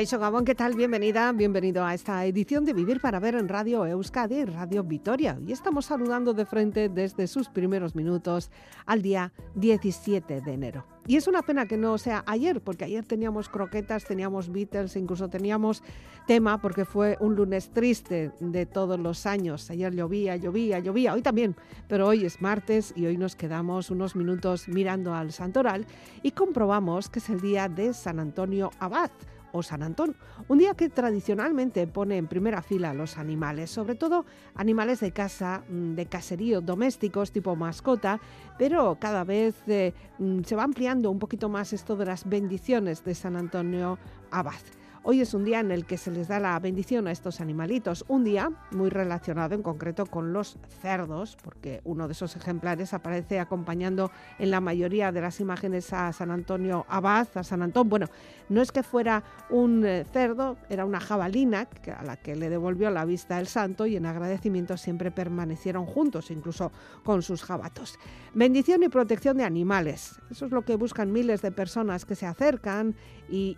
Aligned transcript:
Caixo 0.00 0.18
Gabón, 0.18 0.46
¿qué 0.46 0.54
tal? 0.54 0.76
Bienvenida, 0.76 1.30
bienvenido 1.32 1.84
a 1.84 1.92
esta 1.92 2.24
edición 2.24 2.64
de 2.64 2.72
Vivir 2.72 3.02
para 3.02 3.20
Ver 3.20 3.34
en 3.34 3.50
Radio 3.50 3.84
Euskadi 3.84 4.46
Radio 4.46 4.82
Vitoria. 4.82 5.38
Y 5.46 5.52
estamos 5.52 5.84
saludando 5.84 6.32
de 6.32 6.46
frente 6.46 6.88
desde 6.88 7.26
sus 7.26 7.50
primeros 7.50 7.94
minutos 7.94 8.50
al 8.86 9.02
día 9.02 9.30
17 9.56 10.40
de 10.40 10.52
enero. 10.54 10.86
Y 11.06 11.16
es 11.16 11.28
una 11.28 11.42
pena 11.42 11.66
que 11.66 11.76
no 11.76 11.98
sea 11.98 12.24
ayer, 12.26 12.62
porque 12.62 12.86
ayer 12.86 13.04
teníamos 13.04 13.50
croquetas, 13.50 14.06
teníamos 14.06 14.50
Beatles, 14.50 14.96
incluso 14.96 15.28
teníamos 15.28 15.82
tema, 16.26 16.62
porque 16.62 16.86
fue 16.86 17.18
un 17.20 17.34
lunes 17.34 17.68
triste 17.68 18.32
de 18.40 18.64
todos 18.64 18.98
los 18.98 19.26
años. 19.26 19.68
Ayer 19.68 19.94
llovía, 19.94 20.34
llovía, 20.36 20.78
llovía, 20.78 21.12
hoy 21.12 21.20
también, 21.20 21.56
pero 21.88 22.06
hoy 22.06 22.24
es 22.24 22.40
martes 22.40 22.94
y 22.96 23.04
hoy 23.04 23.18
nos 23.18 23.36
quedamos 23.36 23.90
unos 23.90 24.16
minutos 24.16 24.66
mirando 24.66 25.14
al 25.14 25.30
santoral 25.30 25.84
y 26.22 26.30
comprobamos 26.30 27.10
que 27.10 27.18
es 27.18 27.28
el 27.28 27.42
día 27.42 27.68
de 27.68 27.92
San 27.92 28.18
Antonio 28.18 28.70
Abad 28.78 29.10
o 29.52 29.62
San 29.62 29.82
Antón, 29.82 30.16
un 30.48 30.58
día 30.58 30.74
que 30.74 30.88
tradicionalmente 30.88 31.86
pone 31.86 32.16
en 32.16 32.26
primera 32.26 32.62
fila 32.62 32.90
a 32.90 32.94
los 32.94 33.18
animales, 33.18 33.70
sobre 33.70 33.94
todo 33.94 34.24
animales 34.54 35.00
de 35.00 35.12
casa, 35.12 35.62
mm, 35.68 35.94
de 35.94 36.06
caserío, 36.06 36.60
domésticos 36.60 37.32
tipo 37.32 37.56
mascota, 37.56 38.20
pero 38.58 38.96
cada 39.00 39.24
vez 39.24 39.54
eh, 39.66 39.94
mm, 40.18 40.42
se 40.42 40.56
va 40.56 40.64
ampliando 40.64 41.10
un 41.10 41.18
poquito 41.18 41.48
más 41.48 41.72
esto 41.72 41.96
de 41.96 42.06
las 42.06 42.28
bendiciones 42.28 43.04
de 43.04 43.14
San 43.14 43.36
Antonio 43.36 43.98
Abad. 44.30 44.79
Hoy 45.10 45.22
es 45.22 45.34
un 45.34 45.44
día 45.44 45.58
en 45.58 45.72
el 45.72 45.86
que 45.86 45.98
se 45.98 46.12
les 46.12 46.28
da 46.28 46.38
la 46.38 46.56
bendición 46.60 47.08
a 47.08 47.10
estos 47.10 47.40
animalitos, 47.40 48.04
un 48.06 48.22
día 48.22 48.52
muy 48.70 48.90
relacionado 48.90 49.56
en 49.56 49.62
concreto 49.64 50.06
con 50.06 50.32
los 50.32 50.56
cerdos, 50.80 51.36
porque 51.42 51.80
uno 51.82 52.06
de 52.06 52.12
esos 52.12 52.36
ejemplares 52.36 52.94
aparece 52.94 53.40
acompañando 53.40 54.12
en 54.38 54.52
la 54.52 54.60
mayoría 54.60 55.10
de 55.10 55.20
las 55.20 55.40
imágenes 55.40 55.92
a 55.92 56.12
San 56.12 56.30
Antonio 56.30 56.86
Abad, 56.88 57.26
a 57.34 57.42
San 57.42 57.60
Antón. 57.60 57.88
Bueno, 57.88 58.06
no 58.48 58.62
es 58.62 58.70
que 58.70 58.84
fuera 58.84 59.24
un 59.50 59.84
eh, 59.84 60.06
cerdo, 60.12 60.58
era 60.68 60.84
una 60.84 61.00
jabalina 61.00 61.66
a 61.98 62.04
la 62.04 62.16
que 62.16 62.36
le 62.36 62.48
devolvió 62.48 62.88
la 62.90 63.04
vista 63.04 63.40
el 63.40 63.48
santo 63.48 63.86
y 63.86 63.96
en 63.96 64.06
agradecimiento 64.06 64.76
siempre 64.76 65.10
permanecieron 65.10 65.86
juntos, 65.86 66.30
incluso 66.30 66.70
con 67.02 67.22
sus 67.22 67.42
jabatos. 67.42 67.98
Bendición 68.32 68.84
y 68.84 68.88
protección 68.88 69.38
de 69.38 69.42
animales, 69.42 70.20
eso 70.30 70.46
es 70.46 70.52
lo 70.52 70.64
que 70.64 70.76
buscan 70.76 71.10
miles 71.10 71.42
de 71.42 71.50
personas 71.50 72.04
que 72.04 72.14
se 72.14 72.26
acercan 72.26 72.94
y, 73.30 73.56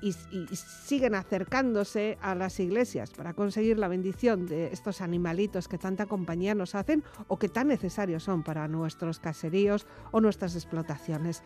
siguen 0.53 1.15
acercándose 1.15 2.19
a 2.21 2.35
las 2.35 2.61
iglesias 2.61 3.11
para 3.11 3.33
conseguir 3.33 3.79
la 3.79 3.89
bendición 3.89 4.47
de 4.47 4.67
estos 4.73 5.01
animalitos 5.01 5.69
que 5.69 5.79
tanta 5.79 6.07
compañía 6.07 6.55
nos 6.55 6.75
hacen 6.75 7.03
o 7.29 7.39
que 7.39 7.49
tan 7.49 7.69
necesarios 7.69 8.23
son 8.25 8.43
para 8.43 8.69
nuestros 8.69 9.19
caseríos 9.19 9.87
o 10.11 10.21
nuestras 10.21 10.55
explotaciones. 10.55 11.43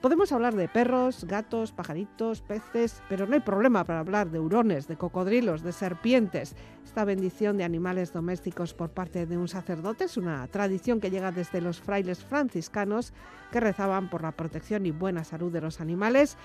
Podemos 0.00 0.30
hablar 0.30 0.54
de 0.54 0.68
perros, 0.68 1.24
gatos, 1.24 1.72
pajaritos, 1.72 2.42
peces, 2.42 3.02
pero 3.08 3.26
no 3.26 3.34
hay 3.34 3.40
problema 3.40 3.82
para 3.84 4.00
hablar 4.00 4.30
de 4.30 4.38
hurones, 4.38 4.86
de 4.86 4.96
cocodrilos, 4.96 5.62
de 5.62 5.72
serpientes. 5.72 6.54
Esta 6.84 7.04
bendición 7.04 7.56
de 7.56 7.64
animales 7.64 8.12
domésticos 8.12 8.74
por 8.74 8.90
parte 8.90 9.24
de 9.24 9.38
un 9.38 9.48
sacerdote 9.48 10.04
es 10.04 10.18
una 10.18 10.46
tradición 10.48 11.00
que 11.00 11.10
llega 11.10 11.32
desde 11.32 11.62
los 11.62 11.80
frailes 11.80 12.22
franciscanos 12.22 13.14
que 13.50 13.60
rezaban 13.60 14.10
por 14.10 14.22
la 14.22 14.32
protección 14.32 14.84
y 14.84 14.90
buena 14.90 15.24
salud 15.24 15.50
de 15.50 15.62
los 15.62 15.80
animales 15.80 16.36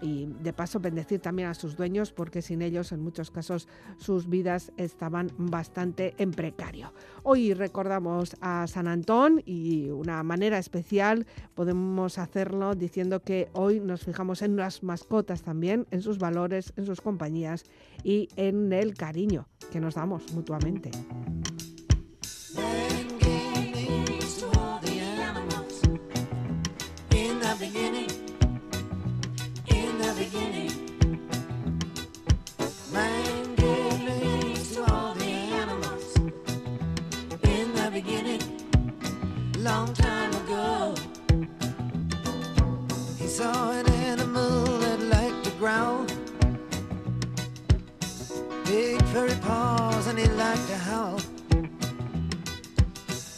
y 0.00 0.26
de 0.26 0.52
paso 0.52 0.80
bendecir 0.80 1.20
también 1.20 1.48
a 1.48 1.54
sus 1.54 1.76
dueños 1.76 2.12
porque 2.12 2.42
sin 2.42 2.62
ellos 2.62 2.92
en 2.92 3.00
muchos 3.00 3.30
casos 3.30 3.68
sus 3.98 4.28
vidas 4.28 4.72
estaban 4.76 5.30
bastante 5.36 6.14
en 6.18 6.32
precario. 6.32 6.92
Hoy 7.22 7.54
recordamos 7.54 8.36
a 8.40 8.66
San 8.66 8.88
Antón 8.88 9.42
y 9.44 9.90
una 9.90 10.22
manera 10.22 10.58
especial 10.58 11.26
podemos 11.54 12.18
hacerlo 12.18 12.74
diciendo 12.74 13.20
que 13.20 13.48
hoy 13.52 13.80
nos 13.80 14.04
fijamos 14.04 14.42
en 14.42 14.56
las 14.56 14.82
mascotas 14.82 15.42
también, 15.42 15.86
en 15.90 16.02
sus 16.02 16.18
valores, 16.18 16.72
en 16.76 16.86
sus 16.86 17.00
compañías 17.00 17.64
y 18.04 18.28
en 18.36 18.72
el 18.72 18.94
cariño 18.94 19.48
que 19.72 19.80
nos 19.80 19.94
damos 19.94 20.32
mutuamente. 20.32 20.90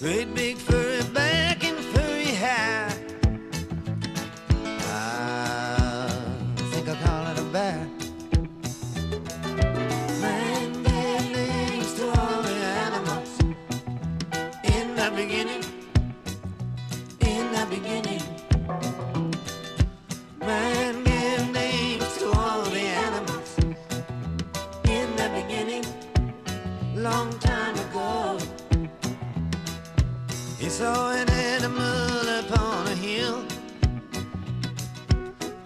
Great 0.00 0.32
big 0.32 0.56
furry 0.58 1.02
back 1.12 1.47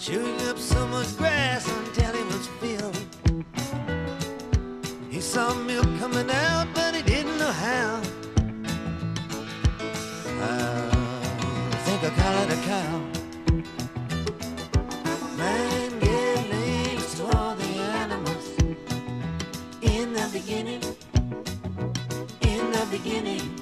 chewing 0.03 0.41
up 0.49 0.59
much 0.91 1.17
grass 1.17 1.65
until 1.69 2.13
it 2.13 2.27
was 2.27 2.49
filled. 2.59 2.99
He 5.09 5.21
saw 5.21 5.55
milk 5.55 5.87
coming 6.01 6.29
out, 6.29 6.67
but 6.75 6.97
he 6.97 7.03
didn't 7.03 7.39
know 7.39 7.53
how. 7.53 8.01
I 10.41 11.77
think 11.85 12.03
I 12.03 12.11
call 12.21 12.37
it 12.43 12.51
a 12.51 12.61
cow. 12.67 12.99
Man 15.37 15.91
gave 16.01 16.51
names 16.51 17.15
to 17.15 17.25
all 17.37 17.55
the 17.55 17.73
animals. 18.03 18.47
In 19.83 20.13
the 20.15 20.29
beginning, 20.33 20.83
in 22.41 22.73
the 22.73 22.87
beginning. 22.91 23.62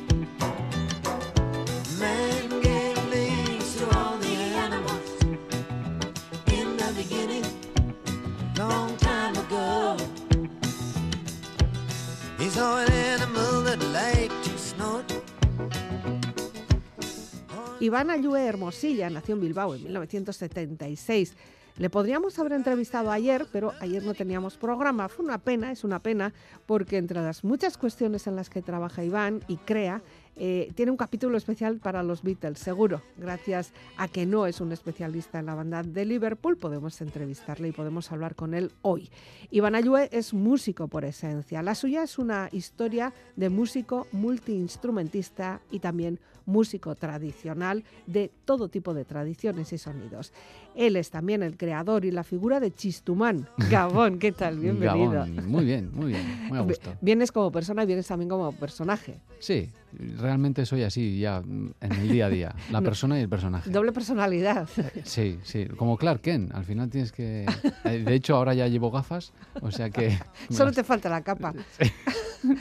Iván 17.80 18.10
Ayue 18.10 18.44
Hermosilla 18.44 19.08
nació 19.08 19.34
en 19.36 19.40
Bilbao 19.40 19.74
en 19.74 19.84
1976. 19.84 21.34
Le 21.78 21.88
podríamos 21.88 22.38
haber 22.38 22.52
entrevistado 22.52 23.10
ayer, 23.10 23.46
pero 23.50 23.72
ayer 23.80 24.04
no 24.04 24.12
teníamos 24.12 24.58
programa. 24.58 25.08
Fue 25.08 25.24
una 25.24 25.38
pena, 25.38 25.72
es 25.72 25.82
una 25.82 25.98
pena, 25.98 26.34
porque 26.66 26.98
entre 26.98 27.22
las 27.22 27.42
muchas 27.42 27.78
cuestiones 27.78 28.26
en 28.26 28.36
las 28.36 28.50
que 28.50 28.60
trabaja 28.60 29.02
Iván 29.02 29.42
y 29.48 29.56
crea, 29.56 30.02
eh, 30.36 30.70
tiene 30.74 30.90
un 30.90 30.98
capítulo 30.98 31.38
especial 31.38 31.78
para 31.78 32.02
los 32.02 32.22
Beatles, 32.22 32.58
seguro. 32.58 33.00
Gracias 33.16 33.72
a 33.96 34.08
que 34.08 34.26
no 34.26 34.44
es 34.46 34.60
un 34.60 34.72
especialista 34.72 35.38
en 35.38 35.46
la 35.46 35.54
banda 35.54 35.82
de 35.82 36.04
Liverpool, 36.04 36.58
podemos 36.58 37.00
entrevistarle 37.00 37.68
y 37.68 37.72
podemos 37.72 38.12
hablar 38.12 38.34
con 38.34 38.52
él 38.52 38.72
hoy. 38.82 39.08
Iván 39.50 39.74
Ayue 39.74 40.10
es 40.12 40.34
músico 40.34 40.86
por 40.88 41.06
esencia. 41.06 41.62
La 41.62 41.74
suya 41.74 42.02
es 42.02 42.18
una 42.18 42.50
historia 42.52 43.14
de 43.36 43.48
músico 43.48 44.06
multiinstrumentista 44.12 45.62
y 45.70 45.78
también 45.78 46.20
músico 46.50 46.94
tradicional 46.94 47.84
de 48.06 48.30
todo 48.44 48.68
tipo 48.68 48.92
de 48.94 49.04
tradiciones 49.04 49.72
y 49.72 49.78
sonidos. 49.78 50.32
Él 50.74 50.96
es 50.96 51.10
también 51.10 51.42
el 51.42 51.56
creador 51.56 52.04
y 52.04 52.10
la 52.10 52.22
figura 52.24 52.60
de 52.60 52.72
Chistumán. 52.72 53.48
Gabón, 53.70 54.18
¿qué 54.18 54.32
tal? 54.32 54.58
Bienvenido. 54.58 55.12
Gabón. 55.12 55.48
Muy 55.48 55.64
bien, 55.64 55.90
muy 55.92 56.06
bien, 56.12 56.48
muy 56.48 56.58
a 56.58 56.62
gusto. 56.62 56.92
Vienes 57.00 57.32
como 57.32 57.50
persona 57.50 57.82
y 57.82 57.86
vienes 57.86 58.06
también 58.06 58.28
como 58.28 58.52
personaje. 58.52 59.20
Sí, 59.38 59.70
realmente 60.18 60.66
soy 60.66 60.82
así 60.82 61.18
ya 61.18 61.38
en 61.38 61.74
el 61.80 62.08
día 62.08 62.26
a 62.26 62.28
día, 62.28 62.54
la 62.70 62.80
persona 62.82 63.18
y 63.18 63.22
el 63.22 63.28
personaje. 63.28 63.70
Doble 63.70 63.92
personalidad. 63.92 64.68
Sí, 65.04 65.38
sí, 65.44 65.66
como 65.76 65.96
Clark 65.96 66.20
Kent, 66.20 66.52
al 66.54 66.64
final 66.64 66.88
tienes 66.90 67.10
que... 67.12 67.46
eh, 67.84 67.98
De 68.04 68.14
hecho, 68.14 68.36
ahora 68.36 68.54
ya 68.54 68.66
llevo 68.68 68.90
gafas, 68.90 69.32
o 69.60 69.70
sea 69.70 69.90
que... 69.90 70.18
Solo 70.50 70.72
te 70.72 70.84
falta 70.84 71.08
la 71.08 71.22
capa. 71.22 71.54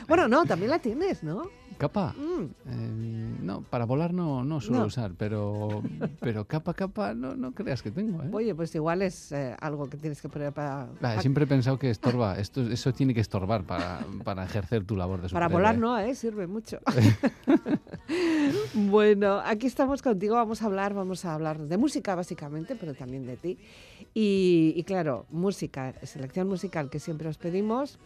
Bueno, 0.07 0.27
no, 0.27 0.45
también 0.45 0.69
la 0.71 0.79
tienes, 0.79 1.23
¿no? 1.23 1.43
¿Capa? 1.79 2.13
Mm. 2.17 2.43
Eh, 2.67 3.37
no, 3.41 3.61
para 3.61 3.85
volar 3.85 4.13
no, 4.13 4.43
no 4.43 4.59
suelo 4.59 4.81
No. 4.81 4.87
usar, 4.87 5.13
pero, 5.17 5.81
pero 6.19 6.45
capa, 6.45 6.73
capa, 6.73 7.13
no, 7.13 7.35
no 7.37 7.53
creas 7.53 7.81
que 7.81 7.89
tengo, 7.89 8.21
¿eh? 8.21 8.29
Oye, 8.33 8.53
pues 8.53 8.75
igual 8.75 9.01
es 9.01 9.31
eh, 9.31 9.55
algo 9.61 9.89
que 9.89 9.95
tienes 9.95 10.21
que 10.21 10.27
poner 10.27 10.51
para, 10.51 10.89
Ah, 11.01 11.21
siempre 11.21 11.45
he 11.45 11.47
pensado 11.47 11.79
que 11.79 11.89
estorba, 11.89 12.37
esto, 12.37 12.61
eso 12.69 12.93
tiene 12.93 13.13
que 13.13 13.21
estorbar 13.21 13.63
para, 13.63 13.99
para 14.25 14.43
ejercer 14.43 14.83
tu 14.83 14.97
labor 14.97 15.21
de 15.21 15.29
para 15.29 15.47
volar, 15.47 15.77
no, 15.77 15.97
¿eh? 15.97 16.13
sirve 16.15 16.47
mucho. 16.47 16.79
bueno, 18.73 19.39
aquí 19.45 19.67
estamos 19.67 20.01
contigo, 20.01 20.35
vamos 20.35 20.61
a 20.61 20.65
hablar, 20.65 20.93
vamos 20.93 21.23
a 21.23 21.33
hablar 21.33 21.59
de 21.59 21.77
música 21.77 22.13
básicamente, 22.13 22.75
pero 22.75 22.93
también 22.93 23.25
de 23.25 23.37
ti. 23.37 23.57
Y, 24.13 24.73
y 24.75 24.83
claro, 24.83 25.25
música, 25.29 25.93
selección 26.03 26.49
musical 26.49 26.89
que 26.89 26.99
siempre 26.99 27.29
os 27.29 27.37
pedimos. 27.37 27.99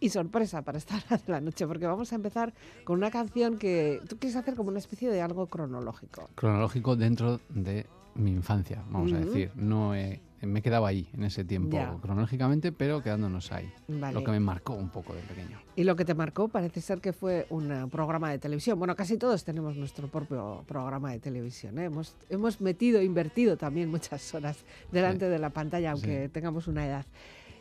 Y 0.00 0.10
sorpresa 0.10 0.62
para 0.62 0.78
esta 0.78 0.96
hora 0.96 1.16
de 1.26 1.32
la 1.32 1.40
noche, 1.40 1.66
porque 1.66 1.86
vamos 1.86 2.12
a 2.12 2.14
empezar 2.16 2.52
con 2.84 2.98
una 2.98 3.10
canción 3.10 3.58
que 3.58 4.00
tú 4.08 4.16
quieres 4.18 4.36
hacer 4.36 4.54
como 4.54 4.68
una 4.70 4.78
especie 4.78 5.10
de 5.10 5.20
algo 5.22 5.46
cronológico. 5.46 6.28
Cronológico 6.34 6.96
dentro 6.96 7.40
de 7.48 7.86
mi 8.14 8.32
infancia, 8.32 8.82
vamos 8.90 9.12
a 9.12 9.18
decir. 9.18 9.50
No 9.54 9.94
he- 9.94 10.20
me 10.42 10.60
he 10.60 10.62
quedado 10.62 10.86
ahí 10.86 11.08
en 11.14 11.24
ese 11.24 11.44
tiempo, 11.44 11.76
Ya. 11.76 11.96
cronológicamente, 12.00 12.70
pero 12.70 13.02
quedándonos 13.02 13.50
ahí. 13.50 13.72
Vale. 13.88 14.14
Lo 14.14 14.22
que 14.22 14.30
me 14.30 14.38
marcó 14.38 14.74
un 14.74 14.88
poco 14.88 15.12
de 15.12 15.20
pequeño. 15.22 15.58
Y 15.74 15.82
lo 15.82 15.96
que 15.96 16.04
te 16.04 16.14
marcó 16.14 16.46
parece 16.46 16.80
ser 16.80 17.00
que 17.00 17.12
fue 17.12 17.46
un 17.50 17.72
eh, 17.72 17.86
programa 17.90 18.30
de 18.30 18.38
televisión. 18.38 18.78
Bueno, 18.78 18.94
casi 18.94 19.18
todos 19.18 19.42
tenemos 19.42 19.74
nuestro 19.76 20.06
propio 20.08 20.62
programa 20.66 21.10
de 21.10 21.18
televisión. 21.18 21.76
¿eh? 21.80 21.84
Hemos, 21.86 22.14
hemos 22.30 22.60
metido, 22.60 23.02
invertido 23.02 23.56
también 23.56 23.90
muchas 23.90 24.32
horas 24.32 24.58
delante 24.92 25.28
de 25.28 25.38
la 25.40 25.50
pantalla, 25.50 25.90
aunque 25.92 26.24
Sí. 26.26 26.28
tengamos 26.32 26.68
una 26.68 26.86
edad. 26.86 27.04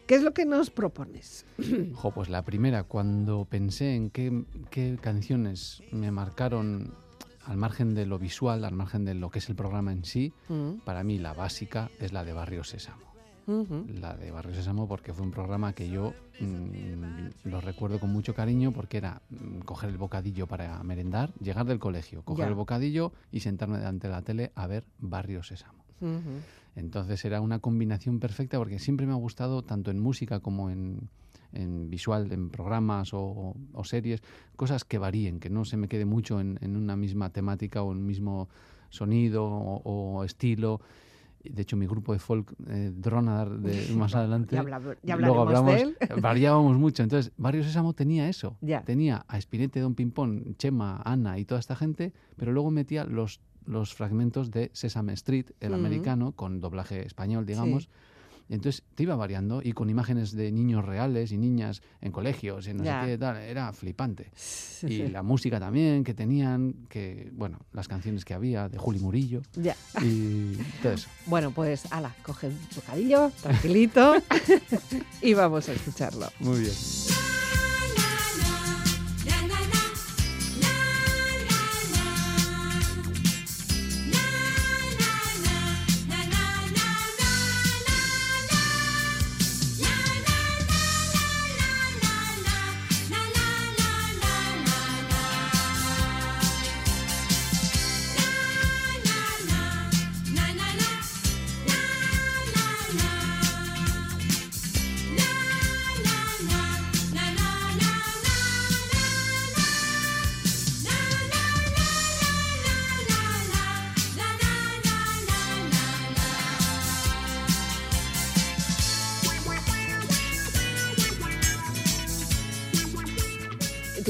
¿Qué 0.07 0.15
es 0.15 0.23
lo 0.23 0.33
que 0.33 0.45
nos 0.45 0.69
propones? 0.69 1.45
Jo, 1.93 2.11
pues 2.11 2.29
la 2.29 2.43
primera, 2.43 2.83
cuando 2.83 3.45
pensé 3.45 3.95
en 3.95 4.09
qué, 4.09 4.45
qué 4.69 4.97
canciones 5.01 5.83
me 5.91 6.11
marcaron 6.11 6.93
al 7.45 7.57
margen 7.57 7.93
de 7.95 8.05
lo 8.05 8.19
visual, 8.19 8.63
al 8.65 8.73
margen 8.73 9.03
de 9.05 9.15
lo 9.15 9.29
que 9.29 9.39
es 9.39 9.49
el 9.49 9.55
programa 9.55 9.91
en 9.91 10.03
sí, 10.05 10.33
Mm, 10.49 10.79
para 10.85 11.03
mí 11.03 11.17
la 11.17 11.33
básica 11.33 11.91
es 11.99 12.13
la 12.13 12.23
de 12.23 12.33
Barrio 12.33 12.63
Sésamo. 12.63 13.05
ujú. 13.47 13.85
La 13.87 14.15
de 14.15 14.31
Barrio 14.31 14.53
Sésamo 14.53 14.87
porque 14.87 15.13
fue 15.13 15.23
un 15.25 15.31
programa 15.31 15.73
que 15.73 15.89
yo 15.89 16.13
mm, 16.39 17.49
lo 17.49 17.59
recuerdo 17.61 17.99
con 17.99 18.09
mucho 18.11 18.33
cariño 18.33 18.71
porque 18.71 18.97
era 18.97 19.21
mm, 19.29 19.59
coger 19.59 19.89
el 19.89 19.97
bocadillo 19.97 20.45
para 20.47 20.81
merendar, 20.83 21.33
llegar 21.41 21.65
del 21.65 21.79
colegio, 21.79 22.21
coger 22.23 22.45
Ya. 22.45 22.49
el 22.49 22.55
bocadillo 22.55 23.11
y 23.31 23.39
sentarme 23.41 23.77
delante 23.79 24.07
de 24.07 24.13
la 24.13 24.21
tele 24.21 24.51
a 24.55 24.67
ver 24.67 24.85
Barrio 24.99 25.41
Sésamo. 25.43 25.83
Ujú. 25.99 26.41
Entonces 26.77 27.25
era 27.25 27.41
una 27.41 27.57
combinación 27.59 28.19
perfecta 28.19 28.57
porque 28.59 28.77
siempre 28.77 29.07
me 29.07 29.11
ha 29.13 29.15
gustado, 29.15 29.63
tanto 29.63 29.89
en 29.89 29.99
música 29.99 30.39
como 30.39 30.69
en, 30.69 31.09
en 31.51 31.89
visual, 31.89 32.31
en 32.31 32.49
programas 32.51 33.13
o, 33.13 33.55
o 33.73 33.83
series, 33.83 34.21
cosas 34.55 34.83
que 34.83 34.99
varíen, 34.99 35.39
que 35.39 35.49
no 35.49 35.65
se 35.65 35.75
me 35.75 35.87
quede 35.87 36.05
mucho 36.05 36.39
en, 36.39 36.59
en 36.61 36.77
una 36.77 36.95
misma 36.95 37.31
temática 37.31 37.81
o 37.81 37.91
en 37.91 37.97
un 37.97 38.05
mismo 38.05 38.47
sonido 38.89 39.43
o, 39.43 40.17
o 40.19 40.23
estilo. 40.23 40.79
De 41.43 41.63
hecho, 41.63 41.77
mi 41.77 41.87
grupo 41.87 42.13
de 42.13 42.19
folk, 42.19 42.53
eh, 42.67 42.91
Dronadar, 42.93 43.57
de 43.57 43.93
más 43.95 44.13
adelante, 44.13 44.55
Ya, 44.55 44.63
ya 45.01 45.15
luego 45.15 45.41
hablaremos 45.41 45.47
de 45.47 45.81
hablamos, 45.81 45.81
él. 45.81 45.97
variábamos 46.21 46.77
mucho. 46.77 47.01
Entonces, 47.01 47.31
Barrio 47.37 47.63
Sésamo 47.63 47.93
tenía 47.93 48.29
eso. 48.29 48.55
Ya. 48.61 48.83
Tenía 48.83 49.25
a 49.27 49.37
Espinete, 49.39 49.79
Don 49.79 49.95
Pimpón, 49.95 50.55
Chema, 50.57 51.01
Ana 51.05 51.39
y 51.39 51.45
toda 51.45 51.59
esta 51.59 51.75
gente, 51.75 52.13
pero 52.35 52.51
luego 52.51 52.69
metía 52.69 53.05
los, 53.05 53.39
los 53.67 53.93
fragmentos 53.93 54.49
de 54.49 54.71
Sesame 54.73 55.13
Street, 55.13 55.51
el 55.59 55.73
americano, 55.75 56.31
con 56.31 56.59
doblaje 56.59 57.05
español, 57.05 57.45
digamos. 57.45 57.89
Entonces 58.49 58.81
te 58.95 59.03
iba 59.03 59.13
variando 59.17 59.59
y 59.61 59.73
con 59.73 59.89
imágenes 59.89 60.31
de 60.31 60.53
niños 60.53 60.85
reales 60.85 61.33
y 61.33 61.37
niñas 61.37 61.81
en 61.99 62.13
colegios, 62.13 62.65
en 62.67 62.77
no 62.77 62.85
sé 62.85 62.91
qué, 63.05 63.17
tal. 63.17 63.35
Era 63.35 63.73
flipante. 63.73 64.31
Sí, 64.35 64.87
Y 64.87 64.89
sí. 64.89 65.07
la 65.09 65.21
música 65.21 65.59
también 65.59 66.05
que 66.05 66.13
tenían, 66.13 66.87
que, 66.87 67.29
bueno, 67.33 67.59
las 67.73 67.89
canciones 67.89 68.23
que 68.23 68.33
había 68.33 68.69
de 68.69 68.77
Juli 68.77 68.99
Murillo 68.99 69.41
Ya. 69.53 69.75
y 70.01 70.53
todo 70.81 70.93
eso. 70.93 71.09
Bueno, 71.25 71.51
pues, 71.51 71.91
ala, 71.91 72.15
coge 72.23 72.47
un 72.47 72.57
bocadillo, 72.73 73.31
tranquilito, 73.41 74.13
y 75.21 75.33
vamos 75.33 75.67
a 75.67 75.73
escucharlo. 75.73 76.27
Muy 76.39 76.61
bien. 76.61 76.73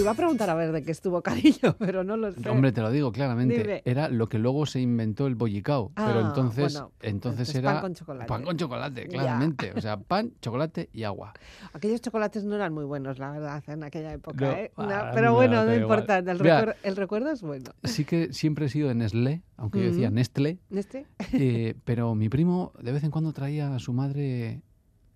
Iba 0.08 0.14
a 0.14 0.16
preguntar 0.16 0.50
a 0.50 0.56
ver 0.56 0.72
de 0.72 0.84
qué 0.84 0.92
estuvo 0.92 1.18
bocadillo, 1.18 1.76
pero 1.78 2.04
no 2.04 2.16
lo 2.18 2.32
sé. 2.32 2.50
Hombre, 2.50 2.72
te 2.72 2.82
lo 2.82 2.90
digo 2.92 3.12
claramente. 3.12 3.58
Dime. 3.58 3.82
Era 3.86 4.10
lo 4.10 4.28
que 4.30 4.40
luego 4.40 4.66
se 4.66 4.80
inventó 4.80 5.28
el 5.28 5.36
bollicao. 5.36 5.92
Ah, 5.96 6.06
pero 6.08 6.28
entonces, 6.28 6.74
bueno, 6.74 6.92
entonces 7.02 7.50
entonces 7.50 7.56
era 7.56 7.74
pan 7.74 7.82
con 7.82 7.94
chocolate. 7.96 8.28
pan 8.28 8.44
con 8.44 8.58
chocolate, 8.58 9.02
Ya. 9.04 9.08
claramente. 9.10 9.74
O 9.76 9.82
sea, 9.82 9.98
pan, 9.98 10.32
chocolate 10.42 10.90
y 10.94 11.04
agua. 11.04 11.34
Aquellos 11.74 12.02
chocolates 12.02 12.44
no 12.44 12.56
eran 12.56 12.74
muy 12.74 12.86
buenos, 12.86 13.20
la 13.20 13.32
verdad, 13.32 13.64
en 13.68 13.84
aquella 13.84 14.14
época. 14.14 14.46
No, 14.46 14.52
¿eh? 14.52 14.72
No, 14.78 14.84
ah, 14.90 15.12
pero 15.14 15.28
no, 15.28 15.34
bueno, 15.36 15.66
no 15.66 15.76
importa. 15.76 16.18
El, 16.20 16.26
Mira. 16.40 16.66
recuer- 16.66 16.76
el 16.84 16.96
recuerdo 16.96 17.32
es 17.32 17.42
bueno. 17.42 17.72
Sí 17.84 18.06
que 18.06 18.32
siempre 18.34 18.68
he 18.68 18.70
sido 18.70 18.88
de 18.88 18.96
Nestlé, 18.96 19.44
aunque 19.58 19.80
yo 19.80 19.86
decía 19.92 20.08
Ujú. 20.08 20.16
Nestlé. 20.16 20.60
¿Este? 20.72 21.06
eh, 21.34 21.76
pero 21.86 22.16
mi 22.16 22.30
primo 22.30 22.72
de 22.82 22.92
vez 22.92 23.04
en 23.04 23.12
cuando 23.12 23.34
traía 23.34 23.76
a 23.76 23.80
su 23.80 23.94
madre 23.94 24.62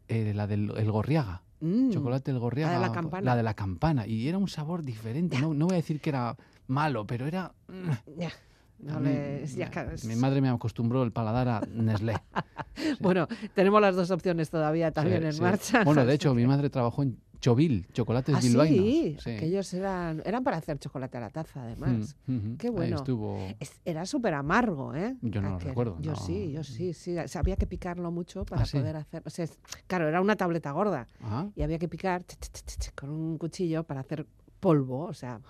eh, 0.07 0.33
la 0.35 0.47
del 0.47 0.73
el 0.75 0.91
gorriaga. 0.91 1.43
Mm. 1.61 1.91
Chocolate 1.91 2.31
el 2.31 2.39
gorriaga. 2.39 2.79
la 2.79 2.91
campana. 2.91 3.25
La 3.25 3.35
de 3.37 3.43
la 3.43 3.53
campana. 3.53 4.07
Y 4.07 4.27
era 4.27 4.37
un 4.37 4.47
sabor 4.47 4.83
diferente. 4.83 5.39
No, 5.39 5.53
no 5.53 5.65
voy 5.67 5.75
a 5.75 5.77
decir 5.77 5.99
que 6.01 6.09
era 6.09 6.35
malo, 6.67 7.05
pero 7.07 7.25
era... 7.27 7.53
mm, 7.67 8.17
Ya. 8.19 8.27
a 8.27 8.93
No 8.93 8.99
mí- 8.99 9.09
les- 9.09 9.55
ya, 9.55 9.69
claro, 9.69 9.91
es- 9.91 10.05
Mi 10.05 10.15
madre 10.15 10.41
me 10.41 10.49
acostumbró 10.49 11.03
el 11.03 11.11
paladar 11.11 11.47
a 11.47 11.61
Nestlé. 11.71 12.15
Bueno, 12.99 13.27
tenemos 13.53 13.79
las 13.81 13.95
dos 13.95 14.09
opciones 14.11 14.49
todavía 14.49 14.91
también 14.91 15.21
Sí, 15.21 15.25
en 15.27 15.33
sí. 15.33 15.41
marcha. 15.41 15.83
Bueno, 15.83 16.03
de 16.05 16.13
hecho, 16.15 16.33
mi 16.33 16.47
madre 16.47 16.69
trabajó 16.69 17.03
en 17.03 17.17
Chovil, 17.41 17.87
chocolates 17.91 18.35
Ah, 18.35 18.39
bilbaínos. 18.39 18.85
sí, 18.85 19.17
Sí. 19.19 19.29
aquellos 19.31 19.73
eran, 19.73 20.21
eran 20.25 20.43
para 20.43 20.57
hacer 20.57 20.77
chocolate 20.77 21.17
a 21.17 21.21
la 21.21 21.29
taza, 21.31 21.63
además. 21.63 22.15
Mm, 22.27 22.37
ujú. 22.37 22.57
Qué 22.57 22.69
bueno. 22.69 22.97
estuvo... 22.97 23.35
Es- 23.59 23.81
era 23.83 24.05
súper 24.05 24.35
amargo, 24.35 24.93
¿eh? 24.95 25.15
Yo 25.21 25.41
no 25.41 25.49
lo 25.49 25.55
Aquel. 25.55 25.69
recuerdo, 25.69 25.97
Yo 26.01 26.11
no. 26.11 26.17
sí, 26.17 26.51
yo 26.51 26.63
sí, 26.63 26.93
sí. 26.93 27.17
O 27.17 27.27
sea, 27.27 27.41
había 27.41 27.55
que 27.57 27.65
picarlo 27.65 28.11
mucho 28.11 28.45
para 28.45 28.61
¿Ah, 28.61 28.65
sí? 28.65 28.77
poder 28.77 28.95
hacer. 28.95 29.23
O 29.25 29.29
sea, 29.31 29.47
claro, 29.87 30.07
era 30.07 30.21
una 30.21 30.35
tableta 30.35 30.71
gorda 30.71 31.07
Ajá, 31.19 31.49
y 31.55 31.63
había 31.63 31.79
que 31.79 31.89
picar 31.89 32.23
ch, 32.23 32.35
ch, 32.37 32.51
ch, 32.51 32.63
ch, 32.63 32.77
ch, 32.77 32.91
con 32.95 33.09
un 33.09 33.37
cuchillo 33.39 33.83
para 33.83 34.01
hacer 34.01 34.27
polvo, 34.61 35.05
o 35.05 35.13
sea, 35.13 35.41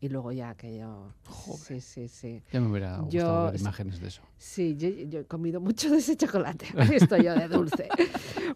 y 0.00 0.08
luego 0.08 0.32
ya 0.32 0.50
aquello. 0.50 1.12
Joder. 1.28 1.60
Sí, 1.60 1.80
sí, 1.80 2.08
sí. 2.08 2.42
Ya 2.52 2.60
me 2.60 2.68
hubiera 2.70 2.96
Yo- 2.96 3.02
gustado 3.04 3.44
ver 3.52 3.60
imágenes 3.60 4.00
de 4.00 4.08
eso. 4.08 4.22
Sí, 4.36 4.74
yo, 4.76 4.88
yo 4.88 5.20
he 5.20 5.24
comido 5.26 5.60
mucho 5.60 5.88
de 5.90 5.98
ese 5.98 6.16
chocolate. 6.16 6.66
Estoy 6.92 7.22
yo 7.24 7.34
de 7.34 7.46
dulce. 7.48 7.88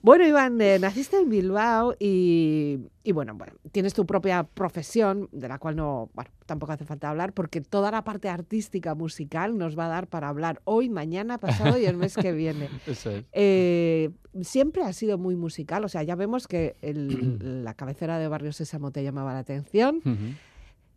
bueno, 0.02 0.26
Iván, 0.26 0.60
eh, 0.60 0.78
naciste 0.80 1.18
en 1.18 1.28
Bilbao 1.30 1.94
y, 2.00 2.78
y 3.04 3.12
bueno, 3.12 3.34
bueno, 3.36 3.52
tienes 3.70 3.94
tu 3.94 4.04
propia 4.06 4.42
profesión, 4.44 5.28
de 5.32 5.46
la 5.48 5.58
cual 5.58 5.76
no, 5.76 6.10
bueno, 6.14 6.30
tampoco 6.46 6.72
hace 6.72 6.84
falta 6.84 7.10
hablar, 7.10 7.32
porque 7.32 7.60
toda 7.60 7.90
la 7.90 8.02
parte 8.02 8.28
artística 8.28 8.94
musical 8.94 9.56
nos 9.58 9.78
va 9.78 9.86
a 9.86 9.88
dar 9.88 10.08
para 10.08 10.28
hablar 10.28 10.60
hoy, 10.64 10.88
mañana, 10.88 11.38
pasado 11.38 11.78
y 11.78 11.84
el 11.86 11.96
mes 11.96 12.16
que 12.16 12.32
viene. 12.32 12.68
Eso 12.86 13.10
es. 13.10 13.24
Eh, 13.32 14.10
siempre 14.42 14.82
ha 14.84 14.92
sido 14.92 15.18
muy 15.18 15.36
musical, 15.36 15.84
o 15.84 15.88
sea, 15.88 16.02
ya 16.02 16.14
vemos 16.16 16.46
que 16.46 16.76
el- 16.82 17.64
la 17.64 17.74
cabecera 17.74 18.18
de 18.18 18.28
Barrio 18.28 18.52
Sésamo 18.52 18.90
te 18.90 19.02
llamaba 19.02 19.32
la 19.32 19.40
atención. 19.40 19.97
Ujú. 20.04 20.34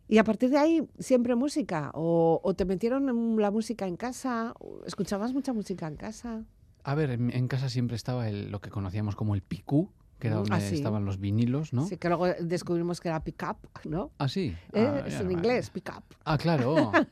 Y 0.08 0.18
a 0.18 0.24
partir 0.24 0.50
de 0.50 0.58
ahí, 0.58 0.86
¿siempre 0.98 1.34
música? 1.36 1.90
¿O, 1.94 2.40
o 2.42 2.54
te 2.54 2.64
metieron 2.64 3.36
la 3.40 3.50
música 3.50 3.86
en 3.86 3.96
casa? 3.96 4.52
¿Escuchabas 4.86 5.32
mucha 5.32 5.52
música 5.52 5.86
en 5.86 5.96
casa? 5.96 6.44
A 6.84 6.94
ver, 6.94 7.10
en, 7.10 7.30
en 7.34 7.48
casa 7.48 7.68
siempre 7.68 7.96
estaba 7.96 8.28
el, 8.28 8.50
lo 8.50 8.60
que 8.60 8.68
conocíamos 8.70 9.14
como 9.16 9.34
el 9.34 9.42
picú, 9.42 9.90
que 10.18 10.26
era 10.28 10.36
Mm, 10.36 10.40
donde 10.40 10.56
ah, 10.56 10.60
sí. 10.60 10.74
estaban 10.76 11.04
los 11.04 11.18
vinilos, 11.18 11.72
¿no? 11.72 11.86
Sí, 11.86 11.96
que 11.96 12.08
luego 12.08 12.26
descubrimos 12.40 13.00
que 13.00 13.08
era 13.08 13.22
pick 13.24 13.42
up, 13.48 13.68
¿no? 13.88 14.10
Ah, 14.18 14.28
sí. 14.28 14.58
Eh, 14.72 14.86
Ah, 14.86 15.02
es 15.06 15.14
en 15.14 15.20
vale. 15.28 15.32
inglés, 15.34 15.70
pick 15.70 15.88
up. 15.96 16.04
Ah, 16.24 16.36
claro. 16.36 16.92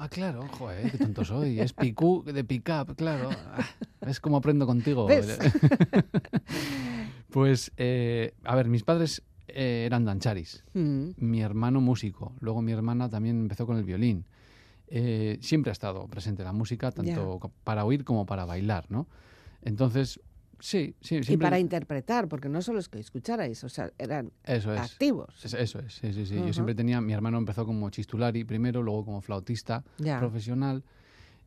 Ah, 0.00 0.08
claro, 0.08 0.46
joder, 0.46 0.92
qué 0.92 0.98
tonto 0.98 1.24
soy. 1.24 1.58
Es 1.58 1.72
picú 1.72 2.22
de 2.22 2.44
pick 2.44 2.68
up, 2.68 2.94
claro. 2.94 3.30
Ah, 3.32 3.64
¿Ves 4.00 4.20
cómo 4.20 4.36
aprendo 4.36 4.64
contigo? 4.64 5.06
¿Ves? 5.06 5.40
pues, 7.30 7.72
eh, 7.76 8.32
a 8.44 8.54
ver, 8.54 8.68
mis 8.68 8.84
padres 8.84 9.24
eh, 9.48 9.84
eran 9.86 10.04
dancharis. 10.04 10.64
Mm, 10.74 11.10
Mi 11.16 11.40
hermano 11.42 11.80
músico. 11.80 12.34
Luego 12.40 12.62
mi 12.62 12.72
hermana 12.72 13.08
también 13.08 13.40
empezó 13.40 13.66
con 13.66 13.76
el 13.76 13.84
violín. 13.84 14.24
Eh, 14.88 15.38
siempre 15.42 15.70
ha 15.70 15.72
estado 15.72 16.06
presente 16.08 16.42
la 16.44 16.52
música, 16.52 16.90
tanto 16.90 17.38
co- 17.40 17.52
para 17.64 17.84
oír 17.84 18.04
como 18.04 18.24
para 18.26 18.44
bailar, 18.46 18.86
¿no? 18.88 19.06
Entonces, 19.62 20.20
sí, 20.60 20.94
sí, 21.00 21.16
Y 21.16 21.22
siempre... 21.24 21.46
para 21.46 21.58
interpretar, 21.58 22.28
porque 22.28 22.48
no 22.48 22.62
solo 22.62 22.78
es 22.78 22.88
que 22.88 22.98
escucharais, 22.98 23.62
o 23.64 23.68
sea, 23.68 23.90
eran 23.98 24.32
Eso 24.44 24.72
es. 24.72 24.80
activos. 24.80 25.44
Es- 25.44 25.52
Eso 25.54 25.78
es, 25.80 25.94
sí, 25.94 26.12
sí, 26.12 26.24
sí. 26.24 26.36
Ujú. 26.36 26.46
Yo 26.46 26.52
siempre 26.54 26.74
tenía, 26.74 27.00
mi 27.00 27.12
hermano 27.12 27.36
empezó 27.38 27.66
como 27.66 27.90
chistulari 27.90 28.44
primero, 28.44 28.82
luego 28.82 29.04
como 29.04 29.20
flautista 29.20 29.84
Ya. 29.98 30.18
profesional. 30.20 30.84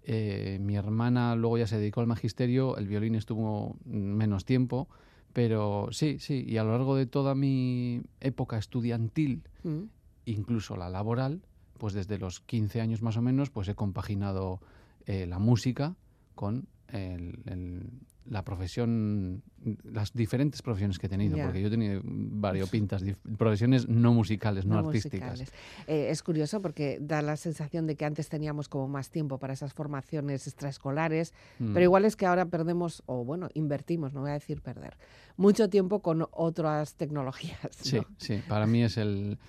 Eh, 0.03 0.57
mi 0.61 0.75
hermana 0.75 1.35
luego 1.35 1.57
ya 1.57 1.67
se 1.67 1.77
dedicó 1.77 2.01
al 2.01 2.07
magisterio, 2.07 2.77
el 2.77 2.87
violín 2.87 3.15
estuvo 3.15 3.75
menos 3.85 4.45
tiempo, 4.45 4.87
pero 5.33 5.87
sí, 5.91 6.19
sí, 6.19 6.43
y 6.47 6.57
a 6.57 6.63
lo 6.63 6.71
largo 6.71 6.95
de 6.95 7.05
toda 7.05 7.35
mi 7.35 8.01
época 8.19 8.57
estudiantil, 8.57 9.43
Mm, 9.63 9.83
incluso 10.25 10.75
la 10.75 10.89
laboral, 10.89 11.41
pues 11.77 11.93
desde 11.93 12.17
los 12.17 12.39
15 12.39 12.81
años 12.81 13.01
más 13.01 13.17
o 13.17 13.21
menos, 13.21 13.49
pues 13.49 13.67
he 13.67 13.75
compaginado 13.75 14.59
eh, 15.07 15.25
la 15.27 15.39
música 15.39 15.95
con 16.35 16.67
el- 16.87 17.39
el- 17.45 17.89
la 18.25 18.43
profesión, 18.43 19.41
las 19.83 20.13
diferentes 20.13 20.61
profesiones 20.61 20.99
que 20.99 21.07
he 21.07 21.09
tenido, 21.09 21.37
Ya. 21.37 21.45
porque 21.45 21.61
yo 21.61 21.67
he 21.67 21.71
tenido 21.71 22.01
variopintas, 22.05 23.03
profesiones 23.37 23.89
no 23.89 24.13
musicales, 24.13 24.65
no, 24.65 24.79
no 24.81 24.87
artísticas. 24.89 25.31
musicales. 25.39 25.53
Eh, 25.87 26.09
es 26.11 26.21
curioso 26.21 26.61
porque 26.61 26.99
da 27.01 27.21
la 27.21 27.35
sensación 27.35 27.87
de 27.87 27.95
que 27.95 28.05
antes 28.05 28.29
teníamos 28.29 28.69
como 28.69 28.87
más 28.87 29.09
tiempo 29.09 29.39
para 29.39 29.53
esas 29.53 29.73
formaciones 29.73 30.45
extraescolares, 30.47 31.33
Mm. 31.59 31.73
pero 31.73 31.83
igual 31.83 32.05
es 32.05 32.15
que 32.15 32.25
ahora 32.27 32.45
perdemos, 32.45 33.01
o 33.07 33.25
bueno, 33.25 33.49
invertimos, 33.55 34.13
no 34.13 34.21
voy 34.21 34.29
a 34.29 34.33
decir 34.33 34.61
perder, 34.61 34.97
mucho 35.35 35.69
tiempo 35.69 36.01
con 36.01 36.27
otras 36.31 36.95
tecnologías. 36.95 37.57
Sí, 37.81 37.99
sí, 38.17 38.39
para 38.47 38.67
mí 38.67 38.83
es 38.83 38.97
el... 38.97 39.39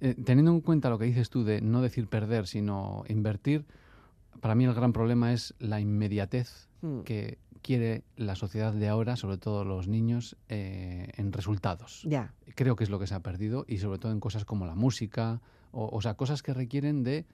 eh, 0.00 0.14
teniendo 0.24 0.50
en 0.52 0.60
cuenta 0.62 0.88
lo 0.90 0.98
que 0.98 1.04
dices 1.04 1.28
tú 1.28 1.44
de 1.44 1.60
no 1.60 1.82
decir 1.82 2.06
perder, 2.08 2.46
sino 2.46 3.04
invertir, 3.08 3.66
para 4.40 4.54
mí 4.54 4.64
el 4.64 4.72
gran 4.74 4.92
problema 4.92 5.32
es 5.32 5.54
la 5.58 5.78
inmediatez 5.80 6.66
Mm, 6.80 7.00
que 7.00 7.38
quiere 7.58 8.02
la 8.16 8.34
sociedad 8.34 8.72
de 8.72 8.88
ahora, 8.88 9.16
sobre 9.16 9.38
todo 9.38 9.64
los 9.64 9.88
niños, 9.88 10.36
eh, 10.48 11.10
en 11.16 11.32
resultados. 11.32 12.02
Ya, 12.04 12.34
Creo 12.54 12.76
que 12.76 12.84
es 12.84 12.90
lo 12.90 12.98
que 12.98 13.06
se 13.06 13.14
ha 13.14 13.20
perdido 13.20 13.64
y 13.68 13.78
sobre 13.78 13.98
todo 13.98 14.12
en 14.12 14.20
cosas 14.20 14.44
como 14.44 14.66
la 14.66 14.74
música, 14.74 15.40
o, 15.70 15.88
o 15.92 16.00
sea, 16.00 16.14
cosas 16.14 16.42
que 16.42 16.54
requieren 16.54 17.02
de 17.04 17.26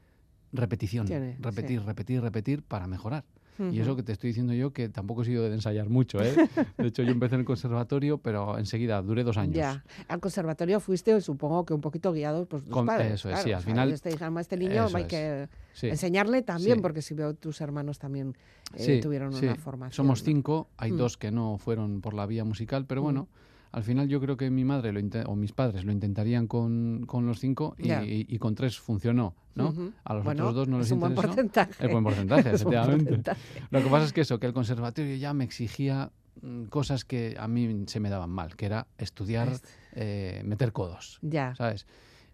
repetición, 0.53 1.07
Tiene, 1.07 1.37
repetir, 1.41 1.81
sí. 1.81 1.87
repetir, 1.87 2.21
repetir 2.21 2.63
para 2.63 2.87
mejorar. 2.87 3.25
Y 3.59 3.79
eso 3.81 3.95
que 3.95 4.03
te 4.03 4.13
estoy 4.13 4.29
diciendo 4.31 4.53
yo, 4.53 4.73
que 4.73 4.89
tampoco 4.89 5.23
he 5.23 5.25
sido 5.27 5.45
de 5.49 5.55
ensayar 5.55 5.89
mucho, 5.89 6.19
¿eh? 6.23 6.35
De 6.79 6.89
hecho, 6.89 7.03
yo 7.03 7.11
empecé 7.13 7.35
en 7.37 7.41
el 7.43 7.47
conservatorio, 7.47 8.19
pero 8.19 8.59
enseguida 8.59 9.01
duré 9.03 9.23
dos 9.25 9.37
años. 9.37 9.55
Ya, 9.55 9.85
al 10.09 10.21
conservatorio 10.21 10.81
fuiste, 10.81 11.21
supongo 11.21 11.65
que 11.65 11.73
un 11.75 11.81
poquito 11.81 12.13
guiado 12.13 12.47
por 12.47 12.63
tus 12.63 12.71
Con- 12.73 12.87
padres. 12.87 13.13
eso 13.15 13.29
es, 13.29 13.35
claro, 13.35 13.45
sí, 13.45 13.53
al 13.53 13.63
final- 13.63 13.89
ellos 13.89 14.03
te 14.03 14.09
dijeron, 14.11 14.35
"Ma, 14.35 14.41
este 14.41 14.57
niño 14.57 14.87
hay 14.95 15.03
es, 15.03 15.09
que 15.09 15.49
Sí. 15.73 15.89
enseñarle 15.89 16.43
también, 16.43 16.77
Sí. 16.77 16.83
porque 16.83 17.03
si 17.03 17.15
veo 17.15 17.35
tus 17.35 17.61
hermanos 17.61 17.99
también 17.99 18.35
eh, 18.77 18.83
Sí, 18.97 19.01
tuvieron 19.01 19.33
una 19.35 19.55
formación. 19.57 19.93
Somos 19.95 20.23
cinco, 20.25 20.69
hay 20.77 20.91
Mm. 20.93 20.97
dos 20.97 21.17
que 21.17 21.31
no 21.31 21.59
fueron 21.59 22.01
por 22.01 22.15
la 22.15 22.27
vía 22.27 22.45
musical, 22.45 22.87
pero 22.87 23.03
Mm. 23.03 23.05
bueno, 23.05 23.29
al 23.75 23.83
final 23.83 24.09
yo 24.09 24.21
creo 24.21 24.37
que 24.37 24.51
mi 24.51 24.65
madre 24.65 24.93
lo 24.93 25.01
o 25.27 25.35
mis 25.37 25.53
padres 25.53 25.85
lo 25.85 25.91
intentarían 25.93 26.47
con, 26.47 27.05
con 27.07 27.27
los 27.27 27.41
cinco 27.41 27.75
y, 27.77 27.89
Ya. 27.89 28.05
y- 28.05 28.25
y 28.29 28.39
con 28.39 28.55
tres 28.55 28.79
funcionó, 28.79 29.35
¿no? 29.57 29.75
A 30.05 30.15
los 30.15 30.25
Bueno, 30.25 30.45
otros 30.45 30.55
dos 30.55 30.69
no 30.69 30.79
les 30.79 30.87
es 30.87 30.93
un 30.93 31.01
buen 31.01 31.11
interesó. 31.13 31.29
porcentaje. 31.35 31.85
Es 31.85 31.91
buen 31.91 32.05
porcentaje, 32.05 32.51
efectivamente. 32.55 33.05
porcentaje. 33.05 33.41
Lo 33.71 33.83
que 33.83 33.91
pasa 33.91 34.05
es 34.07 34.13
que 34.13 34.21
eso, 34.21 34.39
que 34.39 34.47
el 34.47 34.53
conservatorio 34.53 35.17
ya 35.17 35.35
me 35.35 35.43
exigía 35.43 36.13
mm, 36.41 36.65
cosas 36.67 37.05
que 37.05 37.35
a 37.39 37.49
mí 37.49 37.85
se 37.87 37.99
me 38.01 38.11
daban 38.11 38.31
mal, 38.31 38.55
que 38.55 38.67
era 38.67 38.87
estudiar, 38.97 39.49
Es- 39.49 39.63
eh, 39.93 40.43
meter 40.45 40.73
codos, 40.73 41.19
Ya. 41.23 41.55
¿sabes? 41.57 41.87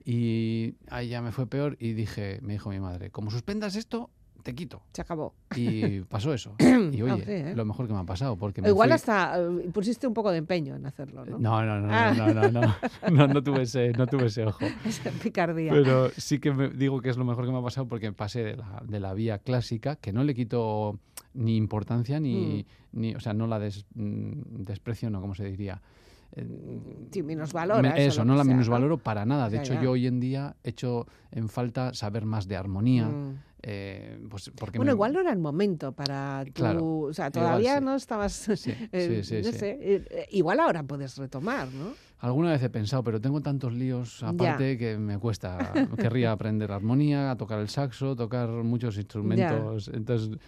Y 0.05 0.75
ahí 0.89 1.09
ya 1.09 1.23
me 1.23 1.33
fue 1.33 1.47
peor 1.47 1.77
y 1.81 1.93
dije, 1.93 2.39
me 2.43 2.55
dijo 2.55 2.71
mi 2.71 2.81
madre, 2.81 3.11
como 3.11 3.31
suspendas 3.31 3.77
esto, 3.77 4.11
te 4.43 4.55
quito. 4.55 4.83
Se 4.93 5.03
acabó. 5.03 5.35
Y 5.57 6.01
pasó 6.01 6.33
eso. 6.35 6.55
Y 6.93 7.03
oye, 7.03 7.13
Ah, 7.13 7.17
sí, 7.17 7.33
¿eh? 7.33 7.53
lo 7.55 7.65
mejor 7.65 7.87
que 7.87 7.93
me 7.93 7.99
ha 8.01 8.05
pasado, 8.05 8.37
porque 8.37 8.63
me 8.63 8.69
Igual 8.69 8.89
fui- 8.89 8.95
hasta 8.95 9.39
eh, 9.41 9.71
pusiste 9.73 10.07
un 10.07 10.15
poco 10.15 10.31
de 10.31 10.39
empeño 10.39 10.75
en 10.77 10.87
hacerlo, 10.87 11.25
¿no? 11.25 11.39
No, 11.39 11.65
no, 11.65 11.81
no, 11.81 11.89
Ah. 11.91 12.15
no, 12.17 12.33
no, 12.33 12.51
no, 12.51 12.61
no, 12.61 12.75
no, 13.11 13.27
no 13.29 13.43
tuve 13.43 13.63
ese, 13.63 13.93
no 13.93 14.07
tuve 14.07 14.27
ese 14.27 14.45
ojo. 14.47 14.59
Esa 14.85 15.11
picardía. 15.11 15.71
Pero 15.73 16.11
sí 16.17 16.39
que 16.39 16.53
me 16.53 16.69
digo 16.71 17.01
que 17.01 17.11
es 17.11 17.17
lo 17.17 17.25
mejor 17.25 17.45
que 17.47 17.53
me 17.53 17.59
ha 17.59 17.63
pasado 17.63 17.87
porque 17.87 18.13
pasé 18.13 18.43
de 18.43 18.57
la, 18.57 18.83
de 18.87 19.01
la 19.01 19.15
vía 19.15 19.39
clásica, 19.39 19.97
que 19.97 20.13
no 20.13 20.25
le 20.25 20.35
quito 20.35 20.99
ni 21.35 21.57
importancia 21.57 22.19
ni, 22.19 22.67
ni 22.93 23.15
o 23.15 23.21
sea, 23.21 23.33
no 23.35 23.47
la 23.47 23.59
des- 23.59 23.87
mm, 23.95 24.65
desprecio, 24.65 25.11
no, 25.11 25.21
¿cómo 25.21 25.35
se 25.35 25.45
diría? 25.45 25.81
Sí, 27.11 27.23
minusvalora, 27.23 27.83
me- 27.95 28.07
eso, 28.07 28.25
no 28.25 28.35
la 28.35 28.43
sea, 28.45 28.51
¿no? 28.51 28.57
minusvaloro 28.57 28.99
para 28.99 29.27
nada. 29.27 29.49
De 29.51 29.57
Ya, 29.57 29.63
hecho, 29.63 29.75
ya. 29.75 29.83
yo 29.83 29.91
hoy 29.93 30.07
en 30.07 30.21
día 30.21 30.57
echo 30.63 31.07
en 31.33 31.49
falta 31.49 31.93
saber 31.95 32.25
más 32.25 32.47
de 32.49 32.57
armonía. 32.57 33.07
Mm. 33.09 33.39
eh, 33.63 34.19
pues 34.31 34.51
porque 34.57 34.79
Bueno, 34.79 34.93
me- 34.93 34.95
igual 34.95 35.13
no 35.13 35.21
era 35.21 35.33
el 35.33 35.39
momento 35.39 35.93
para 35.93 36.45
tu... 36.47 36.53
Claro, 36.53 36.99
o 37.01 37.13
sea, 37.13 37.27
igual 37.27 37.33
todavía 37.45 37.79
sí. 37.79 37.85
no 37.85 37.95
estabas... 37.95 38.33
Sí, 38.57 38.73
eh, 38.93 39.21
sí, 39.23 39.43
no 39.45 39.53
sé, 39.53 39.79
eh, 39.83 40.27
igual 40.31 40.61
ahora 40.61 40.83
puedes 40.83 41.19
retomar, 41.19 41.69
¿no? 41.73 41.93
Alguna 42.21 42.53
vez 42.53 42.63
he 42.63 42.71
pensado, 42.71 43.03
pero 43.05 43.21
tengo 43.21 43.41
tantos 43.43 43.73
líos 43.75 44.23
aparte 44.23 44.79
que 44.79 44.97
me 44.99 45.19
cuesta. 45.19 45.73
Querría 45.99 46.33
aprender 46.33 46.71
armonía, 46.73 47.31
a 47.31 47.37
tocar 47.37 47.59
el 47.61 47.69
saxo, 47.69 48.15
tocar 48.17 48.49
muchos 48.49 48.97
instrumentos. 48.99 49.89
Entonces, 49.93 50.39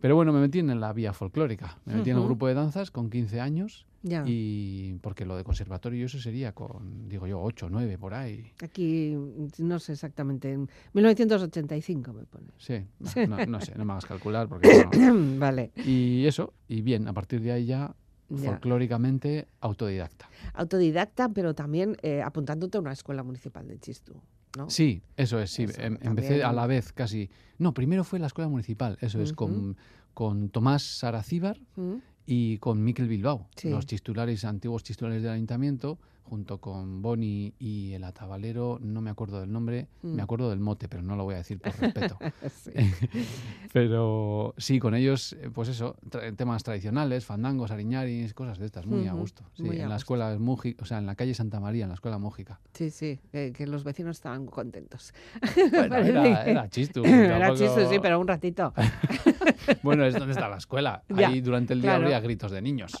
pero 0.00 0.14
bueno, 0.16 0.32
me 0.34 0.40
metí 0.40 0.58
en 0.58 0.78
la 0.80 0.92
vía 0.92 1.12
folclórica. 1.14 1.78
Me 1.86 1.94
metí 1.96 2.10
en 2.10 2.16
el 2.18 2.22
grupo 2.24 2.48
de 2.48 2.54
danzas 2.54 2.90
con 2.90 3.08
15 3.10 3.40
años 3.40 3.86
Ya. 4.02 4.22
y 4.26 4.94
porque 5.02 5.24
lo 5.26 5.36
de 5.36 5.42
conservatorio 5.42 6.06
eso 6.06 6.20
sería 6.20 6.52
con, 6.52 7.08
digo 7.08 7.26
yo, 7.26 7.40
8, 7.42 7.68
9 7.68 7.98
por 7.98 8.14
ahí. 8.14 8.52
Aquí, 8.62 9.16
no 9.58 9.78
sé 9.80 9.92
exactamente, 9.94 10.52
en 10.52 10.68
1985 10.94 12.12
me 12.12 12.24
pone. 12.24 12.46
Sí, 12.58 12.84
no, 13.28 13.36
no- 13.38 13.46
no 13.46 13.60
sé, 13.60 13.74
no 13.76 13.84
me 13.84 13.92
hagas 13.92 14.06
calcular 14.06 14.48
porque 14.48 14.68
no. 14.84 15.38
vale, 15.38 15.72
Y 15.84 16.26
eso, 16.26 16.52
y 16.68 16.82
bien, 16.82 17.08
a 17.08 17.12
partir 17.12 17.40
de 17.40 17.52
ahí 17.52 17.66
ya, 17.66 17.94
Ya. 18.30 18.50
folclóricamente, 18.50 19.48
autodidacta. 19.60 20.28
autodidacta, 20.54 21.28
pero 21.30 21.54
también 21.54 21.96
eh, 22.02 22.22
apuntándote 22.22 22.78
a 22.78 22.80
una 22.80 22.92
escuela 22.92 23.22
municipal 23.22 23.66
de 23.66 23.78
Chistú, 23.78 24.20
¿no? 24.56 24.70
Sí, 24.70 25.02
eso 25.16 25.40
es, 25.40 25.50
sí. 25.50 25.64
Eso, 25.64 25.80
em- 25.80 25.98
empecé 26.02 26.44
a 26.44 26.52
la 26.52 26.66
vez 26.66 26.92
casi. 26.92 27.30
No, 27.58 27.72
primero 27.74 28.04
fue 28.04 28.18
la 28.18 28.26
escuela 28.28 28.48
municipal, 28.48 28.96
eso 29.00 29.20
es, 29.20 29.32
con, 29.32 29.76
con 30.14 30.50
Tomás 30.50 30.82
Saracíbar 30.82 31.58
¿Mm? 31.76 31.94
Y 32.30 32.58
con 32.58 32.84
Miquel 32.84 33.08
Bilbao, 33.08 33.46
Sí. 33.56 33.70
los 33.70 33.86
titulares, 33.86 34.44
antiguos 34.44 34.82
titulares 34.84 35.22
del 35.22 35.32
ayuntamiento, 35.32 35.98
junto 36.28 36.58
con 36.58 37.00
Boni 37.02 37.54
y 37.58 37.92
el 37.94 38.04
atabalero, 38.04 38.78
no 38.82 39.00
me 39.00 39.10
acuerdo 39.10 39.40
del 39.40 39.50
nombre, 39.50 39.88
Mm. 40.02 40.14
me 40.14 40.22
acuerdo 40.22 40.50
del 40.50 40.60
mote, 40.60 40.88
pero 40.88 41.02
no 41.02 41.16
lo 41.16 41.24
voy 41.24 41.34
a 41.34 41.38
decir 41.38 41.58
por 41.58 41.74
respeto. 41.78 42.18
Sí. 42.50 42.70
pero 43.72 44.54
sí, 44.58 44.78
con 44.78 44.94
ellos, 44.94 45.32
eh, 45.34 45.50
pues 45.52 45.68
eso, 45.68 45.96
tra- 46.10 46.34
temas 46.36 46.62
tradicionales, 46.62 47.24
fandangos, 47.24 47.70
ariñaris, 47.70 48.34
cosas 48.34 48.58
de 48.58 48.66
estas, 48.66 48.86
muy 48.86 49.06
a 49.06 49.12
gusto. 49.12 49.42
Sí, 49.54 49.62
muy 49.62 49.78
a 49.78 49.82
en 49.84 49.88
la 49.88 49.94
gusto. 49.96 50.14
escuela 50.14 50.38
o 50.80 50.84
sea, 50.84 50.98
en 50.98 51.06
la 51.06 51.14
calle 51.14 51.34
Santa 51.34 51.60
María, 51.60 51.84
en 51.84 51.88
la 51.90 51.94
escuela 51.94 52.18
Mújica. 52.18 52.60
Sí, 52.74 52.90
sí, 52.90 53.18
que, 53.32 53.52
que 53.52 53.66
los 53.66 53.84
vecinos 53.84 54.16
estaban 54.16 54.46
contentos. 54.46 55.12
Bueno, 55.72 55.96
era, 55.96 56.44
era 56.44 56.68
chistu. 56.68 57.04
Era 57.04 57.38
tampoco- 57.48 57.58
chisto, 57.58 57.88
sí, 57.90 57.98
pero 58.00 58.18
un 58.20 58.26
ratito. 58.28 58.72
Bueno, 59.82 60.04
es 60.04 60.14
donde 60.14 60.32
está 60.32 60.48
la 60.48 60.56
escuela. 60.56 61.02
Ya, 61.08 61.28
Ahí 61.28 61.40
durante 61.40 61.72
el 61.72 61.80
día 61.80 61.90
claro. 61.92 62.04
habría 62.04 62.20
gritos 62.20 62.50
de 62.50 62.62
niños. 62.62 62.96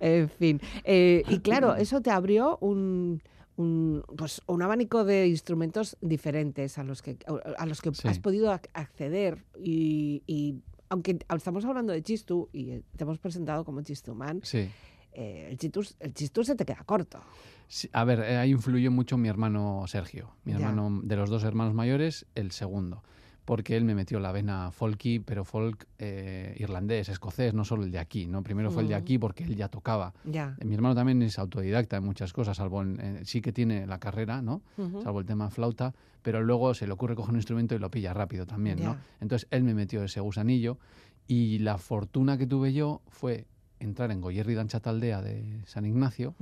En 0.00 0.28
fin. 0.28 0.60
Eh, 0.84 1.22
y 1.28 1.38
claro, 1.40 1.74
eso 1.76 2.00
te 2.00 2.10
abrió 2.10 2.58
un, 2.60 3.22
un, 3.56 4.02
pues, 4.16 4.42
un 4.46 4.62
abanico 4.62 5.04
de 5.04 5.26
instrumentos 5.28 5.96
diferentes 6.00 6.78
a 6.78 6.84
los 6.84 7.02
que, 7.02 7.16
a 7.56 7.66
los 7.66 7.80
que 7.82 7.94
Sí. 7.94 8.08
has 8.08 8.18
podido 8.18 8.52
ac- 8.52 8.68
acceder. 8.74 9.44
Y, 9.62 10.22
y 10.26 10.56
aunque 10.88 11.18
estamos 11.36 11.64
hablando 11.64 11.92
de 11.92 12.02
Chistu 12.02 12.48
y 12.52 12.80
te 12.96 13.04
hemos 13.04 13.18
presentado 13.18 13.64
como 13.64 13.82
Chistuman, 13.82 14.40
Sí. 14.44 14.68
eh, 15.12 15.48
el, 15.50 15.56
Chistu, 15.58 15.82
el 16.00 16.14
Chistu 16.14 16.44
se 16.44 16.54
te 16.54 16.64
queda 16.64 16.82
corto. 16.84 17.20
Sí, 17.66 17.88
A 17.92 18.04
ver, 18.04 18.20
eh, 18.20 18.36
ahí 18.36 18.50
influyó 18.50 18.90
mucho 18.90 19.16
mi 19.16 19.28
hermano 19.28 19.84
Sergio, 19.86 20.34
mi 20.44 20.52
Ya. 20.52 20.58
hermano 20.58 21.00
de 21.02 21.16
los 21.16 21.30
dos 21.30 21.44
hermanos 21.44 21.72
mayores, 21.74 22.26
el 22.34 22.52
segundo. 22.52 23.02
Porque 23.44 23.76
él 23.76 23.84
me 23.84 23.94
metió 23.94 24.20
la 24.20 24.32
vena 24.32 24.70
folky, 24.70 25.18
pero 25.18 25.44
folk 25.44 25.86
eh, 25.98 26.54
irlandés, 26.58 27.08
escocés, 27.08 27.52
no 27.54 27.64
solo 27.64 27.84
el 27.84 27.90
de 27.90 27.98
aquí, 27.98 28.26
¿no? 28.26 28.42
Primero 28.42 28.70
fue 28.70 28.82
el 28.82 28.88
de 28.88 28.94
Mm. 28.94 28.98
aquí 28.98 29.18
porque 29.18 29.44
él 29.44 29.54
ya 29.56 29.68
tocaba. 29.68 30.14
Ya. 30.24 30.56
Mi 30.64 30.74
hermano 30.74 30.94
también 30.94 31.20
es 31.22 31.38
autodidacta 31.38 31.98
en 31.98 32.04
muchas 32.04 32.32
cosas, 32.32 32.56
salvo 32.56 32.82
en- 32.82 33.00
en- 33.00 33.26
sí 33.26 33.40
que 33.42 33.52
tiene 33.52 33.86
la 33.86 33.98
carrera, 33.98 34.40
¿no? 34.42 34.62
Salvo 35.02 35.20
el 35.20 35.26
tema 35.26 35.50
flauta, 35.50 35.92
pero 36.22 36.42
luego 36.42 36.72
se 36.74 36.86
le 36.86 36.92
ocurre 36.94 37.14
coger 37.14 37.30
un 37.32 37.36
instrumento 37.36 37.74
y 37.74 37.78
lo 37.78 37.90
pilla 37.90 38.14
rápido 38.14 38.46
también, 38.46 38.82
¿no? 38.82 38.96
Entonces 39.20 39.46
él 39.50 39.62
me 39.62 39.74
metió 39.74 40.02
ese 40.04 40.20
gusanillo 40.20 40.78
y 41.26 41.58
la 41.58 41.76
fortuna 41.78 42.38
que 42.38 42.46
tuve 42.46 42.72
yo 42.72 43.02
fue 43.08 43.46
entrar 43.80 44.10
en 44.10 44.20
Goyerri 44.22 44.54
Dancha 44.54 44.80
Taldea 44.80 45.20
de 45.20 45.60
San 45.66 45.84
Ignacio. 45.84 46.34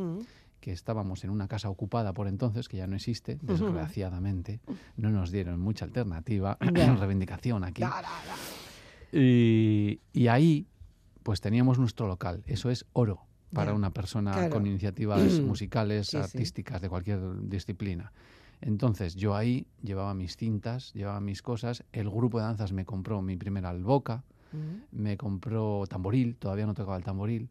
Que 0.62 0.72
estábamos 0.72 1.24
en 1.24 1.30
una 1.30 1.48
casa 1.48 1.68
ocupada 1.68 2.14
por 2.14 2.28
entonces, 2.28 2.68
que 2.68 2.76
ya 2.78 2.86
no 2.86 2.94
existe, 2.96 3.36
desgraciadamente. 3.42 4.60
No 4.96 5.10
nos 5.10 5.30
dieron 5.32 5.60
mucha 5.60 5.84
alternativa, 5.84 6.56
reivindicación 6.60 7.64
aquí. 7.64 7.82
Y, 9.12 10.00
y 10.12 10.28
ahí, 10.28 10.66
pues 11.22 11.40
teníamos 11.40 11.78
nuestro 11.78 12.06
local. 12.06 12.42
Eso 12.46 12.70
es 12.70 12.86
oro 12.92 13.26
para 13.52 13.74
una 13.74 13.90
persona 13.90 14.32
claro. 14.32 14.50
con 14.50 14.66
iniciativas 14.66 15.40
musicales, 15.42 16.06
Sí, 16.06 16.12
sí. 16.12 16.22
artísticas, 16.22 16.80
de 16.80 16.88
cualquier 16.88 17.20
disciplina. 17.48 18.12
Entonces, 18.60 19.16
yo 19.16 19.34
ahí 19.34 19.66
llevaba 19.82 20.14
mis 20.14 20.36
cintas, 20.36 20.92
llevaba 20.94 21.20
mis 21.20 21.42
cosas. 21.42 21.82
El 21.92 22.08
grupo 22.08 22.38
de 22.38 22.44
danzas 22.44 22.72
me 22.72 22.84
compró 22.86 23.20
mi 23.20 23.36
primera 23.36 23.68
alboca, 23.68 24.24
Mm. 24.52 25.00
me 25.02 25.16
compró 25.16 25.84
tamboril, 25.88 26.36
todavía 26.36 26.66
no 26.66 26.74
tocaba 26.74 26.98
el 26.98 27.02
tamboril, 27.04 27.48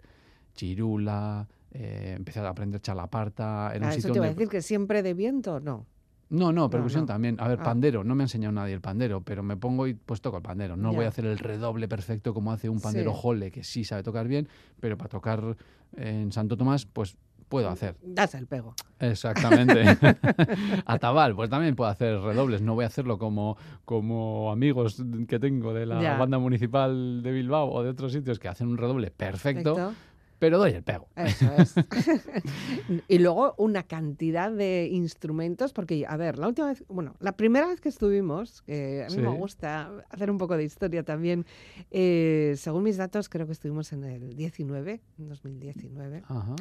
chirula, 0.54 1.48
eh, 1.72 2.14
empecé 2.18 2.40
a 2.40 2.50
aprender 2.50 2.82
chalaparta. 2.82 3.72
Era 3.74 3.88
Ah, 3.88 3.90
un 3.90 3.94
eso 3.94 4.02
sitio 4.02 4.12
te 4.14 4.18
iba 4.20 4.26
a 4.26 4.30
donde- 4.30 4.40
decir 4.40 4.50
que 4.52 4.62
siempre 4.62 5.02
de 5.04 5.14
viento, 5.14 5.60
no. 5.60 5.86
no, 6.30 6.52
no, 6.54 6.70
percusión 6.70 7.02
no. 7.04 7.08
también. 7.08 7.36
A 7.40 7.48
ver, 7.48 7.60
Ah. 7.62 7.64
pandero, 7.64 8.04
no 8.04 8.16
me 8.16 8.24
ha 8.24 8.26
enseñado 8.26 8.52
nadie 8.54 8.74
el 8.74 8.82
pandero, 8.82 9.22
pero 9.22 9.44
me 9.44 9.58
pongo 9.58 9.88
y 9.88 9.94
pues 9.94 10.22
toco 10.22 10.38
el 10.38 10.44
pandero. 10.44 10.76
No 10.78 10.92
Ya. 10.92 10.96
voy 10.98 11.06
a 11.06 11.10
hacer 11.10 11.26
el 11.26 11.38
redoble 11.40 11.88
perfecto 11.88 12.34
como 12.34 12.52
hace 12.52 12.70
un 12.70 12.80
pandero 12.80 13.12
Sí. 13.12 13.20
jole, 13.22 13.52
que 13.52 13.64
sí 13.64 13.84
sabe 13.84 14.04
tocar 14.04 14.28
bien, 14.28 14.48
pero 14.80 14.98
para 14.98 15.10
tocar 15.10 15.58
en 15.98 16.32
Santo 16.32 16.56
Tomás, 16.58 16.86
pues 16.86 17.18
puedo 17.50 17.68
hacer. 17.70 17.98
Das 18.02 18.34
el 18.36 18.48
pego. 18.48 18.74
Exactamente. 19.00 19.84
Atabal, 20.86 21.36
pues 21.36 21.50
también 21.50 21.76
puedo 21.76 21.90
hacer 21.90 22.18
redobles. 22.22 22.62
No 22.62 22.76
voy 22.76 22.86
a 22.86 22.88
hacerlo 22.88 23.18
como, 23.18 23.58
como 23.84 24.52
amigos 24.54 25.04
que 25.28 25.38
tengo 25.40 25.74
de 25.74 25.86
la 25.86 26.02
Ya. 26.02 26.18
banda 26.18 26.40
municipal 26.40 27.22
de 27.22 27.32
Bilbao 27.32 27.70
o 27.70 27.84
de 27.84 27.90
otros 27.90 28.14
sitios 28.14 28.40
que 28.40 28.48
hacen 28.48 28.68
un 28.70 28.78
redoble 28.78 29.12
perfecto, 29.12 29.76
Perfecto. 29.76 30.00
Pero 30.42 30.58
doy 30.58 30.72
el 30.72 30.82
pego. 30.82 31.08
Eso 31.16 31.46
es. 31.56 31.76
y 33.08 33.20
luego 33.20 33.54
una 33.60 33.84
cantidad 33.84 34.52
de 34.52 34.90
instrumentos, 34.92 35.72
porque, 35.72 36.04
a 36.08 36.18
ver, 36.18 36.40
la 36.40 36.48
última 36.48 36.70
vez, 36.70 36.84
bueno, 36.88 37.16
la 37.20 37.34
primera 37.38 37.68
vez 37.68 37.80
que 37.80 37.90
estuvimos, 37.90 38.64
que 38.64 39.04
a 39.04 39.10
mí 39.10 39.14
Sí. 39.18 39.22
me 39.22 39.30
gusta 39.30 39.92
hacer 40.10 40.32
un 40.32 40.40
poco 40.40 40.58
de 40.58 40.64
historia 40.64 41.04
también, 41.04 41.46
eh, 41.92 42.56
según 42.58 42.82
mis 42.82 42.98
datos, 42.98 43.30
creo 43.30 43.46
que 43.46 43.52
estuvimos 43.52 43.94
en 43.94 44.04
el 44.04 44.36
19, 44.36 45.00
en 45.20 45.30
2019. 45.30 46.24
Ajá. 46.28 46.56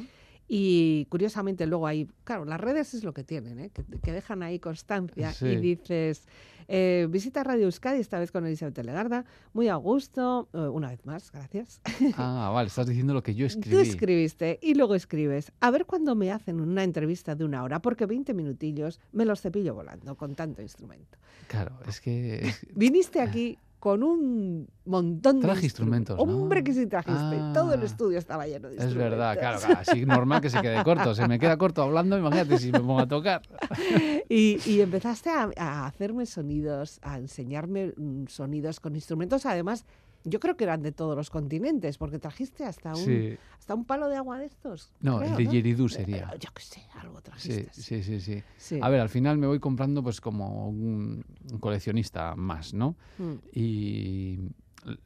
Y 0.52 1.07
curiosamente 1.11 1.64
luego 1.64 1.87
ahí, 1.87 2.09
claro, 2.25 2.45
las 2.45 2.61
redes 2.61 2.92
es 2.95 3.04
lo 3.04 3.14
que 3.14 3.23
tienen, 3.23 3.61
¿eh? 3.61 3.71
que, 3.71 3.85
que 4.02 4.12
dejan 4.12 4.42
ahí 4.42 4.59
constancia 4.59 5.33
Sí. 5.33 5.47
y 5.47 5.57
dices, 5.59 6.26
eh, 6.66 7.07
visita 7.09 7.45
Radio 7.45 7.66
Euskadi, 7.66 8.00
esta 8.00 8.19
vez 8.19 8.33
con 8.33 8.45
Elizabeth 8.45 8.76
Legarda, 8.78 9.25
muy 9.52 9.69
a 9.69 9.76
gusto, 9.76 10.49
eh, 10.52 10.59
una 10.59 10.88
vez 10.88 11.07
más, 11.07 11.30
gracias. 11.30 11.80
Ah, 12.16 12.50
vale, 12.52 12.66
estás 12.66 12.88
diciendo 12.88 13.14
lo 13.14 13.23
que 13.23 13.37
yo 13.37 13.47
escribí. 13.47 13.76
Tú 13.76 13.80
escribiste 13.80 14.59
y 14.61 14.75
luego 14.75 14.97
escribes, 14.97 15.52
a 15.61 15.71
ver 15.71 15.87
cuándo 15.87 16.16
me 16.16 16.33
hacen 16.33 16.61
una 16.61 16.83
entrevista 16.83 17.37
de 17.37 17.45
una 17.45 17.62
hora, 17.62 17.80
porque 17.80 18.07
20 18.07 18.35
minutillos 18.35 18.99
me 19.12 19.25
los 19.25 19.40
cepillo 19.40 19.75
volando 19.76 20.16
con 20.16 20.35
tanto 20.35 20.62
instrumento. 20.62 21.16
Claro, 21.47 21.78
es 21.87 22.00
que... 22.00 22.52
Viniste 22.75 23.21
aquí 23.21 23.57
con 23.81 24.03
un 24.03 24.69
montón 24.85 25.41
de 25.41 25.47
Traje 25.47 25.65
instrumentos, 25.65 26.17
¿no? 26.17 26.23
Hombre, 26.23 26.63
que 26.63 26.73
sí 26.75 26.87
trajiste. 26.87 27.37
Todo 27.55 27.73
el 27.75 27.81
Ah. 27.81 27.85
estudio 27.87 28.19
estaba 28.19 28.47
lleno 28.47 28.69
de 28.69 28.77
Es 28.77 28.83
instrumentos. 28.85 29.19
verdad, 29.19 29.39
claro, 29.39 29.59
claro, 29.59 29.81
así 29.81 30.05
normal 30.07 30.41
que 30.43 30.51
se 30.51 30.61
quede 30.61 30.85
corto. 30.85 31.15
Se 31.15 31.27
me 31.27 31.39
queda 31.39 31.57
corto 31.57 31.83
hablando, 31.83 32.17
imagínate 32.19 32.59
si 32.59 32.71
me 32.71 32.79
pongo 32.81 33.01
a 33.01 33.09
tocar. 33.09 33.43
Y, 34.29 34.59
y 34.67 34.81
empezaste 34.81 35.31
a, 35.31 35.51
a 35.57 35.87
hacerme 35.87 36.25
sonidos, 36.27 37.01
a 37.03 37.19
enseñarme 37.19 37.93
mm, 37.97 38.27
sonidos 38.29 38.79
con 38.79 38.95
instrumentos, 38.95 39.45
además, 39.47 39.85
yo 40.25 40.41
creo 40.41 40.57
que 40.57 40.65
eran 40.65 40.83
de 40.83 40.93
todos 40.93 41.17
los 41.17 41.31
continentes, 41.31 41.99
porque 41.99 42.19
trajiste 42.19 42.65
hasta 42.65 42.91
un, 42.95 43.05
Sí. 43.05 43.37
hasta 43.59 43.75
un 43.75 43.85
palo 43.85 44.09
de 44.09 44.17
agua 44.17 44.39
de 44.39 44.47
estos. 44.47 44.93
No, 45.00 45.19
creo, 45.19 45.31
el 45.31 45.37
de 45.37 45.45
¿no? 45.45 45.53
Yeridú 45.53 45.87
Eh, 45.87 45.89
sería. 45.89 46.31
Yo 46.39 46.50
qué 46.55 46.62
sé, 46.62 46.83
algo 46.95 47.19
Sí, 47.19 47.23
trajiste. 47.25 47.71
sí, 47.73 48.03
sí, 48.03 48.21
sí. 48.21 48.43
Sí. 48.57 48.79
A 48.83 48.89
ver, 48.89 49.00
al 49.00 49.09
final 49.09 49.39
me 49.39 49.47
voy 49.47 49.61
comprando 49.61 50.03
pues 50.03 50.21
como 50.21 50.69
un 50.69 51.25
coleccionista 51.61 52.35
más, 52.37 52.75
¿no? 52.75 52.97
Mm. 53.19 53.35
Y 53.53 54.39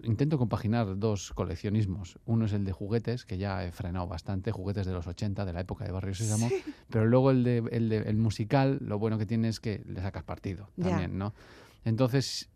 intento 0.04 0.38
compaginar 0.38 0.99
dos 0.99 1.33
coleccionismos. 1.33 2.18
Uno 2.26 2.44
es 2.47 2.52
el 2.52 2.64
de 2.64 2.71
juguetes, 2.73 3.25
que 3.25 3.38
ya 3.38 3.64
he 3.64 3.73
frenado 3.73 4.06
bastante, 4.06 4.52
juguetes 4.52 4.87
de 4.87 4.92
los 4.92 5.06
80, 5.06 5.44
de 5.44 5.52
la 5.52 5.61
época 5.61 5.85
de 5.85 5.90
Barrio 5.90 6.14
Sésamo, 6.14 6.49
pero 6.90 7.06
luego 7.06 7.30
el, 7.33 7.42
de, 7.42 7.59
el, 7.73 7.88
de- 7.88 7.99
el 8.09 8.16
musical, 8.16 8.78
lo 8.80 8.99
bueno 9.00 9.18
que 9.18 9.26
tiene 9.26 9.49
es 9.49 9.59
que 9.59 9.83
le 9.87 10.00
sacas 10.00 10.22
partido 10.22 10.70
también, 10.81 11.18
¿no? 11.18 11.35
Entonces, 11.85 12.48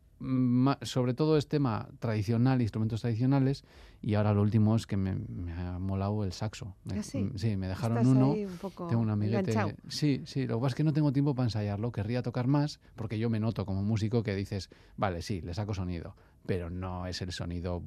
sobre 0.83 1.15
todo 1.15 1.37
es 1.37 1.49
tema 1.49 1.89
tradicional, 2.01 2.61
instrumentos 2.63 3.01
tradicionales, 3.03 3.65
y 4.03 4.15
ahora 4.15 4.33
lo 4.35 4.43
último 4.43 4.75
es 4.77 4.87
que 4.87 4.97
me, 4.97 5.15
me 5.15 5.53
ha 5.53 5.79
molado 5.79 6.25
el 6.25 6.33
saxo. 6.33 6.75
¿Ah, 6.91 7.03
sí? 7.03 7.31
sí, 7.37 7.57
me 7.57 7.69
dejaron 7.69 7.99
Estás 7.99 8.17
uno. 8.17 8.31
un 8.33 8.59
Tengo 8.89 9.03
un 9.03 9.11
amiguete. 9.11 9.53
enganchado. 9.53 9.73
Sí, 9.89 10.23
sí, 10.27 10.47
lo 10.47 10.57
que 10.57 10.63
pasa 10.63 10.69
es 10.69 10.75
que 10.77 10.85
no 10.85 10.93
tengo 10.93 11.13
tiempo 11.13 11.35
para 11.35 11.47
ensayarlo. 11.47 11.93
Querría 11.93 12.23
tocar 12.23 12.47
más, 12.47 12.81
porque 12.97 13.19
yo 13.19 13.31
me 13.31 13.41
noto 13.41 13.65
como 13.67 13.83
músico 13.83 14.23
que 14.23 14.35
dices, 14.35 14.71
vale, 14.97 15.23
sí, 15.23 15.41
le 15.41 15.55
saco 15.55 15.75
sonido, 15.75 16.17
pero 16.47 16.71
no 16.71 17.07
es 17.07 17.21
el 17.23 17.33
sonido 17.33 17.83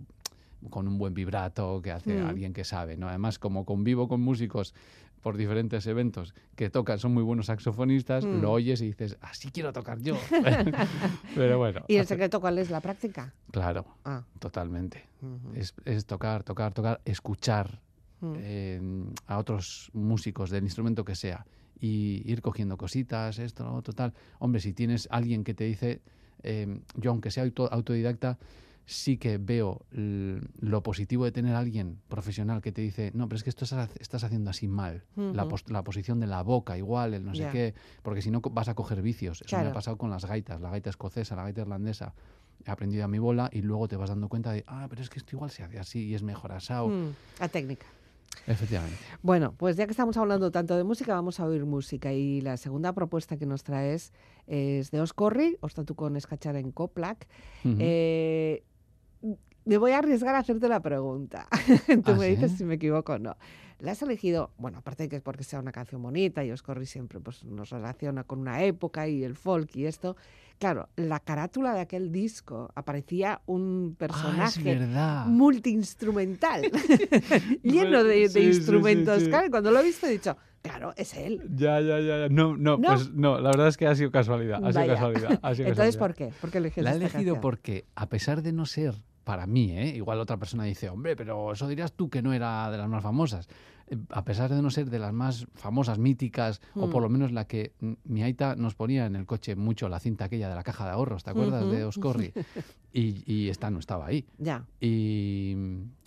con 0.69 0.87
un 0.87 0.97
buen 0.99 1.13
vibrato 1.15 1.81
que 1.81 1.91
hace 1.91 2.19
Mm. 2.21 2.27
alguien 2.27 2.53
que 2.53 2.63
sabe, 2.63 2.95
¿no? 2.95 3.09
Además, 3.09 3.39
como 3.39 3.65
convivo 3.65 4.07
con 4.07 4.21
músicos 4.21 4.75
por 5.21 5.38
diferentes 5.38 5.86
eventos 5.88 6.34
que 6.55 6.69
tocan, 6.69 6.99
son 6.99 7.13
muy 7.13 7.23
buenos 7.23 7.45
saxofonistas, 7.47 8.25
Mm. 8.25 8.41
lo 8.41 8.51
oyes 8.51 8.81
y 8.81 8.88
dices, 8.88 9.17
así 9.21 9.51
quiero 9.51 9.71
tocar 9.71 9.99
yo. 10.01 10.15
pero 11.36 11.57
bueno, 11.57 11.81
¿Y 11.88 11.95
el 11.95 12.01
hace- 12.01 12.10
secreto 12.15 12.39
cuál 12.41 12.57
es? 12.57 12.69
¿La 12.69 12.81
práctica? 12.81 13.34
claro, 13.51 13.86
Ah. 14.05 14.23
totalmente. 14.39 15.05
Es, 15.53 15.73
es 15.86 16.05
tocar, 16.05 16.43
tocar, 16.43 16.73
tocar, 16.73 16.99
escuchar 17.05 17.79
mm. 18.21 18.34
eh, 18.38 18.81
a 19.27 19.38
otros 19.38 19.89
músicos 19.93 20.49
del 20.49 20.63
instrumento 20.63 21.05
que 21.05 21.15
sea 21.15 21.45
y 21.79 22.21
ir 22.25 22.41
cogiendo 22.41 22.77
cositas, 22.77 23.39
esto, 23.39 23.63
lo 23.63 23.73
otro, 23.75 23.93
tal. 23.93 24.13
Hombre, 24.39 24.62
si 24.62 24.73
tienes 24.73 25.07
alguien 25.12 25.43
que 25.43 25.53
te 25.53 25.63
dice, 25.65 26.01
eh, 26.43 26.79
yo 26.95 27.12
aunque 27.12 27.29
sea 27.31 27.43
auto- 27.43 27.71
autodidacta, 27.71 28.38
sí 28.91 29.17
que 29.17 29.38
veo 29.38 29.86
lo 29.91 30.84
positivo 30.84 31.25
de 31.25 31.32
tener 31.32 31.56
a 31.56 31.60
alguien 31.60 31.99
profesional 32.08 32.62
que 32.62 32.71
te 32.71 32.82
dice, 32.82 33.12
no, 33.13 33.27
pero 33.27 33.38
es 33.38 33.43
que 33.43 33.49
esto 33.49 33.63
estás, 33.65 34.23
haciendo 34.23 34.49
así 34.49 34.67
mal. 34.67 35.04
la, 35.15 35.47
pos- 35.47 35.69
la 35.69 35.84
posición 35.84 36.19
de 36.19 36.27
la 36.27 36.41
boca, 36.43 36.77
igual, 36.77 37.13
el 37.13 37.23
no 37.25 37.34
sé 37.34 37.43
qué, 37.51 37.73
porque 38.04 38.21
si 38.21 38.32
no 38.32 38.41
vas 38.41 38.67
a 38.67 38.75
coger 38.75 39.01
vicios. 39.01 39.41
Eso 39.41 39.56
me 39.58 39.63
ha 39.69 39.73
pasado 39.73 39.97
con 39.97 40.10
las 40.10 40.25
gaitas, 40.25 40.60
la 40.62 40.69
gaita 40.69 40.89
escocesa, 40.89 41.36
la 41.36 41.43
gaita 41.43 41.62
irlandesa. 41.62 42.13
He 42.65 42.69
aprendido 42.69 43.04
a 43.06 43.08
mi 43.08 43.17
bola 43.17 43.49
y 43.51 43.62
luego 43.62 43.88
te 43.88 43.95
vas 43.95 44.10
dando 44.10 44.30
cuenta 44.30 44.51
de, 44.51 44.63
ah, 44.67 44.86
pero 44.89 45.01
es 45.01 45.10
que 45.10 45.17
esto 45.19 45.36
igual 45.36 45.49
se 45.49 45.63
hace 45.63 45.80
así 45.80 46.06
y 46.08 46.13
es 46.15 46.21
mejor 46.21 46.51
asado. 46.51 46.89
Mm, 46.89 47.13
La 47.39 47.47
técnica. 47.49 47.88
Efectivamente. 48.47 48.97
Bueno, 49.21 49.54
pues 49.58 49.75
ya 49.75 49.86
que 49.86 49.91
estamos 49.91 50.15
hablando 50.17 50.51
tanto 50.51 50.75
de 50.77 50.84
música, 50.84 51.13
vamos 51.13 51.39
a 51.39 51.45
oír 51.45 51.65
música. 51.65 52.13
Y 52.13 52.41
la 52.41 52.58
segunda 52.58 52.93
propuesta 52.93 53.38
que 53.38 53.45
nos 53.45 53.63
traes 53.63 54.13
es 54.47 54.89
de 54.91 55.01
Oscorri, 55.01 55.58
Ostatuko 55.62 56.08
Escachar 56.15 56.56
en 56.56 56.71
Coplac. 56.71 57.27
Ujú. 57.65 57.75
Eh, 57.80 58.63
me 59.65 59.77
voy 59.77 59.91
a 59.91 59.99
arriesgar 59.99 60.34
a 60.36 60.39
hacerte 60.39 60.67
la 60.67 60.79
pregunta. 60.79 61.47
Tú 62.05 62.12
¿Ah, 62.12 62.15
me 62.15 62.25
sí? 62.25 62.31
dices 62.31 62.53
si 62.53 62.65
me 62.65 62.75
equivoco 62.75 63.13
o 63.13 63.19
no. 63.19 63.38
La 63.79 63.93
has 63.93 64.01
elegido, 64.03 64.51
bueno, 64.60 64.77
aparte 64.79 65.03
de 65.03 65.10
que 65.10 65.15
es 65.15 65.21
porque 65.23 65.43
sea 65.43 65.60
una 65.60 65.71
canción 65.71 66.03
bonita 66.03 66.43
y 66.43 66.51
Oscorri 66.51 66.86
siempre 66.86 67.19
pues, 67.19 67.43
nos 67.45 67.71
relaciona 67.71 68.23
con 68.23 68.39
una 68.39 68.63
época 68.63 69.07
y 69.07 69.23
el 69.23 69.36
folk 69.36 69.75
y 69.75 69.86
esto. 69.86 70.15
Claro, 70.60 70.89
la 70.95 71.19
carátula 71.19 71.73
de 71.73 71.79
aquel 71.81 72.12
disco 72.12 72.69
aparecía 72.75 73.41
un 73.47 73.93
Ah, 73.93 73.97
personaje 73.97 74.75
verdad. 74.77 75.25
multiinstrumental, 75.25 76.62
lleno 77.63 78.03
de, 78.03 78.15
de 78.19 78.27
Sí, 78.29 78.34
sí, 78.34 78.41
sí, 78.41 78.57
instrumentos. 78.57 79.23
sí. 79.23 79.29
Claro, 79.29 79.49
cuando 79.49 79.71
lo 79.71 79.79
he 79.79 79.84
visto 79.84 80.05
he 80.05 80.12
dicho, 80.12 80.38
claro, 80.62 80.93
es 80.95 81.15
él. 81.15 81.41
Ya, 81.55 81.79
ya, 81.81 81.99
ya. 81.99 82.29
No, 82.29 82.55
no, 82.57 82.77
¿No? 82.77 82.88
pues 82.88 83.12
no, 83.13 83.39
la 83.39 83.49
verdad 83.49 83.67
es 83.67 83.77
que 83.77 83.88
ha 83.88 83.95
sido 83.95 84.12
casualidad. 84.12 84.63
Ha 84.63 84.71
sido 84.73 84.86
casualidad. 84.88 85.39
ha 85.41 85.55
sido 85.55 85.67
Entonces, 85.69 85.95
casualidad. 85.95 85.99
¿por 85.99 86.13
qué? 86.13 86.34
¿Por 86.39 86.51
qué 86.51 86.57
elegiste 86.60 86.81
La 86.84 86.91
he 86.93 86.95
elegido 86.97 87.34
canción? 87.36 87.41
porque, 87.41 87.86
a 87.95 88.10
pesar 88.10 88.41
de 88.43 88.53
no 88.53 88.65
ser 88.67 88.95
para 89.23 89.45
mí, 89.47 89.71
¿eh? 89.71 89.95
igual 89.95 90.19
otra 90.19 90.38
persona 90.38 90.63
dice, 90.63 90.89
hombre, 90.89 91.15
pero 91.15 91.51
eso 91.53 91.67
dirías 91.67 91.93
tú 91.93 92.10
que 92.10 92.21
no 92.21 92.34
era 92.34 92.69
de 92.71 92.77
las 92.77 92.89
más 92.89 93.03
famosas. 93.03 93.47
eh, 93.88 93.97
a 94.10 94.23
pesar 94.23 94.49
de 94.49 94.62
no 94.62 94.69
ser 94.69 94.89
de 94.89 94.99
las 94.99 95.12
más 95.12 95.47
famosas, 95.53 95.99
míticas, 95.99 96.62
o 96.75 96.89
por 96.89 97.01
Mm. 97.01 97.03
lo 97.03 97.10
menos 97.10 97.31
la 97.34 97.45
que 97.45 97.73
mm, 97.81 97.91
mi 98.05 98.23
aita 98.23 98.55
nos 98.55 98.73
ponía 98.73 99.05
en 99.05 99.17
el 99.17 99.25
coche 99.25 99.55
mucho 99.57 99.89
la 99.89 99.99
cinta 99.99 100.25
aquella 100.25 100.47
de 100.47 100.55
la 100.55 100.63
caja 100.63 100.86
de 100.86 100.91
ahorros, 100.91 101.23
¿te 101.25 101.31
acuerdas? 101.31 101.69
De. 101.69 101.84
Oscorri. 101.84 102.31
Y, 102.93 103.23
y 103.25 103.47
esta 103.47 103.69
no 103.69 103.79
estaba 103.79 104.05
ahí. 104.07 104.25
Ya. 104.38 104.65
Y 104.79 105.55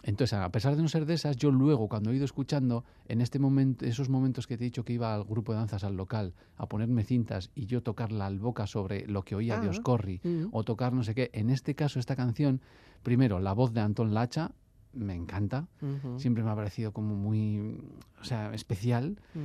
entonces, 0.02 0.34
a 0.34 0.50
pesar 0.50 0.76
de 0.76 0.82
no 0.82 0.88
ser 0.88 1.06
de 1.06 1.14
esas, 1.14 1.36
yo 1.36 1.50
luego, 1.50 1.88
cuando 1.88 2.10
he 2.10 2.16
ido 2.16 2.26
escuchando, 2.26 2.84
en 3.08 3.22
este 3.22 3.38
momento, 3.38 3.86
esos 3.86 4.10
momentos 4.10 4.46
que 4.46 4.58
te 4.58 4.64
he 4.64 4.66
dicho 4.66 4.84
que 4.84 4.92
iba 4.92 5.14
al 5.14 5.24
grupo 5.24 5.52
de 5.52 5.58
danzas 5.58 5.82
al 5.84 5.96
local 5.96 6.34
a 6.58 6.66
ponerme 6.68 7.02
cintas 7.02 7.50
y 7.54 7.64
yo 7.66 7.82
tocar 7.82 8.12
la 8.12 8.26
alboca 8.26 8.66
sobre 8.66 9.06
lo 9.06 9.22
que 9.22 9.34
oía 9.34 9.58
de 9.60 9.68
Ah. 9.68 9.70
Oscorri, 9.70 10.20
Mm. 10.22 10.48
o 10.52 10.62
tocar 10.62 10.92
no 10.92 11.02
sé 11.04 11.14
qué, 11.14 11.30
en 11.32 11.48
este 11.48 11.74
caso, 11.74 11.98
esta 11.98 12.16
canción, 12.16 12.60
primero, 13.04 13.38
la 13.38 13.52
voz 13.52 13.72
de 13.72 13.80
Antón 13.82 14.12
Lacha, 14.14 14.50
me 14.92 15.14
encanta, 15.14 15.68
Ujú. 15.80 16.18
siempre 16.18 16.42
me 16.42 16.50
ha 16.50 16.56
parecido 16.56 16.90
como 16.92 17.14
muy, 17.14 17.80
o 18.20 18.24
sea, 18.24 18.52
especial. 18.54 19.16
Mm. 19.34 19.38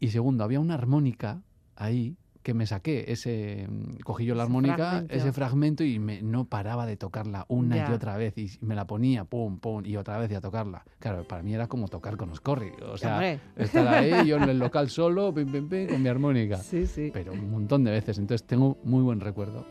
Y 0.00 0.08
segundo, 0.08 0.44
había 0.44 0.60
una 0.60 0.74
armónica 0.74 1.40
ahí 1.76 2.16
que 2.42 2.54
me 2.54 2.64
saqué 2.64 3.10
ese 3.10 3.66
mm, 3.68 3.96
cogí 4.04 4.24
yo 4.24 4.34
la 4.36 4.42
Ese 4.44 4.46
armónica 4.50 4.76
fragmento. 4.90 5.14
ese 5.14 5.32
fragmento 5.32 5.82
y 5.84 5.98
me, 5.98 6.22
no 6.22 6.44
paraba 6.44 6.86
de 6.86 6.96
tocarla 6.96 7.44
una 7.48 7.74
Ya. 7.76 7.90
y 7.90 7.92
otra 7.92 8.16
vez 8.16 8.38
y 8.38 8.48
me 8.60 8.76
la 8.76 8.86
ponía 8.86 9.24
pum 9.24 9.58
pum 9.58 9.84
y 9.84 9.96
otra 9.96 10.16
vez 10.18 10.30
y 10.30 10.36
a 10.36 10.40
tocarla 10.40 10.84
claro 11.00 11.26
para 11.26 11.42
mí 11.42 11.52
era 11.54 11.66
como 11.66 11.88
tocar 11.88 12.16
con 12.16 12.30
Oscorri 12.30 12.70
o 12.88 12.96
sea 12.96 13.14
Hombre. 13.14 13.40
estar 13.56 13.88
ahí 13.88 14.28
yo 14.28 14.36
en 14.36 14.48
el 14.48 14.58
local 14.60 14.90
solo 14.90 15.34
pim, 15.34 15.50
pim, 15.50 15.68
pim, 15.68 15.88
con 15.88 16.00
mi 16.00 16.08
armónica 16.08 16.58
Sí, 16.58 16.86
sí. 16.86 17.10
pero 17.12 17.32
un 17.32 17.50
montón 17.50 17.82
de 17.82 17.90
veces 17.90 18.16
entonces 18.16 18.46
tengo 18.46 18.78
muy 18.84 19.02
buen 19.02 19.18
recuerdo 19.18 19.66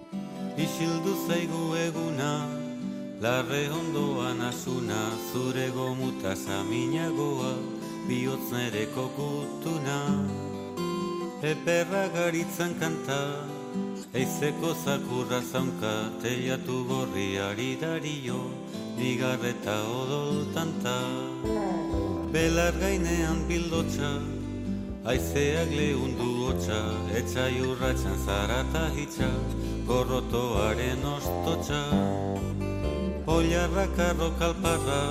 larre 3.21 3.69
ondoan 3.69 4.41
asuna, 4.41 5.01
zure 5.31 5.69
gomuta 5.71 6.35
saminagoa, 6.35 7.53
bihotz 8.07 8.51
nere 8.51 8.85
kokutuna. 8.95 9.99
Eperra 11.41 12.07
garitzan 12.15 12.73
kanta, 12.79 13.21
eizeko 14.13 14.73
zakurra 14.83 15.41
zaunka, 15.51 15.95
teiatu 16.21 16.77
gorriari 16.89 17.79
dario, 17.79 18.39
bigarreta 18.97 19.77
odol 19.99 20.45
tanta. 20.53 20.97
Belar 22.33 22.73
gainean 22.81 23.45
bildotxa, 23.47 24.11
Aizeak 25.05 25.69
lehundu 25.69 26.29
hotxa, 26.39 26.79
etxai 27.19 27.61
urratxan 27.61 28.17
zarata 28.25 28.87
hitxa, 28.95 29.29
gorrotoaren 29.85 31.05
ostotxa. 31.15 31.81
Oiarrak 33.25 33.97
arrokalparra, 33.97 35.01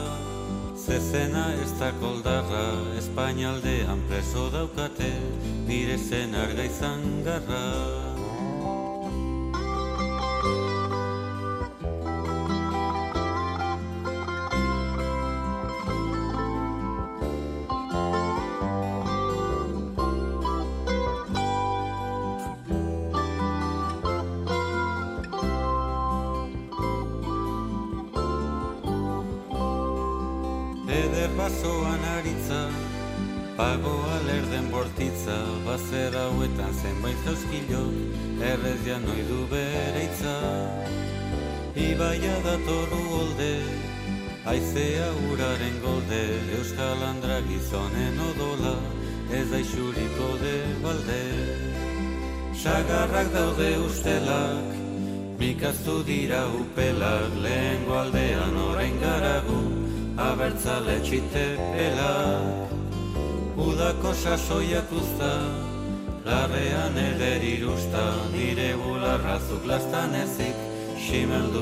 zezena 0.79 1.48
ez 1.59 1.72
da 1.81 1.90
koldarra, 1.98 2.62
Espainaldean 2.98 4.07
preso 4.07 4.46
daukate, 4.55 5.11
nire 5.66 5.98
zen 5.98 6.38
arga 6.38 6.70
izan 6.70 7.03
garra. 7.27 8.13
Datoru 42.55 43.03
holde, 43.11 43.55
aizea 44.47 45.07
uraren 45.29 45.77
golde, 45.83 46.23
euskal 46.57 47.01
andra 47.03 47.38
gizonen 47.49 48.19
odola, 48.31 48.75
ez 49.38 49.47
da 49.51 49.59
isuriko 49.59 50.29
de 50.43 50.57
balde. 50.85 51.25
Sagarrak 52.62 53.33
daude 53.35 53.71
ustelak, 53.87 54.69
mikaztu 55.40 55.97
dira 56.07 56.43
upelak, 56.61 57.33
lehen 57.47 57.83
aldean 58.01 58.55
orain 58.69 58.97
garagu, 59.03 59.62
abertzale 60.29 60.97
txitepelak. 61.09 62.71
Udako 63.67 64.14
sasoiak 64.23 64.95
uzta, 65.01 65.33
larrean 66.29 67.03
eder 67.09 67.43
irusta, 67.51 68.07
nire 68.37 68.71
bularrazuk 68.85 69.67
lastan 69.67 70.14
ezik, 70.23 70.63
și 71.05 71.25
mi-am 71.25 71.55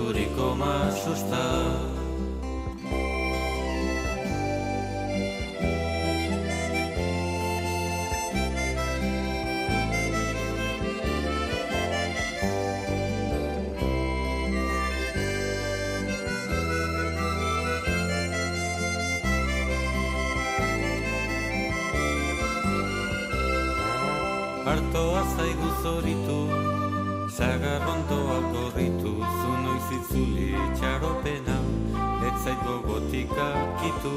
akitu. 33.30 34.16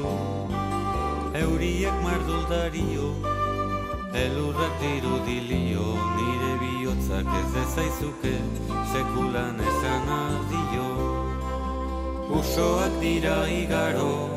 Euriek 1.34 1.96
marduldario, 2.02 3.08
elurrak 4.14 4.74
dirudilio, 4.80 5.86
nire 6.16 6.52
bihotzak 6.60 7.26
ez 7.40 7.52
ezaizuke, 7.62 8.36
sekulan 8.92 9.60
esan 9.60 10.08
adio. 10.08 10.88
Usoak 12.38 12.92
dira 13.00 13.46
igaro, 13.48 14.30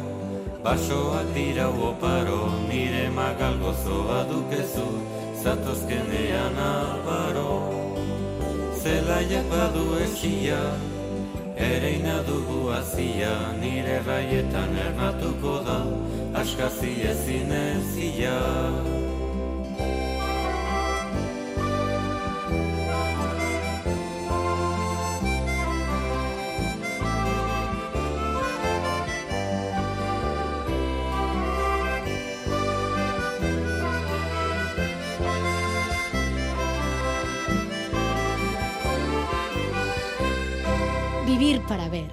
basoak 0.63 1.34
dira 1.34 1.67
oparo, 1.69 2.51
nire 2.69 3.10
magal 3.10 3.58
gozoa 3.63 4.27
dukezu, 4.29 4.89
zatozkenean 5.43 6.58
abaro. 6.60 7.53
Zelaiak 8.82 9.45
badu 9.51 9.86
esia, 10.03 10.60
ereina 11.60 12.24
dugu 12.24 12.72
azia, 12.72 13.36
nire 13.62 14.00
raietan 14.08 14.78
ernatuko 14.88 15.60
da, 15.67 15.80
askazi 16.41 16.95
ezin 17.12 17.52
ezia. 17.52 18.39
Para 41.69 41.88
ver. 41.88 42.10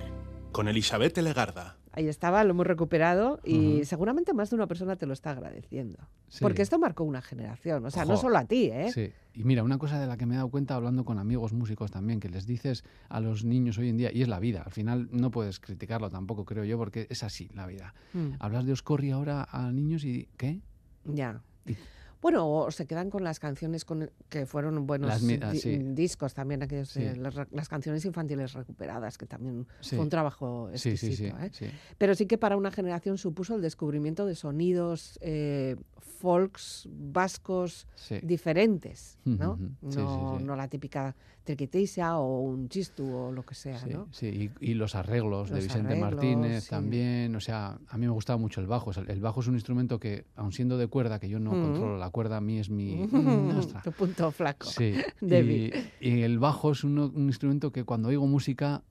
Con 0.52 0.68
Elizabeth 0.68 1.16
Legarda. 1.18 1.78
Ahí 1.92 2.08
estaba, 2.08 2.44
lo 2.44 2.50
hemos 2.50 2.66
recuperado 2.66 3.40
y 3.42 3.86
seguramente 3.86 4.34
más 4.34 4.50
de 4.50 4.56
una 4.56 4.66
persona 4.66 4.96
te 4.96 5.06
lo 5.06 5.14
está 5.14 5.30
agradeciendo. 5.30 5.96
Sí. 6.28 6.40
Porque 6.42 6.60
esto 6.60 6.78
marcó 6.78 7.04
una 7.04 7.22
generación, 7.22 7.86
o 7.86 7.90
sea, 7.90 8.04
no 8.04 8.18
solo 8.18 8.36
a 8.36 8.44
ti, 8.44 8.66
¿eh? 8.66 8.92
Sí, 8.92 9.10
y 9.32 9.44
mira, 9.44 9.62
una 9.62 9.78
cosa 9.78 9.98
de 9.98 10.06
la 10.06 10.18
que 10.18 10.26
me 10.26 10.34
he 10.34 10.36
dado 10.36 10.50
cuenta 10.50 10.74
hablando 10.74 11.06
con 11.06 11.18
amigos 11.18 11.54
músicos 11.54 11.90
también, 11.90 12.20
que 12.20 12.28
les 12.28 12.46
dices 12.46 12.84
a 13.08 13.20
los 13.20 13.44
niños 13.46 13.78
hoy 13.78 13.88
en 13.88 13.96
día, 13.96 14.10
y 14.12 14.20
es 14.20 14.28
la 14.28 14.40
vida, 14.40 14.60
al 14.62 14.72
final 14.72 15.08
no 15.10 15.30
puedes 15.30 15.58
criticarlo 15.58 16.10
tampoco, 16.10 16.44
creo 16.44 16.64
yo, 16.64 16.76
porque 16.76 17.06
es 17.08 17.22
así 17.22 17.48
la 17.54 17.66
vida. 17.66 17.94
Mm, 18.12 18.32
Hablas 18.40 18.66
de 18.66 18.72
Oscorri 18.72 19.10
ahora 19.10 19.48
a 19.50 19.72
niños 19.72 20.04
y 20.04 20.28
¿qué? 20.36 20.60
ya. 21.04 21.40
Y- 21.64 21.76
Bueno, 22.22 22.48
o 22.50 22.70
se 22.70 22.86
quedan 22.86 23.10
con 23.10 23.24
las 23.24 23.38
canciones 23.38 23.84
con, 23.84 24.10
que 24.28 24.46
fueron 24.46 24.86
buenos 24.86 25.08
Las 25.08 25.42
ah, 25.42 25.54
sí. 25.54 25.76
discos 25.78 26.34
también, 26.34 26.62
aquellos, 26.62 26.88
Sí. 26.88 27.02
eh, 27.02 27.14
las, 27.16 27.68
canciones 27.68 28.04
infantiles 28.04 28.52
recuperadas, 28.54 29.18
que 29.18 29.26
también 29.26 29.66
Sí. 29.80 29.96
fue 29.96 30.04
un 30.04 30.10
trabajo 30.10 30.70
exquisito. 30.70 31.36
¿eh? 31.38 31.50
Pero 31.98 32.14
sí 32.14 32.26
que 32.26 32.38
para 32.38 32.56
una 32.56 32.70
generación 32.70 33.18
supuso 33.18 33.54
el 33.54 33.62
descubrimiento 33.62 34.26
de 34.26 34.34
sonidos 34.34 35.18
eh, 35.20 35.76
folks 36.00 36.88
vascos 36.90 37.86
diferentes, 38.22 39.18
¿no? 39.24 39.58
No, 39.82 40.38
no 40.40 40.56
la 40.56 40.68
típica 40.68 41.14
triquitisa 41.46 42.18
o 42.18 42.40
un 42.40 42.68
chistu 42.68 43.10
o 43.10 43.32
lo 43.32 43.42
que 43.46 43.54
sea, 43.54 43.78
Sí, 43.78 43.88
¿no? 43.90 44.08
sí, 44.10 44.50
y, 44.60 44.70
y 44.70 44.74
los 44.74 44.94
arreglos 44.94 45.48
de 45.48 45.56
Los 45.56 45.64
Vicente 45.64 45.88
arreglos, 45.94 46.10
Martínez 46.12 46.64
sí. 46.64 46.70
también, 46.70 47.34
o 47.34 47.40
sea, 47.40 47.78
a 47.88 47.96
mí 47.96 48.04
me 48.04 48.12
gustaba 48.12 48.36
mucho 48.38 48.60
el 48.60 48.66
bajo. 48.66 48.90
o 48.90 48.92
sea, 48.92 49.04
el 49.06 49.20
bajo 49.20 49.40
es 49.40 49.46
un 49.46 49.54
instrumento 49.54 49.98
que, 49.98 50.26
aun 50.34 50.52
siendo 50.52 50.76
de 50.76 50.88
cuerda, 50.88 51.18
que 51.18 51.28
yo 51.30 51.38
no 51.38 51.52
Mm. 51.52 51.62
controlo 51.62 51.96
la 51.96 52.10
cuerda, 52.10 52.36
a 52.36 52.40
mí 52.42 52.58
es 52.58 52.68
mi... 52.68 52.96
mm, 52.96 53.80
tu 53.82 53.92
punto 53.92 54.30
flaco. 54.32 54.66
Sí, 54.66 54.92
Débil. 55.22 55.72
y, 56.00 56.08
y 56.10 56.22
el 56.22 56.38
bajo 56.38 56.72
es 56.72 56.84
uno- 56.84 57.10
un 57.14 57.26
instrumento 57.28 57.72
que 57.72 57.84
cuando 57.84 58.08
oigo 58.08 58.26
música 58.26 58.82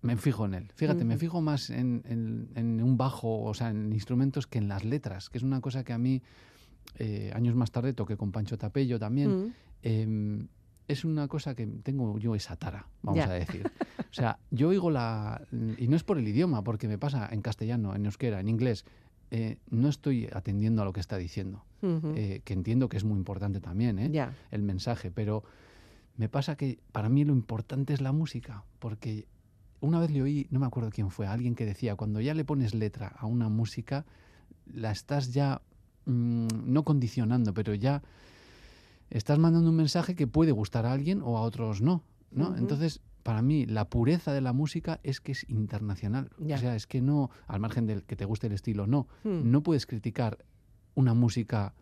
me 0.00 0.16
fijo 0.16 0.46
en 0.46 0.54
él. 0.54 0.70
Fíjate, 0.74 1.04
me 1.04 1.14
Ujú. 1.14 1.20
fijo 1.20 1.40
más 1.42 1.70
en, 1.70 2.02
en- 2.06 2.48
en 2.54 2.82
un 2.82 2.96
bajo, 2.96 3.42
o 3.42 3.52
sea, 3.54 3.70
en 3.70 3.92
instrumentos 3.92 4.46
que 4.46 4.58
en 4.58 4.68
las 4.68 4.84
letras, 4.84 5.28
que 5.28 5.38
es 5.38 5.44
una 5.44 5.60
cosa 5.60 5.84
que 5.84 5.92
a 5.92 5.98
mí, 5.98 6.22
eh, 6.98 7.30
años 7.34 7.54
más 7.54 7.70
tarde, 7.70 7.92
toqué 7.92 8.16
con 8.16 8.32
Pancho 8.32 8.56
Tapello 8.56 8.98
también. 8.98 9.46
Mm. 9.46 9.52
eh, 9.82 10.46
es 10.88 11.04
una 11.04 11.28
cosa 11.28 11.54
que 11.54 11.66
tengo 11.66 12.18
yo 12.18 12.34
esa 12.34 12.56
tara, 12.56 12.86
vamos 13.02 13.18
Ya. 13.24 13.30
a 13.30 13.34
decir. 13.34 13.70
O 14.10 14.12
sea, 14.14 14.38
yo 14.50 14.68
oigo 14.70 14.90
la... 14.90 15.42
Y 15.76 15.86
no 15.88 15.96
es 15.96 16.02
por 16.02 16.18
el 16.18 16.26
idioma, 16.26 16.64
porque 16.64 16.88
me 16.88 16.96
pasa 16.98 17.28
en 17.30 17.42
castellano, 17.42 17.94
en 17.94 18.06
euskera, 18.06 18.40
en 18.40 18.48
inglés. 18.48 18.84
eh, 19.30 19.58
no 19.68 19.90
estoy 19.90 20.26
atendiendo 20.32 20.80
a 20.80 20.86
lo 20.86 20.94
que 20.94 21.00
está 21.00 21.18
diciendo, 21.18 21.62
eh, 21.82 22.40
que 22.46 22.54
entiendo 22.54 22.88
que 22.88 22.96
es 22.96 23.04
muy 23.04 23.18
importante 23.18 23.60
también, 23.60 23.98
¿eh? 23.98 24.08
Ya. 24.10 24.34
el 24.50 24.62
mensaje, 24.62 25.10
pero 25.10 25.44
me 26.16 26.30
pasa 26.30 26.56
que 26.56 26.78
para 26.92 27.10
mí 27.10 27.24
lo 27.26 27.34
importante 27.34 27.92
es 27.92 28.00
la 28.00 28.12
música, 28.12 28.64
porque 28.78 29.26
una 29.80 30.00
vez 30.00 30.10
le 30.10 30.22
oí, 30.22 30.46
no 30.50 30.58
me 30.60 30.64
acuerdo 30.66 30.88
quién 30.88 31.10
fue, 31.10 31.26
alguien 31.26 31.54
que 31.54 31.66
decía, 31.66 31.94
cuando 31.94 32.22
ya 32.22 32.32
le 32.32 32.46
pones 32.46 32.74
letra 32.74 33.08
a 33.18 33.26
una 33.26 33.50
música, 33.50 34.06
la 34.64 34.92
estás 34.92 35.34
ya, 35.34 35.60
mm, 36.06 36.46
no 36.64 36.82
condicionando, 36.84 37.52
pero 37.52 37.74
ya 37.74 38.02
estás 39.10 39.38
mandando 39.38 39.70
un 39.70 39.76
mensaje 39.76 40.14
que 40.14 40.26
puede 40.26 40.52
gustar 40.52 40.86
a 40.86 40.92
alguien 40.92 41.22
o 41.22 41.38
a 41.38 41.42
otros 41.42 41.80
no, 41.80 42.02
¿no? 42.30 42.56
Entonces, 42.56 43.00
para 43.22 43.42
mí, 43.42 43.66
la 43.66 43.88
pureza 43.88 44.32
de 44.32 44.40
la 44.40 44.52
música 44.52 45.00
es 45.02 45.20
que 45.20 45.32
es 45.32 45.48
internacional. 45.48 46.30
Ya. 46.38 46.56
O 46.56 46.58
sea, 46.58 46.76
es 46.76 46.86
que 46.86 47.00
no, 47.00 47.30
al 47.46 47.60
margen 47.60 47.86
del 47.86 48.02
que 48.04 48.16
te 48.16 48.24
guste 48.24 48.46
el 48.46 48.52
estilo, 48.52 48.86
no. 48.86 49.06
Mm. 49.24 49.50
No 49.50 49.62
puedes 49.62 49.86
criticar 49.86 50.38
una 50.94 51.14
música 51.14 51.74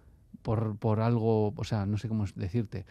por, 0.42 0.76
por 0.76 1.00
algo, 1.00 1.52
o 1.56 1.64
sea, 1.64 1.86
no 1.86 1.98
sé 1.98 2.08
cómo 2.08 2.24
decirte, 2.34 2.84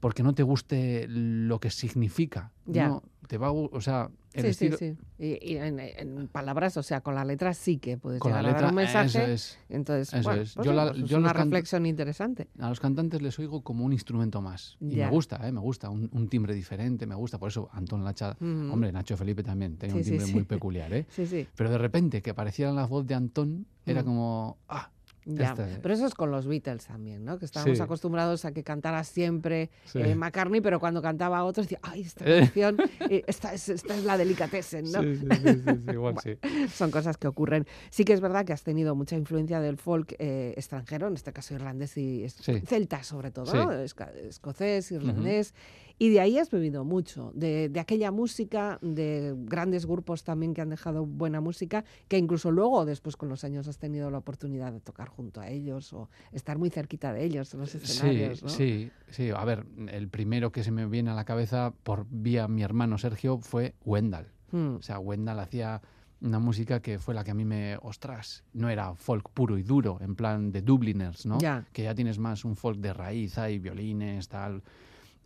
porque 0.00 0.22
no 0.22 0.34
te 0.34 0.42
guste 0.42 1.06
lo 1.08 1.58
que 1.60 1.70
significa. 1.70 2.52
Ya. 2.66 2.88
No, 2.88 3.02
te 3.26 3.38
va 3.38 3.50
o 3.50 3.80
sea, 3.80 4.10
el 4.32 4.42
Sí, 4.44 4.48
estilo... 4.50 4.76
sí, 4.76 4.94
sí. 4.94 4.98
Y, 5.18 5.52
y 5.54 5.56
en, 5.56 5.80
en 5.80 6.28
palabras, 6.28 6.76
o 6.76 6.82
sea, 6.82 7.00
con 7.00 7.14
la 7.14 7.24
letra 7.24 7.52
sí 7.54 7.78
que 7.78 7.96
puedes 7.98 8.20
Con 8.20 8.30
la 8.32 8.38
llegar 8.38 8.50
a 8.50 8.52
dar 8.52 8.60
letra, 8.62 8.68
un 8.70 8.74
mensaje. 8.76 9.06
eso 9.08 9.20
es. 9.32 9.58
Entonces, 9.68 10.14
eso 10.14 10.22
bueno, 10.22 10.42
es. 10.42 10.54
pues 10.54 10.64
Yo 10.66 10.72
la- 10.72 10.88
pues 10.90 11.02
es 11.02 11.08
yo 11.10 11.16
los 11.18 11.24
una 11.24 11.32
reflexión 11.32 11.86
interesante. 11.86 12.48
A 12.60 12.68
los 12.68 12.78
cantantes 12.80 13.20
les 13.22 13.38
oigo 13.38 13.62
como 13.62 13.84
un 13.84 13.92
instrumento 13.92 14.40
más. 14.40 14.76
Y 14.80 14.90
Ya. 14.96 15.06
me 15.06 15.10
gusta, 15.12 15.46
¿eh? 15.48 15.52
me 15.52 15.60
gusta. 15.60 15.90
Un, 15.90 16.08
un 16.12 16.28
timbre 16.28 16.54
diferente, 16.54 17.06
me 17.06 17.14
gusta. 17.14 17.38
Por 17.38 17.48
eso 17.48 17.68
Antón 17.72 18.04
Lacha, 18.04 18.32
Ujú. 18.40 18.72
hombre, 18.72 18.92
Nacho 18.92 19.16
Felipe 19.16 19.42
también, 19.42 19.76
tenía 19.76 19.94
Sí, 19.94 19.98
un 20.00 20.04
timbre 20.04 20.26
sí. 20.26 20.32
muy 20.34 20.44
peculiar, 20.44 20.92
¿eh? 20.92 21.06
Sí, 21.10 21.26
sí. 21.26 21.48
Pero 21.56 21.70
de 21.70 21.78
repente 21.78 22.22
que 22.22 22.30
apareciera 22.30 22.72
la 22.72 22.86
voz 22.86 23.06
de 23.06 23.14
Antón, 23.14 23.66
era 23.84 24.02
Mm. 24.02 24.04
como, 24.04 24.58
ah, 24.68 24.90
Ya. 25.30 25.50
Este- 25.50 25.78
Pero 25.82 25.92
eso 25.94 26.06
es 26.06 26.14
con 26.14 26.30
los 26.30 26.46
Beatles 26.46 26.86
también, 26.86 27.22
¿no? 27.24 27.38
Que 27.38 27.44
estábamos 27.44 27.76
Sí. 27.76 27.82
acostumbrados 27.82 28.46
a 28.46 28.52
que 28.52 28.64
cantara 28.64 29.04
siempre 29.04 29.70
Sí. 29.84 29.98
eh, 30.00 30.14
McCartney, 30.14 30.62
pero 30.62 30.80
cuando 30.80 31.02
cantaba 31.02 31.44
otro 31.44 31.62
decía, 31.62 31.78
ay, 31.82 32.00
esta 32.00 32.24
Eh. 32.26 32.40
canción, 32.40 32.76
eh, 33.10 33.24
esta, 33.26 33.52
es, 33.52 33.68
esta 33.68 33.94
es 33.94 34.04
la 34.04 34.16
delicatessen, 34.16 34.90
¿no? 34.90 35.02
sí, 35.02 35.16
sí, 35.16 35.26
sí, 35.54 35.90
igual 35.92 36.14
sí. 36.24 36.38
Son 36.72 36.90
cosas 36.90 37.18
que 37.18 37.28
ocurren. 37.28 37.66
Sí 37.90 38.04
que 38.04 38.14
es 38.14 38.20
verdad 38.22 38.46
que 38.46 38.54
has 38.54 38.62
tenido 38.62 38.94
mucha 38.94 39.16
influencia 39.16 39.60
del 39.60 39.76
folk 39.76 40.14
eh, 40.18 40.54
extranjero, 40.56 41.08
en 41.08 41.14
este 41.14 41.32
caso 41.34 41.52
irlandés 41.54 41.96
y 41.98 42.26
celta 42.66 43.02
sobre 43.02 43.30
todo. 43.30 43.52
¿no? 43.54 43.72
Escocés, 43.72 44.90
irlandés. 44.92 45.54
Y 46.00 46.10
de 46.10 46.20
ahí 46.20 46.38
has 46.38 46.50
bebido 46.50 46.84
mucho, 46.84 47.32
de, 47.34 47.68
de 47.68 47.80
aquella 47.80 48.10
música, 48.12 48.78
de 48.82 49.34
grandes 49.36 49.84
grupos 49.84 50.22
también 50.22 50.54
que 50.54 50.60
han 50.60 50.68
dejado 50.70 51.04
buena 51.04 51.40
música, 51.40 51.84
que 52.06 52.18
incluso 52.18 52.50
luego, 52.52 52.84
después 52.84 53.16
con 53.16 53.28
los 53.28 53.42
años, 53.42 53.66
has 53.66 53.78
tenido 53.78 54.08
la 54.10 54.18
oportunidad 54.18 54.72
de 54.72 54.80
tocar 54.80 55.08
junto 55.08 55.40
a 55.40 55.48
ellos 55.48 55.92
o 55.92 56.08
estar 56.32 56.56
muy 56.56 56.70
cerquita 56.70 57.12
de 57.12 57.24
ellos 57.24 57.52
en 57.54 57.60
los 57.60 57.74
escenarios, 57.74 58.38
Sí, 58.38 58.44
¿no? 58.44 58.48
sí, 58.50 58.90
sí. 59.10 59.30
A 59.30 59.44
ver, 59.44 59.66
el 59.88 60.08
primero 60.08 60.52
que 60.52 60.62
se 60.62 60.70
me 60.70 60.86
viene 60.86 61.10
a 61.10 61.14
la 61.14 61.24
cabeza 61.24 61.72
por 61.82 62.06
vía 62.08 62.46
mi 62.46 62.62
hermano 62.62 62.96
Sergio 62.98 63.38
fue 63.38 63.74
Wendell. 63.84 64.26
Mm, 64.52 64.76
O 64.76 64.82
sea, 64.82 64.98
Wendell 65.00 65.40
hacía 65.40 65.82
una 66.20 66.38
música 66.38 66.80
que 66.80 66.98
fue 66.98 67.14
la 67.14 67.22
que 67.24 67.30
a 67.32 67.34
mí 67.34 67.44
me... 67.44 67.76
Ostras, 67.82 68.44
no 68.52 68.68
era 68.68 68.94
folk 68.94 69.28
puro 69.30 69.58
y 69.58 69.62
duro, 69.62 69.98
en 70.00 70.14
plan 70.16 70.50
de 70.52 70.62
Dubliners, 70.62 71.26
¿no? 71.26 71.38
Ya. 71.38 71.66
Que 71.72 71.82
ya 71.84 71.94
tienes 71.94 72.18
más 72.18 72.44
un 72.44 72.54
folk 72.56 72.78
de 72.78 72.92
raíz, 72.92 73.36
hay 73.38 73.58
violines, 73.58 74.28
tal. 74.28 74.62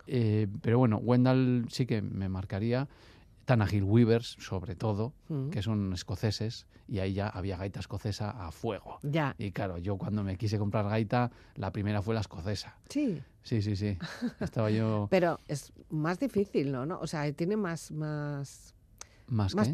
Eh, 0.07 0.47
pero 0.61 0.79
bueno, 0.79 0.97
Wendell 0.97 1.65
sí 1.69 1.85
que 1.85 2.01
me 2.01 2.29
marcaría. 2.29 2.87
Tanagil 3.45 3.83
Weavers, 3.83 4.37
sobre 4.39 4.73
todo, 4.75 5.13
mm. 5.27 5.49
que 5.49 5.61
son 5.61 5.91
escoceses, 5.91 6.65
y 6.87 6.99
ahí 6.99 7.13
ya 7.13 7.27
había 7.27 7.57
gaita 7.57 7.81
escocesa 7.81 8.29
a 8.29 8.51
fuego. 8.51 8.99
Ya, 9.03 9.35
Y 9.37 9.51
claro, 9.51 9.77
yo 9.77 9.97
cuando 9.97 10.23
me 10.23 10.37
quise 10.37 10.57
comprar 10.57 10.87
gaita, 10.87 11.29
la 11.55 11.71
primera 11.71 12.01
fue 12.01 12.13
la 12.15 12.21
escocesa. 12.21 12.77
sí. 12.89 13.21
Sí, 13.43 13.61
sí, 13.61 13.75
sí. 13.75 13.97
Estaba 14.39 14.69
yo 14.69 15.07
Pero 15.11 15.37
es 15.49 15.73
más 15.89 16.17
difícil, 16.17 16.71
¿no? 16.71 16.85
¿no? 16.85 16.97
O 17.01 17.07
sea, 17.07 17.29
tiene 17.33 17.57
más, 17.57 17.91
más, 17.91 18.73
más 19.27 19.55
más 19.55 19.69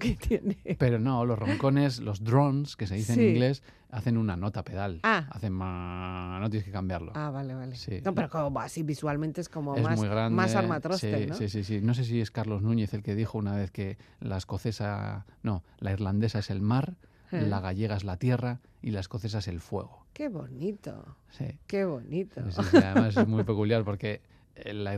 que... 0.00 0.16
tiene. 0.16 0.56
Pero 0.78 0.98
no, 0.98 1.24
los 1.24 1.38
roncones, 1.38 2.00
los 2.00 2.22
drones, 2.24 2.76
que 2.76 2.86
se 2.86 2.94
dice 2.94 3.14
Sí. 3.14 3.20
en 3.20 3.28
inglés, 3.30 3.62
hacen 3.90 4.16
una 4.16 4.36
nota 4.36 4.64
pedal. 4.64 5.00
Ah. 5.02 5.26
Hacen 5.30 5.52
más... 5.52 6.40
No 6.40 6.48
tienes 6.50 6.64
que 6.64 6.72
cambiarlo. 6.72 7.12
Ah, 7.14 7.30
vale, 7.30 7.54
vale. 7.54 7.76
Sí. 7.76 8.00
No, 8.04 8.14
pero 8.14 8.28
como 8.30 8.60
así 8.60 8.82
visualmente 8.82 9.40
es 9.40 9.48
como 9.48 9.74
es 9.76 9.82
más, 9.82 9.98
muy 9.98 10.08
grande. 10.08 10.34
más 10.36 10.54
armatroste, 10.54 11.22
sí, 11.24 11.26
¿no? 11.26 11.34
sí, 11.34 11.48
sí, 11.48 11.64
sí. 11.64 11.80
No 11.80 11.94
sé 11.94 12.04
si 12.04 12.20
es 12.20 12.30
Carlos 12.30 12.62
Núñez 12.62 12.94
el 12.94 13.02
que 13.02 13.14
dijo 13.14 13.38
una 13.38 13.54
vez 13.56 13.70
que 13.70 13.98
la 14.20 14.36
escocesa... 14.36 15.26
No, 15.42 15.62
la 15.78 15.92
irlandesa 15.92 16.38
es 16.38 16.50
el 16.50 16.60
mar, 16.62 16.94
Eh. 17.32 17.42
la 17.42 17.60
gallega 17.60 17.96
es 17.96 18.04
la 18.04 18.16
tierra 18.16 18.60
y 18.82 18.90
la 18.90 19.00
escocesa 19.00 19.38
es 19.38 19.48
el 19.48 19.60
fuego. 19.60 20.04
Qué 20.12 20.28
bonito, 20.28 21.16
Sí. 21.30 21.46
qué 21.66 21.84
bonito. 21.84 22.40
Sí, 22.50 22.76
además 22.76 23.16
es 23.16 23.26
muy 23.26 23.42
peculiar 23.44 23.84
porque 23.84 24.22
eh, 24.54 24.72
la, 24.72 24.94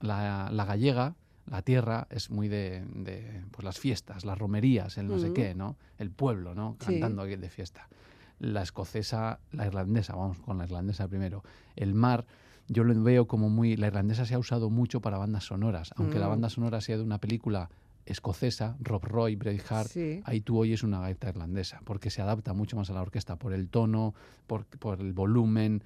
la- 0.00 0.48
la 0.52 0.64
gallega, 0.64 1.14
la 1.46 1.62
tierra, 1.62 2.06
es 2.10 2.30
muy 2.30 2.48
de, 2.48 2.84
de, 2.94 3.42
pues 3.50 3.64
las 3.64 3.78
fiestas, 3.78 4.24
las 4.24 4.38
romerías, 4.38 4.98
el 4.98 5.08
no 5.08 5.18
sé 5.18 5.26
Ujú. 5.26 5.34
qué, 5.34 5.54
¿no? 5.54 5.76
El 5.98 6.10
pueblo, 6.10 6.54
¿no? 6.54 6.76
Sí. 6.78 6.86
Cantando 6.86 7.22
aquí 7.22 7.36
de 7.36 7.50
fiesta. 7.50 7.88
La 8.38 8.62
escocesa, 8.62 9.40
la 9.52 9.66
irlandesa, 9.66 10.14
vamos 10.14 10.38
con 10.38 10.58
la 10.58 10.64
irlandesa 10.64 11.08
primero. 11.08 11.42
El 11.76 11.94
mar, 11.94 12.24
yo 12.68 12.84
lo 12.84 13.02
veo 13.02 13.26
como 13.26 13.48
muy... 13.50 13.76
La 13.76 13.88
irlandesa 13.88 14.24
se 14.24 14.34
ha 14.34 14.38
usado 14.38 14.70
mucho 14.70 15.00
para 15.00 15.18
bandas 15.18 15.44
sonoras, 15.44 15.92
aunque 15.96 16.18
la 16.18 16.26
Mm. 16.26 16.30
banda 16.30 16.48
sonora 16.50 16.80
sea 16.80 16.96
de 16.96 17.02
una 17.02 17.18
película 17.18 17.68
escocesa, 18.06 18.76
Rob 18.80 19.04
Roy, 19.04 19.36
Braveheart, 19.36 19.88
Sí. 19.90 20.22
ahí 20.24 20.40
tú 20.40 20.58
oyes 20.58 20.82
una 20.82 21.00
gaita 21.00 21.28
irlandesa, 21.28 21.80
porque 21.84 22.10
se 22.10 22.22
adapta 22.22 22.54
mucho 22.54 22.76
más 22.76 22.88
a 22.90 22.94
la 22.94 23.02
orquesta 23.02 23.36
por 23.36 23.52
el 23.52 23.68
tono, 23.68 24.14
por, 24.46 24.64
por 24.64 25.00
el 25.00 25.12
volumen, 25.12 25.82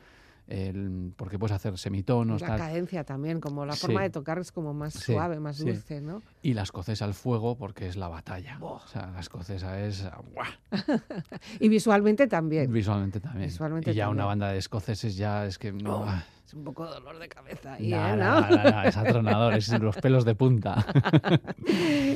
el- 0.46 1.12
porque 1.16 1.38
puedes 1.38 1.54
hacer 1.54 1.78
semitonos, 1.78 2.40
La 2.42 2.48
tal. 2.48 2.58
cadencia 2.58 3.04
también, 3.04 3.40
como 3.40 3.64
la 3.64 3.72
Sí. 3.74 3.80
forma 3.80 4.02
de 4.02 4.10
tocar 4.10 4.38
es 4.38 4.52
como 4.52 4.74
más 4.74 4.94
Sí, 4.94 5.12
suave, 5.12 5.40
más 5.40 5.56
sí. 5.56 5.64
dulce, 5.64 6.00
¿no? 6.00 6.22
Y 6.42 6.54
la 6.54 6.62
escocesa 6.62 7.04
al 7.04 7.14
fuego, 7.14 7.56
porque 7.56 7.86
es 7.86 7.96
la 7.96 8.08
batalla. 8.08 8.58
Buah. 8.58 8.72
O 8.84 8.88
sea, 8.88 9.06
la 9.10 9.20
escocesa 9.20 9.80
es. 9.80 10.04
Y 11.60 11.68
visualmente 11.68 12.26
también. 12.26 12.72
visualmente 12.72 13.20
también. 13.20 13.46
Visualmente 13.48 13.90
y 13.90 13.94
ya 13.94 14.04
también. 14.04 14.18
una 14.20 14.26
banda 14.26 14.48
de 14.50 14.58
escoceses 14.58 15.16
ya 15.16 15.46
es 15.46 15.58
que... 15.58 15.70
Oh, 15.86 16.06
un 16.54 16.64
poco 16.64 16.86
dolor 16.86 17.18
de 17.18 17.28
cabeza 17.28 17.74
ahí, 17.74 17.90
No, 17.90 18.08
¿eh? 18.08 18.16
no, 18.16 18.40
no, 18.40 18.82
es 18.82 18.96
atronador, 18.96 19.54
es 19.54 19.68
los 19.80 19.96
pelos 19.96 20.24
de 20.24 20.34
punta. 20.34 20.84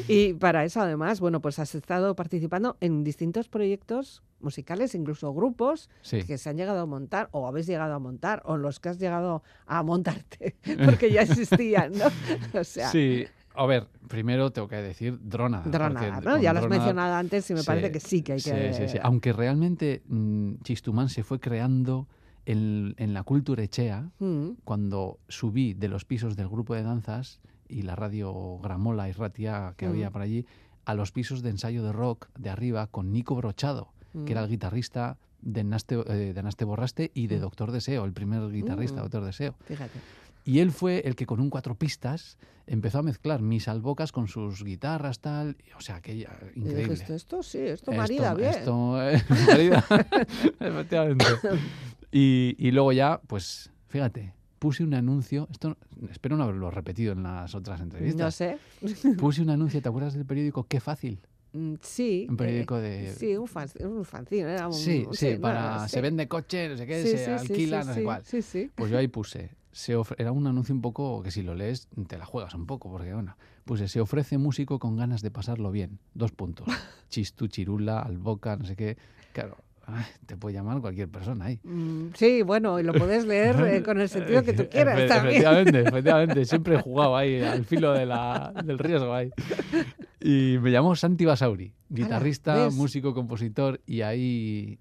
Y 0.08 0.34
para 0.34 0.64
eso, 0.64 0.80
además, 0.80 1.20
bueno, 1.20 1.40
pues 1.40 1.58
has 1.58 1.74
estado 1.74 2.14
participando 2.16 2.76
en 2.80 3.04
distintos 3.04 3.48
proyectos 3.48 4.22
musicales, 4.40 4.94
incluso 4.94 5.32
grupos 5.34 5.90
Sí. 6.02 6.22
que 6.22 6.38
se 6.38 6.48
han 6.50 6.56
llegado 6.56 6.80
a 6.80 6.86
montar 6.86 7.28
o 7.32 7.46
habéis 7.46 7.66
llegado 7.66 7.94
a 7.94 7.98
montar 7.98 8.42
o 8.44 8.56
los 8.56 8.80
que 8.80 8.88
has 8.90 8.98
llegado 8.98 9.42
a 9.66 9.82
montarte 9.82 10.56
porque 10.84 11.10
ya 11.12 11.22
existían, 11.22 11.92
¿no? 11.92 12.06
O 12.58 12.64
sea, 12.64 12.88
Sí, 12.88 13.26
a 13.54 13.66
ver, 13.66 13.88
primero 14.08 14.50
tengo 14.52 14.68
que 14.68 14.76
decir. 14.76 15.18
Dronada, 15.20 15.64
porque 15.64 16.28
¿no? 16.28 16.38
Ya 16.38 16.52
lo 16.52 16.60
has 16.60 16.68
mencionado 16.68 17.14
antes 17.14 17.50
y 17.50 17.54
me 17.54 17.60
Sí, 17.60 17.66
parece 17.66 17.90
que 17.92 18.00
sí 18.00 18.22
que 18.22 18.34
hay 18.34 18.40
sí, 18.40 18.50
que... 18.50 18.72
sí, 18.72 18.88
sí. 18.88 18.98
Aunque 19.02 19.32
realmente 19.32 20.02
mm, 20.06 20.62
Chistumán 20.62 21.08
se 21.08 21.24
fue 21.24 21.40
creando 21.40 22.06
en, 22.48 22.94
en 22.96 23.12
la 23.14 23.22
cultura 23.22 23.62
echea, 23.62 24.10
Mm, 24.18 24.50
cuando 24.64 25.18
subí 25.28 25.74
de 25.74 25.88
los 25.88 26.04
pisos 26.04 26.34
del 26.36 26.48
grupo 26.48 26.74
de 26.74 26.82
danzas 26.82 27.40
y 27.68 27.82
la 27.82 27.94
radio 27.94 28.58
Gramola 28.62 29.08
y 29.08 29.12
Ratia 29.12 29.74
que 29.76 29.86
Mm. 29.86 29.90
había 29.90 30.10
por 30.10 30.22
allí, 30.22 30.46
a 30.86 30.94
los 30.94 31.12
pisos 31.12 31.42
de 31.42 31.50
ensayo 31.50 31.82
de 31.84 31.92
rock 31.92 32.28
de 32.38 32.48
arriba 32.50 32.86
con 32.86 33.12
Nico 33.12 33.34
Brochado, 33.36 33.92
que 34.24 34.32
era 34.32 34.40
Mm. 34.40 34.44
el 34.44 34.50
guitarrista 34.50 35.18
de 35.42 35.62
Naste, 35.62 35.94
eh, 36.08 36.32
de 36.34 36.42
Naste 36.42 36.64
Borraste 36.64 37.10
y 37.14 37.26
de 37.26 37.36
Mm. 37.36 37.40
Doctor 37.40 37.70
Deseo, 37.70 38.04
el 38.06 38.12
primer 38.12 38.50
guitarrista 38.50 39.00
Mm. 39.00 39.02
Doctor 39.02 39.24
Deseo. 39.24 39.54
Fíjate. 39.66 39.98
Y 40.44 40.60
él 40.60 40.72
fue 40.72 41.00
el 41.04 41.14
que 41.14 41.26
con 41.26 41.40
un 41.40 41.50
cuatro 41.50 41.74
pistas 41.74 42.38
empezó 42.66 42.98
a 43.00 43.02
mezclar 43.02 43.42
mis 43.42 43.68
albocas 43.68 44.12
con 44.12 44.28
sus 44.28 44.64
guitarras, 44.64 45.20
tal. 45.20 45.56
O 45.76 45.80
sea, 45.82 46.00
Y 46.06 46.22
increíble. 46.56 46.84
dijiste, 46.84 47.14
esto 47.14 47.42
sí, 47.42 47.58
esto 47.58 47.92
marida 47.92 48.32
bien. 48.34 48.48
Esto, 48.50 49.02
eh, 49.02 49.22
marida. 49.46 49.84
Efectivamente. 50.60 51.24
Y, 52.10 52.56
y 52.58 52.70
luego 52.70 52.92
ya, 52.92 53.20
pues, 53.26 53.70
fíjate, 53.88 54.34
puse 54.58 54.82
un 54.82 54.94
anuncio. 54.94 55.46
Esto 55.50 55.76
espero 56.10 56.36
no 56.36 56.44
haberlo 56.44 56.70
repetido 56.70 57.12
en 57.12 57.22
las 57.22 57.54
otras 57.54 57.78
no 57.80 57.84
entrevistas. 57.84 58.34
sé. 58.34 58.58
Puse 59.18 59.42
un 59.42 59.50
anuncio, 59.50 59.80
¿te 59.82 59.88
acuerdas 59.88 60.14
del 60.14 60.24
periódico 60.24 60.64
Qué 60.66 60.80
fácil? 60.80 61.20
Mm, 61.52 61.74
Sí. 61.82 62.26
Un 62.28 62.34
eh, 62.34 62.38
periódico 62.38 62.76
de. 62.76 63.14
Sí, 63.14 63.36
un, 63.36 63.46
fan, 63.48 63.68
un 63.80 64.04
fanzine. 64.04 64.52
Era 64.52 64.66
un, 64.68 64.74
Sí, 64.74 65.06
sí, 65.12 65.34
no, 65.34 65.40
para. 65.40 65.88
Se 65.88 66.00
vende 66.00 66.28
coche, 66.28 66.68
no 66.68 66.76
sé 66.76 66.86
qué, 66.86 67.02
Sí, 67.02 67.10
se 67.10 67.24
sí, 67.24 67.30
alquila, 67.30 67.84
no 67.84 67.94
sé 67.94 68.02
cuál. 68.02 68.24
Sí, 68.24 68.42
sí. 68.42 68.70
Pues 68.74 68.90
yo 68.90 68.98
ahí 68.98 69.08
puse. 69.08 69.50
Se 69.72 69.96
ofre- 69.96 70.16
Era 70.18 70.32
un 70.32 70.46
anuncio 70.46 70.74
un 70.74 70.80
poco 70.80 71.22
que 71.22 71.30
si 71.30 71.42
lo 71.42 71.54
lees 71.54 71.88
te 72.08 72.18
la 72.18 72.24
juegas 72.26 72.54
un 72.54 72.66
poco, 72.66 72.90
porque 72.90 73.12
bueno, 73.14 73.36
puse, 73.64 73.86
se 73.86 74.00
ofrece 74.00 74.36
músico 74.38 74.78
con 74.78 74.96
ganas 74.96 75.22
de 75.22 75.30
pasarlo 75.30 75.70
bien. 75.70 75.98
Dos 76.14 76.32
puntos. 76.32 76.66
Chistu, 77.10 77.46
chirula, 77.48 78.00
alboca, 78.00 78.56
no 78.56 78.64
sé 78.64 78.76
qué. 78.76 78.96
Claro, 79.32 79.56
ay, 79.90 80.04
te 80.26 80.36
puede 80.36 80.54
llamar 80.54 80.80
cualquier 80.80 81.08
persona 81.08 81.46
ahí. 81.46 81.60
Mm, 81.64 82.08
Sí, 82.14 82.42
bueno, 82.42 82.78
y 82.78 82.82
lo 82.82 82.92
puedes 82.92 83.24
leer 83.26 83.56
eh, 83.66 83.82
con 83.82 84.00
el 84.00 84.08
sentido 84.08 84.42
que 84.42 84.52
tú 84.52 84.68
quieras 84.70 84.98
Efe- 84.98 85.08
también. 85.08 85.36
Efectivamente, 85.36 85.80
efectivamente. 85.88 86.44
Siempre 86.46 86.74
he 86.76 86.82
jugado 86.82 87.16
ahí 87.16 87.40
al 87.42 87.64
filo 87.64 87.92
de 87.92 88.06
la- 88.06 88.52
del 88.64 88.78
riesgo 88.78 89.12
ahí. 89.14 89.30
Y 90.20 90.58
me 90.60 90.70
llamó 90.70 90.94
Santi 90.96 91.24
Basauri, 91.24 91.72
guitarrista, 91.88 92.68
músico, 92.72 93.14
compositor, 93.14 93.80
y 93.86 94.02
ahí, 94.02 94.78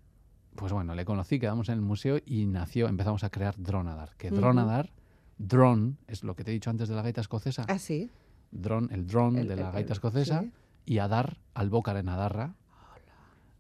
pues 0.56 0.74
bueno, 0.74 0.94
le 0.96 1.06
conocí, 1.06 1.40
quedamos 1.40 1.70
en 1.70 1.76
el 1.76 1.82
museo 1.82 2.18
y 2.26 2.46
nació, 2.46 2.88
empezamos 2.88 3.24
a 3.24 3.30
crear 3.30 3.56
Dronadar. 3.58 4.10
Que. 4.18 4.30
Dronadar, 4.32 4.92
drone, 5.38 5.94
es 6.08 6.24
lo 6.24 6.36
que 6.36 6.44
te 6.44 6.52
he 6.52 6.54
dicho 6.54 6.70
antes 6.70 6.90
de 6.90 6.96
la 6.96 7.02
gaita 7.04 7.22
escocesa, 7.22 7.64
Ah, 7.68 7.78
sí. 7.80 8.10
drone, 8.52 8.88
el 8.92 9.06
drone 9.08 9.42
El- 9.42 9.48
de 9.48 9.56
la 9.56 9.72
gaita 9.72 9.90
el- 9.90 9.92
escocesa, 9.94 10.42
sí. 10.42 10.52
y 10.86 10.98
Adar, 10.98 11.38
albócar 11.54 11.98
en 11.98 12.10
Adarra, 12.10 12.56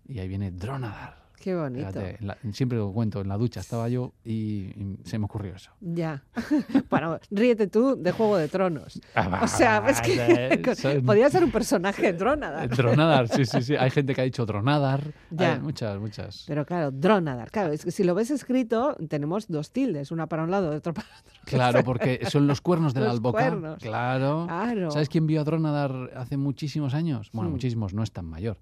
y 0.08 0.20
ahí 0.20 0.28
viene 0.28 0.52
Dronadar. 0.52 1.27
Qué 1.40 1.56
bonito. 1.56 1.88
Fíjate, 1.88 2.18
en 2.20 2.28
la- 2.28 2.38
siempre 2.52 2.78
lo 2.80 2.92
cuento, 2.92 3.22
en 3.22 3.28
la 3.28 3.38
ducha 3.38 3.60
estaba 3.60 3.88
yo 3.90 4.12
y, 4.26 4.34
y 4.76 4.98
se 5.04 5.20
me 5.20 5.26
ocurrió 5.26 5.56
eso. 5.56 5.72
Ya. 5.80 6.24
bueno, 6.90 7.20
ríete 7.30 7.68
tú 7.68 7.96
de 7.96 8.12
Juego 8.12 8.38
de 8.38 8.48
Tronos. 8.48 9.00
Ah, 9.16 9.42
O 9.44 9.48
sea, 9.48 9.84
es 9.88 10.02
que 10.02 10.76
Son- 10.76 11.02
podía 11.06 11.30
ser 11.30 11.44
un 11.44 11.52
personaje 11.52 12.12
Dronadar. 12.14 12.66
Eh, 12.66 12.76
Dronadar, 12.76 13.28
sí, 13.28 13.46
sí, 13.46 13.62
sí. 13.62 13.76
Hay 13.76 13.92
gente 13.92 14.16
que 14.16 14.22
ha 14.22 14.24
dicho 14.24 14.46
Dronadar. 14.48 15.14
Ya. 15.30 15.54
Hay 15.54 15.60
muchas, 15.60 16.00
muchas. 16.00 16.44
Pero 16.48 16.66
claro, 16.66 16.90
Dronadar. 16.92 17.52
Claro, 17.52 17.72
es 17.72 17.86
que 17.86 17.92
si 17.92 18.04
lo 18.04 18.16
ves 18.16 18.32
escrito, 18.32 18.96
tenemos 19.08 19.48
dos 19.48 19.72
tildes, 19.72 20.12
una 20.12 20.28
para 20.28 20.44
un 20.44 20.50
lado 20.52 20.74
y 20.74 20.78
otra 20.78 20.94
para 20.94 21.08
otro. 21.08 21.34
Claro, 21.48 21.82
porque 21.84 22.22
son 22.30 22.46
los 22.48 22.60
cuernos 22.60 22.94
de 22.94 23.00
la 23.00 23.06
Los 23.08 23.16
alboca. 23.18 23.40
cuernos. 23.42 23.78
Claro. 23.82 24.46
Claro. 24.48 24.92
¿Sabes 24.92 25.08
quién 25.08 25.28
vio 25.28 25.40
a 25.40 25.44
Dronadar 25.46 26.12
hace 26.18 26.36
muchísimos 26.36 26.94
años? 26.94 27.30
Bueno, 27.32 27.50
Hmm. 27.50 27.54
muchísimos, 27.54 27.94
no 27.94 28.04
es 28.04 28.12
tan 28.12 28.26
mayor. 28.26 28.58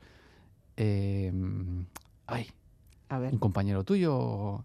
Eh, 0.77 1.31
ay, 2.27 2.47
A 3.09 3.19
ver. 3.19 3.33
un 3.33 3.39
compañero 3.39 3.83
tuyo. 3.83 4.63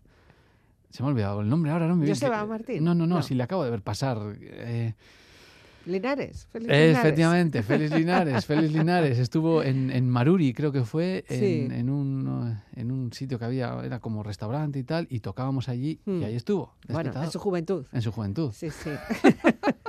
Se 0.90 1.03
me 1.03 1.09
ha 1.09 1.12
olvidado 1.12 1.40
el 1.40 1.48
nombre 1.48 1.70
ahora, 1.70 1.87
¿no? 1.87 1.96
Me 1.96 2.09
Joseba 2.09 2.40
que- 2.40 2.46
Martín. 2.48 2.85
No, 2.85 2.94
no, 2.94 3.07
no, 3.07 3.16
No. 3.16 3.22
si 3.22 3.35
le 3.35 3.42
acabo 3.42 3.64
de 3.64 3.70
ver 3.70 3.83
pasar. 3.83 4.18
Eh, 4.40 4.94
Linares. 5.87 6.46
Félix 6.53 6.70
Linares. 6.70 6.98
Efectivamente, 6.98 7.62
Félix 7.62 7.90
Linares, 7.94 8.44
Félix 8.44 8.70
Linares 8.72 9.18
estuvo 9.18 9.62
en, 9.62 9.90
en 9.90 10.11
Maruri, 10.11 10.53
creo 10.53 10.72
que 10.72 10.85
fue, 10.85 11.24
en, 11.29 11.40
Sí. 11.40 11.68
en 11.74 11.88
un, 11.88 12.53
eh, 12.76 12.81
en 12.81 12.92
un 12.92 13.12
sitio 13.14 13.38
que 13.38 13.46
había, 13.46 13.81
era 13.83 13.98
como 13.98 14.22
restaurante 14.22 14.79
y 14.79 14.85
tal, 14.85 15.07
y 15.11 15.20
tocábamos 15.20 15.68
allí 15.70 15.98
Hmm. 16.05 16.20
y 16.20 16.24
ahí 16.24 16.37
estuvo. 16.37 16.74
Bueno, 16.88 17.12
en 17.22 17.31
su 17.31 17.38
juventud. 17.38 17.87
en 17.92 18.03
su 18.03 18.12
juventud. 18.12 18.53
Sí, 18.53 18.68
sí. 18.70 18.90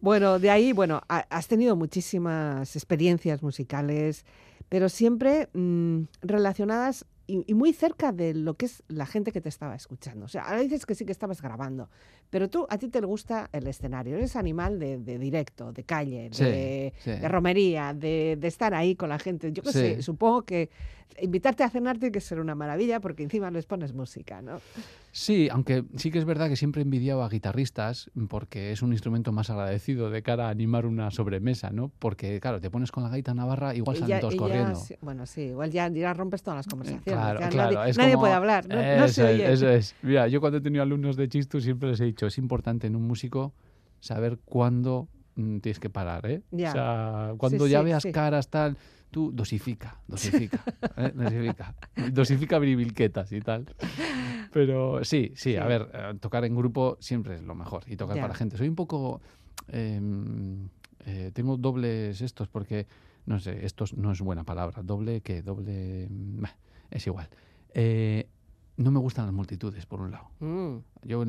bueno, 0.00 0.38
de 0.38 0.50
ahí, 0.50 0.72
bueno, 0.72 1.02
ha- 1.08 1.26
has 1.30 1.48
tenido 1.48 1.76
muchísimas 1.76 2.76
experiencias 2.76 3.42
musicales, 3.42 4.24
pero 4.68 4.88
siempre 4.88 5.48
mm, 5.52 6.02
relacionadas 6.22 7.04
y, 7.26 7.42
y 7.50 7.54
muy 7.54 7.72
cerca 7.72 8.12
de 8.12 8.34
lo 8.34 8.54
que 8.54 8.66
es 8.66 8.82
la 8.88 9.06
gente 9.06 9.32
que 9.32 9.40
te 9.40 9.48
estaba 9.48 9.74
escuchando. 9.74 10.26
O 10.26 10.28
sea, 10.28 10.42
ahora 10.42 10.60
dices 10.60 10.84
que 10.86 10.94
sí 10.94 11.04
que 11.04 11.12
estabas 11.12 11.40
grabando, 11.40 11.88
pero 12.30 12.48
tú, 12.50 12.66
a 12.68 12.76
ti 12.78 12.88
te 12.88 13.00
gusta 13.00 13.48
el 13.52 13.66
escenario, 13.66 14.16
eres 14.16 14.36
animal 14.36 14.78
de, 14.78 14.98
de 14.98 15.18
directo, 15.18 15.72
de 15.72 15.84
calle, 15.84 16.28
Sí, 16.32 16.44
de, 16.44 16.92
sí. 16.98 17.10
de 17.12 17.28
romería, 17.28 17.94
de, 17.94 18.36
de 18.38 18.48
estar 18.48 18.74
ahí 18.74 18.94
con 18.94 19.08
la 19.08 19.18
gente. 19.18 19.52
Yo 19.52 19.62
qué 19.62 19.72
Sí. 19.72 19.78
sé, 19.78 20.02
supongo 20.02 20.42
que 20.42 20.68
invitarte 21.20 21.62
a 21.62 21.70
cenar 21.70 21.98
tiene 21.98 22.10
que 22.12 22.20
ser 22.20 22.40
una 22.40 22.54
maravilla 22.56 22.98
porque 23.00 23.22
encima 23.22 23.50
les 23.50 23.66
pones 23.66 23.92
música, 23.94 24.42
¿no? 24.42 24.58
Sí, 25.12 25.48
aunque 25.48 25.84
sí 25.96 26.10
que 26.10 26.18
es 26.18 26.24
verdad 26.24 26.48
que 26.48 26.56
siempre 26.56 26.82
he 26.82 26.84
envidiado 26.84 27.22
a 27.22 27.28
guitarristas 27.28 28.10
porque 28.28 28.72
es 28.72 28.82
un 28.82 28.92
instrumento 28.92 29.30
más 29.30 29.48
agradecido 29.48 30.10
de 30.10 30.22
cara 30.22 30.48
a 30.48 30.50
animar 30.50 30.86
una 30.86 31.12
sobremesa, 31.12 31.70
¿no? 31.70 31.92
Porque, 32.00 32.40
claro, 32.40 32.60
te 32.60 32.68
pones 32.68 32.90
con 32.90 33.04
la 33.04 33.10
gaita 33.10 33.32
navarra, 33.32 33.76
igual 33.76 33.96
salen 33.96 34.08
ya- 34.08 34.20
todos 34.20 34.34
ya 34.34 34.38
corriendo. 34.40 34.80
bueno, 35.02 35.24
sí, 35.26 35.42
igual 35.42 35.70
ya, 35.70 35.88
ya 35.88 36.12
rompes 36.14 36.42
todas 36.42 36.58
las 36.58 36.66
conversaciones. 36.66 37.04
Claro, 37.04 37.38
ya 37.38 37.48
claro. 37.48 37.74
nadie 37.76 37.90
es 37.90 37.96
nadie 37.96 38.12
como- 38.14 38.22
puede 38.22 38.34
hablar, 38.34 38.66
no, 38.68 39.08
se 39.08 39.22
es, 39.22 39.34
oye. 39.34 39.52
eso 39.52 39.68
es. 39.68 39.94
Mira, 40.02 40.26
yo 40.26 40.40
cuando 40.40 40.58
he 40.58 40.60
tenido 40.60 40.82
alumnos 40.82 41.16
de 41.16 41.28
Chistu 41.28 41.60
siempre 41.60 41.90
les 41.90 42.00
he 42.00 42.06
dicho, 42.06 42.26
es 42.26 42.36
importante 42.38 42.88
en 42.88 42.96
un 42.96 43.02
músico 43.06 43.54
saber 44.00 44.38
cuándo 44.44 45.08
tienes 45.34 45.78
que 45.80 45.90
parar, 45.90 46.26
¿eh? 46.26 46.42
Ya. 46.50 46.68
O 46.70 46.72
sea, 46.72 47.34
cuando 47.38 47.64
Sí, 47.66 47.72
ya 47.72 47.78
sí, 47.80 47.84
veas 47.84 48.02
sí. 48.04 48.12
caras 48.12 48.48
tal, 48.48 48.76
tú 49.10 49.30
dosifica, 49.32 50.00
dosifica, 50.06 50.62
¿eh? 50.96 51.12
dosifica. 51.14 51.74
Dosifica 52.12 52.58
bribilquetas 52.58 53.30
y 53.32 53.40
tal. 53.40 53.66
Pero 54.52 55.04
sí, 55.04 55.32
sí, 55.36 55.56
a 55.56 55.66
ver, 55.66 55.88
eh, 55.92 56.14
tocar 56.20 56.44
en 56.44 56.54
grupo 56.54 56.96
siempre 57.00 57.34
es 57.34 57.42
lo 57.42 57.54
mejor 57.54 57.82
y 57.86 57.96
tocar 57.96 58.16
Ya. 58.16 58.22
para 58.22 58.34
gente. 58.34 58.56
Soy 58.56 58.68
un 58.68 58.76
poco... 58.76 59.20
em, 59.68 60.68
eh, 61.06 61.30
tengo 61.34 61.56
dobles 61.58 62.20
estos 62.22 62.48
porque, 62.48 62.86
no 63.26 63.38
sé, 63.38 63.66
estos 63.66 63.94
no 63.94 64.12
es 64.12 64.20
buena 64.20 64.44
palabra. 64.44 64.82
Doble, 64.82 65.20
¿qué? 65.20 65.42
Doble... 65.42 66.06
mm, 66.08 66.40
bah, 66.40 66.56
es 66.90 67.06
igual. 67.06 67.28
Eh, 67.74 68.28
no 68.76 68.90
me 68.90 68.98
gustan 68.98 69.26
las 69.26 69.34
multitudes, 69.34 69.86
por 69.86 70.00
un 70.00 70.10
lado. 70.10 70.28
Mm, 70.40 70.76
Yo, 71.06 71.24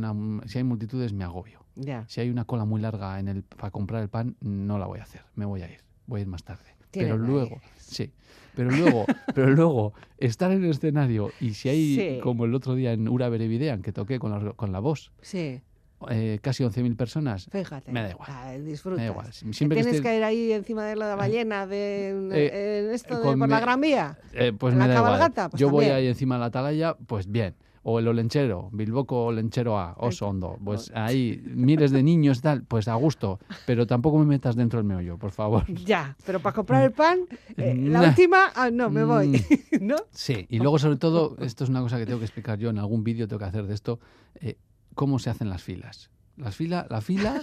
si 0.48 0.58
hay 0.58 0.64
multitudes, 0.64 1.14
me 1.14 1.24
agobio. 1.24 1.64
Si 2.08 2.22
hay 2.22 2.30
una 2.30 2.46
cola 2.46 2.66
muy 2.66 2.80
larga 2.82 3.20
en 3.20 3.28
el, 3.28 3.44
para 3.44 3.70
comprar 3.72 4.02
el 4.02 4.10
pan, 4.10 4.36
no 4.42 4.80
la 4.80 4.86
voy 4.86 5.00
a 5.00 5.04
hacer. 5.04 5.22
Me 5.36 5.46
voy 5.46 5.62
a 5.62 5.70
ir. 5.72 5.80
Voy 6.08 6.20
a 6.20 6.22
ir 6.22 6.28
más 6.28 6.44
tarde. 6.44 6.64
Pero 6.92 7.18
luego, 7.18 7.60
sí. 7.78 8.12
Pero 8.56 8.72
luego, 8.72 9.06
pero 9.36 9.50
luego, 9.50 9.94
estar 10.18 10.52
en 10.52 10.64
el 10.64 10.70
escenario 10.72 11.32
y 11.42 11.54
si 11.56 11.68
hay, 11.68 11.96
Sí. 11.96 12.20
como 12.24 12.46
el 12.46 12.56
otro 12.56 12.74
día 12.76 12.94
en 12.94 13.10
Ura 13.10 13.28
Berevidean, 13.28 13.82
que 13.82 13.92
toqué 13.92 14.18
con 14.18 14.32
la, 14.32 14.54
con 14.54 14.72
la 14.72 14.80
voz, 14.80 15.12
Sí, 15.22 15.62
eh, 16.10 16.40
casi 16.42 16.64
11.000 16.64 16.96
personas, 16.96 17.48
fíjate. 17.52 17.92
Me 17.92 18.02
da 18.02 18.12
igual. 18.12 18.30
Ah, 18.32 18.54
disfrutas. 18.54 18.98
me 19.00 19.06
da 19.06 19.12
igual. 19.12 19.28
Que 19.28 19.54
Siempre 19.54 19.78
que 19.78 19.84
tienes 19.84 20.02
ir 20.02 20.24
ahí 20.24 20.52
encima 20.52 20.84
de 20.86 20.96
la 20.96 21.16
ballena 21.16 21.66
de 21.68 22.10
Eh, 22.32 22.86
en 22.86 22.94
esto 22.94 23.20
de 23.20 23.38
por 23.38 23.50
la 23.50 23.60
Gran 23.60 23.82
Vía. 23.82 24.18
Eh, 24.34 24.54
pues 24.58 24.74
¿La 24.74 24.82
me 24.84 24.88
da 24.88 24.96
igual. 24.96 25.12
cabalgata? 25.14 25.50
Pues 25.50 25.60
Yo 25.60 25.70
voy 25.70 25.86
ahí 25.86 26.08
encima 26.08 26.36
de 26.36 26.40
la 26.40 26.46
atalaya, 26.48 26.96
pues 27.08 27.30
bien. 27.30 27.56
O 27.88 28.00
el 28.00 28.08
Olenchero, 28.08 28.70
Bilboco 28.74 29.26
Olenchero 29.26 29.78
A, 29.78 29.94
Oso 30.00 30.28
Hondo. 30.28 30.58
Pues 30.66 30.92
ahí 30.96 31.40
miles 31.46 31.92
de 31.92 32.02
niños 32.02 32.42
tal, 32.42 32.64
pues 32.64 32.88
a 32.88 32.96
gusto. 32.96 33.40
Pero 33.68 33.86
tampoco 33.86 34.18
me 34.18 34.26
metas 34.26 34.56
dentro 34.56 34.80
del 34.80 34.88
meollo, 34.88 35.20
por 35.20 35.30
favor. 35.32 35.64
Ya, 35.86 36.16
pero 36.26 36.40
para 36.40 36.56
comprar 36.56 36.84
el 36.84 36.92
pan, 36.94 37.20
eh, 37.58 37.76
la 37.76 38.02
última, 38.02 38.52
ah, 38.56 38.72
no, 38.72 38.90
me 38.90 39.04
voy. 39.04 39.40
¿No? 39.82 39.98
Sí, 40.10 40.48
y 40.50 40.58
luego 40.58 40.80
sobre 40.80 40.98
todo, 40.98 41.38
esto 41.42 41.64
es 41.64 41.70
una 41.70 41.82
cosa 41.82 42.00
que 42.00 42.08
tengo 42.08 42.18
que 42.18 42.26
explicar 42.26 42.58
yo 42.58 42.72
en 42.72 42.80
algún 42.80 43.04
vídeo, 43.04 43.28
tengo 43.28 43.38
que 43.40 43.46
hacer 43.46 43.68
de 43.68 43.76
esto, 43.76 44.00
eh, 44.42 44.58
cómo 44.96 45.20
se 45.20 45.30
hacen 45.30 45.50
las 45.50 45.62
filas. 45.62 46.10
Las 46.38 46.56
fila, 46.56 46.88
la 46.90 47.02
fila, 47.02 47.42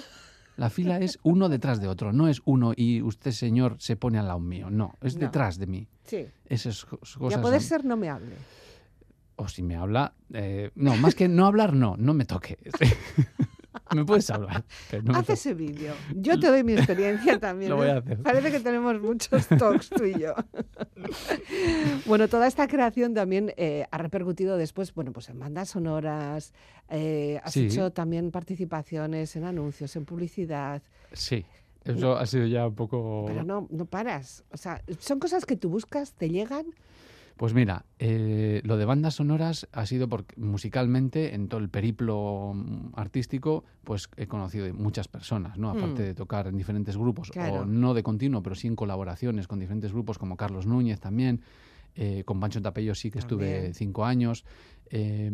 la 0.57 0.69
fila 0.71 0.99
es 0.99 1.19
uno 1.23 1.49
detrás 1.49 1.81
de 1.81 1.89
otro, 1.89 2.13
no 2.13 2.29
es 2.29 2.43
uno 2.45 2.73
y 2.77 3.01
usted 3.03 3.31
señor 3.31 3.77
se 3.79 3.97
pone 3.97 4.19
al 4.19 4.27
lado 4.27 4.41
mío, 4.41 4.69
no, 4.71 4.95
es 5.01 5.15
No. 5.15 5.21
detrás 5.21 5.59
de 5.59 5.67
mí. 5.67 5.89
Sí. 6.05 6.27
Esas 6.47 6.83
Y 6.83 7.19
cosas. 7.19 7.39
a 7.39 7.43
poder 7.43 7.61
son- 7.61 7.69
ser 7.69 7.85
no 7.85 7.97
me 7.97 8.11
hable. 8.11 8.35
O 9.37 9.49
si 9.49 9.63
me 9.63 9.77
habla, 9.77 10.13
eh, 10.35 10.71
no, 10.75 10.95
más 10.97 11.15
que 11.15 11.27
no 11.29 11.47
hablar, 11.47 11.73
no, 11.75 11.97
no 11.97 12.13
me 12.13 12.25
toque. 12.27 12.59
me 13.95 14.05
puedes 14.05 14.31
pero 14.91 15.03
no 15.03 15.17
Haz 15.17 15.31
ese 15.31 15.55
vídeo. 15.55 15.95
Yo 16.15 16.39
te 16.39 16.49
doy 16.49 16.65
mi 16.65 16.75
experiencia 16.75 17.39
también. 17.39 17.71
Lo 17.71 17.77
voy 17.77 17.89
¿eh? 17.89 17.93
a 17.93 17.99
hacer. 17.99 18.23
Parece 18.23 18.51
que 18.51 18.61
tenemos 18.61 19.01
muchos 19.01 19.47
talks 19.59 19.91
tú 19.91 20.05
y 20.05 20.19
yo. 20.19 20.35
bueno, 22.07 22.29
toda 22.29 22.47
esta 22.47 22.67
creación 22.69 23.15
también 23.15 23.53
eh, 23.57 23.87
ha 23.91 23.99
repercutido 23.99 24.57
después, 24.57 24.95
bueno, 24.95 25.13
pues 25.13 25.29
en 25.29 25.39
bandas 25.39 25.71
sonoras, 25.71 26.53
eh, 26.89 27.41
has 27.43 27.53
Sí. 27.53 27.67
hecho 27.67 27.91
también 27.93 28.31
participaciones 28.31 29.37
en 29.37 29.45
anuncios, 29.45 29.95
en 29.97 30.05
publicidad, 30.05 30.83
Sí, 31.13 31.45
eso 31.85 32.17
ha 32.17 32.25
sido 32.27 32.47
ya 32.47 32.67
un 32.67 32.75
poco... 32.75 33.25
pero 33.27 33.45
no, 33.45 33.67
no 33.71 33.85
paras. 33.85 34.45
O 34.51 34.57
sea, 34.57 34.83
son 34.99 35.19
cosas 35.19 35.45
que 35.45 35.57
tú 35.57 35.69
buscas, 35.69 36.13
te 36.13 36.31
llegan. 36.31 36.67
Pues 37.37 37.55
mira, 37.55 37.87
eh, 37.99 38.61
lo 38.65 38.77
de 38.77 38.85
bandas 38.85 39.15
sonoras 39.15 39.67
ha 39.73 39.87
sido 39.87 40.09
porque 40.09 40.35
musicalmente, 40.41 41.35
en 41.35 41.49
todo 41.49 41.61
el 41.61 41.69
periplo 41.71 42.53
mm, 42.55 42.91
artístico, 42.95 43.65
pues 43.85 44.09
he 44.17 44.27
conocido 44.27 44.73
muchas 44.75 45.09
personas, 45.09 45.59
¿no? 45.59 45.71
Aparte 45.71 46.03
Mm. 46.03 46.07
de 46.07 46.15
tocar 46.15 46.47
en 46.47 46.57
diferentes 46.57 46.97
grupos, 46.97 47.31
Claro. 47.31 47.61
o 47.63 47.65
no 47.65 47.95
de 47.95 48.03
continuo, 48.03 48.43
pero 48.43 48.55
sí 48.55 48.69
en 48.69 48.77
colaboraciones 48.77 49.49
con 49.49 49.59
diferentes 49.59 49.93
grupos 49.93 50.19
como 50.19 50.37
Carlos 50.37 50.67
Núñez 50.67 51.01
también. 51.01 51.41
Eh, 51.95 52.23
con 52.25 52.41
Pancho 52.41 52.63
Tapello 52.63 52.95
sí 52.95 53.11
que 53.11 53.19
estuve 53.19 53.75
cinco 53.75 54.05
años. 54.05 54.45
Eh, 54.91 55.31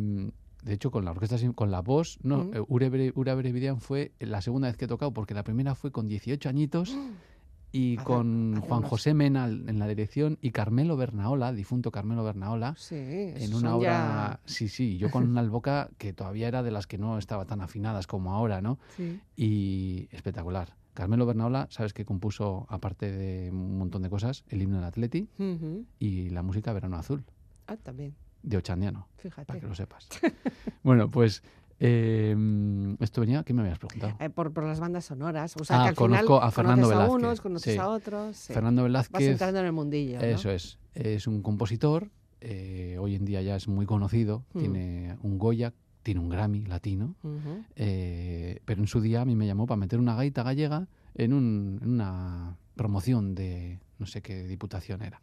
de 0.64 0.72
hecho, 0.74 0.90
con 0.90 1.04
la 1.04 1.12
orquesta, 1.12 1.36
con 1.54 1.70
la 1.70 1.82
voz, 1.82 2.18
no, 2.22 2.44
Mm. 2.44 2.54
eh, 2.54 2.64
Ure, 2.66 3.34
Brevidian 3.36 3.80
fue 3.80 4.12
la 4.18 4.40
segunda 4.40 4.66
vez 4.68 4.76
que 4.76 4.86
he 4.86 4.88
tocado, 4.88 5.12
porque 5.12 5.34
la 5.34 5.44
primera 5.44 5.74
fue 5.76 5.92
con 5.92 6.08
18 6.08 6.48
añitos 6.48 6.96
y 7.70 7.96
Hace- 7.96 8.04
con 8.04 8.54
hace 8.56 8.66
Juan 8.66 8.78
unos- 8.80 8.90
José 8.90 9.14
Mena 9.14 9.46
en 9.46 9.78
la 9.78 9.86
dirección 9.86 10.38
y 10.40 10.50
Carmelo 10.52 10.96
Bernaola, 10.96 11.52
difunto 11.52 11.90
Carmelo 11.90 12.24
Bernaola, 12.24 12.74
Sí, 12.78 12.94
en 12.96 13.54
una 13.54 13.76
obra, 13.76 13.88
ya- 13.90 14.40
sí, 14.46 14.68
sí, 14.68 14.96
yo 14.98 15.10
con 15.10 15.28
una 15.28 15.40
alboca 15.40 15.90
que 15.98 16.12
todavía 16.12 16.48
era 16.48 16.62
de 16.62 16.70
las 16.70 16.86
que 16.86 16.98
no 16.98 17.18
estaba 17.18 17.44
tan 17.44 17.60
afinadas 17.60 18.06
como 18.06 18.32
ahora, 18.32 18.60
¿no? 18.62 18.78
Sí. 18.96 19.20
Y 19.36 20.08
espectacular. 20.12 20.74
Carmelo 20.94 21.26
Bernaola, 21.26 21.68
sabes 21.70 21.92
que 21.92 22.04
compuso, 22.04 22.66
aparte 22.68 23.12
de 23.12 23.50
un 23.52 23.78
montón 23.78 24.02
de 24.02 24.10
cosas, 24.10 24.44
el 24.48 24.62
himno 24.62 24.76
del 24.78 24.84
Atleti 24.86 25.28
y 26.00 26.30
la 26.30 26.42
música 26.42 26.72
Verano 26.72 26.96
Azul, 26.96 27.24
Ah, 27.68 27.76
también, 27.76 28.16
de 28.42 28.56
Ochandiano, 28.56 29.06
para 29.16 29.30
fíjate. 29.44 29.60
que 29.60 29.66
lo 29.68 29.74
sepas. 29.76 30.08
bueno, 30.82 31.08
pues 31.10 31.42
eh, 31.80 32.96
esto 33.00 33.20
venía, 33.20 33.44
¿qué 33.44 33.52
me 33.54 33.62
habías 33.62 33.78
preguntado? 33.78 34.14
Eh, 34.20 34.30
por, 34.30 34.52
por 34.52 34.64
las 34.64 34.80
bandas 34.80 35.04
sonoras. 35.04 35.54
O 35.60 35.64
sea, 35.64 35.80
Ah, 35.80 35.82
que 35.84 35.88
al 35.90 35.94
conozco 35.94 36.34
final 36.36 36.48
a 36.48 36.50
Fernando 36.50 36.82
conoces 36.88 36.94
a 36.96 36.98
Velázquez, 36.98 37.24
unos, 37.24 37.40
conoces 37.40 37.72
sí. 37.74 37.78
a 37.80 37.88
otros. 37.88 38.36
sí. 38.36 38.52
Fernando 38.52 38.82
Vas 38.82 38.88
Velázquez, 38.88 39.28
entrando 39.28 39.60
en 39.60 39.66
el 39.66 39.72
mundillo. 39.72 40.18
¿no? 40.18 40.24
eso 40.24 40.50
es, 40.50 40.78
es 40.94 41.26
un 41.26 41.42
compositor, 41.42 42.10
eh, 42.40 42.96
hoy 43.00 43.14
en 43.14 43.24
día 43.24 43.42
ya 43.42 43.56
es 43.56 43.68
muy 43.68 43.86
conocido, 43.86 44.44
Mm. 44.54 44.58
tiene 44.58 45.16
un 45.22 45.38
Goya, 45.38 45.72
tiene 46.02 46.20
un 46.20 46.28
Grammy 46.28 46.64
latino. 46.64 47.14
Eh, 47.76 48.60
pero 48.64 48.80
en 48.80 48.86
su 48.86 49.00
día 49.00 49.20
a 49.22 49.24
mí 49.24 49.36
me 49.36 49.46
llamó 49.46 49.66
para 49.66 49.76
meter 49.76 49.98
una 49.98 50.14
gaita 50.14 50.42
gallega 50.42 50.88
en, 51.14 51.32
un- 51.32 51.78
en 51.82 51.90
una 51.90 52.56
promoción 52.76 53.34
de 53.34 53.80
no 53.98 54.06
sé 54.06 54.22
qué 54.22 54.44
diputación 54.44 55.02
era. 55.02 55.20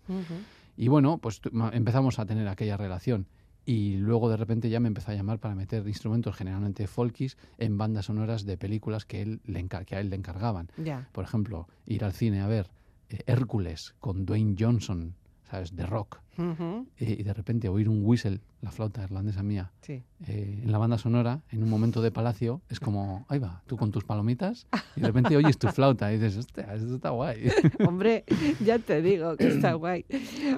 Y 0.78 0.90
bueno, 0.90 1.18
pues 1.20 1.42
empezamos 1.72 2.20
a 2.20 2.26
tener 2.26 2.48
aquella 2.48 2.76
relación. 2.78 3.28
Y 3.66 3.98
luego 3.98 4.30
de 4.30 4.38
repente 4.38 4.70
ya 4.70 4.80
me 4.80 4.88
empezó 4.88 5.12
a 5.12 5.16
llamar 5.16 5.40
para 5.40 5.56
meter 5.56 5.88
instrumentos 5.88 6.36
generalmente 6.36 6.88
folkis 6.88 7.38
en 7.58 7.78
bandas 7.78 8.06
sonoras 8.06 8.46
de 8.46 8.58
películas 8.58 9.06
que, 9.06 9.22
él 9.22 9.42
le 9.46 9.68
que 9.68 9.96
a 9.96 10.00
él 10.00 10.10
le 10.10 10.16
encargaban. 10.16 10.70
Por 11.12 11.24
ejemplo, 11.24 11.68
ir 11.86 12.04
al 12.04 12.14
cine 12.14 12.42
a 12.42 12.48
ver 12.48 12.70
eh, 13.10 13.24
Hércules 13.26 13.96
con 14.00 14.26
Dwayne 14.26 14.56
Johnson, 14.58 15.16
¿sabes? 15.56 15.76
De 15.76 15.86
rock. 15.86 16.20
Eh, 16.38 17.16
y 17.20 17.24
de 17.24 17.34
repente 17.34 17.70
oír 17.70 17.88
un 17.88 18.02
whistle, 18.04 18.42
la 18.62 18.70
flauta 18.70 19.02
irlandesa 19.04 19.42
mía, 19.42 19.72
Sí. 19.82 20.04
eh, 20.28 20.60
en 20.64 20.70
la 20.70 20.78
banda 20.78 20.98
sonora, 20.98 21.42
en 21.50 21.64
un 21.64 21.70
momento 21.70 22.02
de 22.02 22.12
palacio, 22.12 22.62
es 22.68 22.82
como, 22.82 23.26
ahí 23.30 23.40
va, 23.40 23.64
tú 23.68 23.78
con 23.78 23.90
tus 23.92 24.04
palomitas, 24.04 24.68
y 24.98 25.00
de 25.00 25.08
repente 25.08 25.38
oyes 25.38 25.58
tu 25.58 25.70
flauta 25.70 26.12
y 26.12 26.18
dices, 26.18 26.36
hostia, 26.38 26.74
esto 26.76 26.96
está 26.96 27.12
guay. 27.12 27.48
Hombre, 27.88 28.26
ya 28.62 28.80
te 28.80 29.02
digo 29.02 29.38
que 29.38 29.48
está 29.48 29.74
guay. 29.76 30.06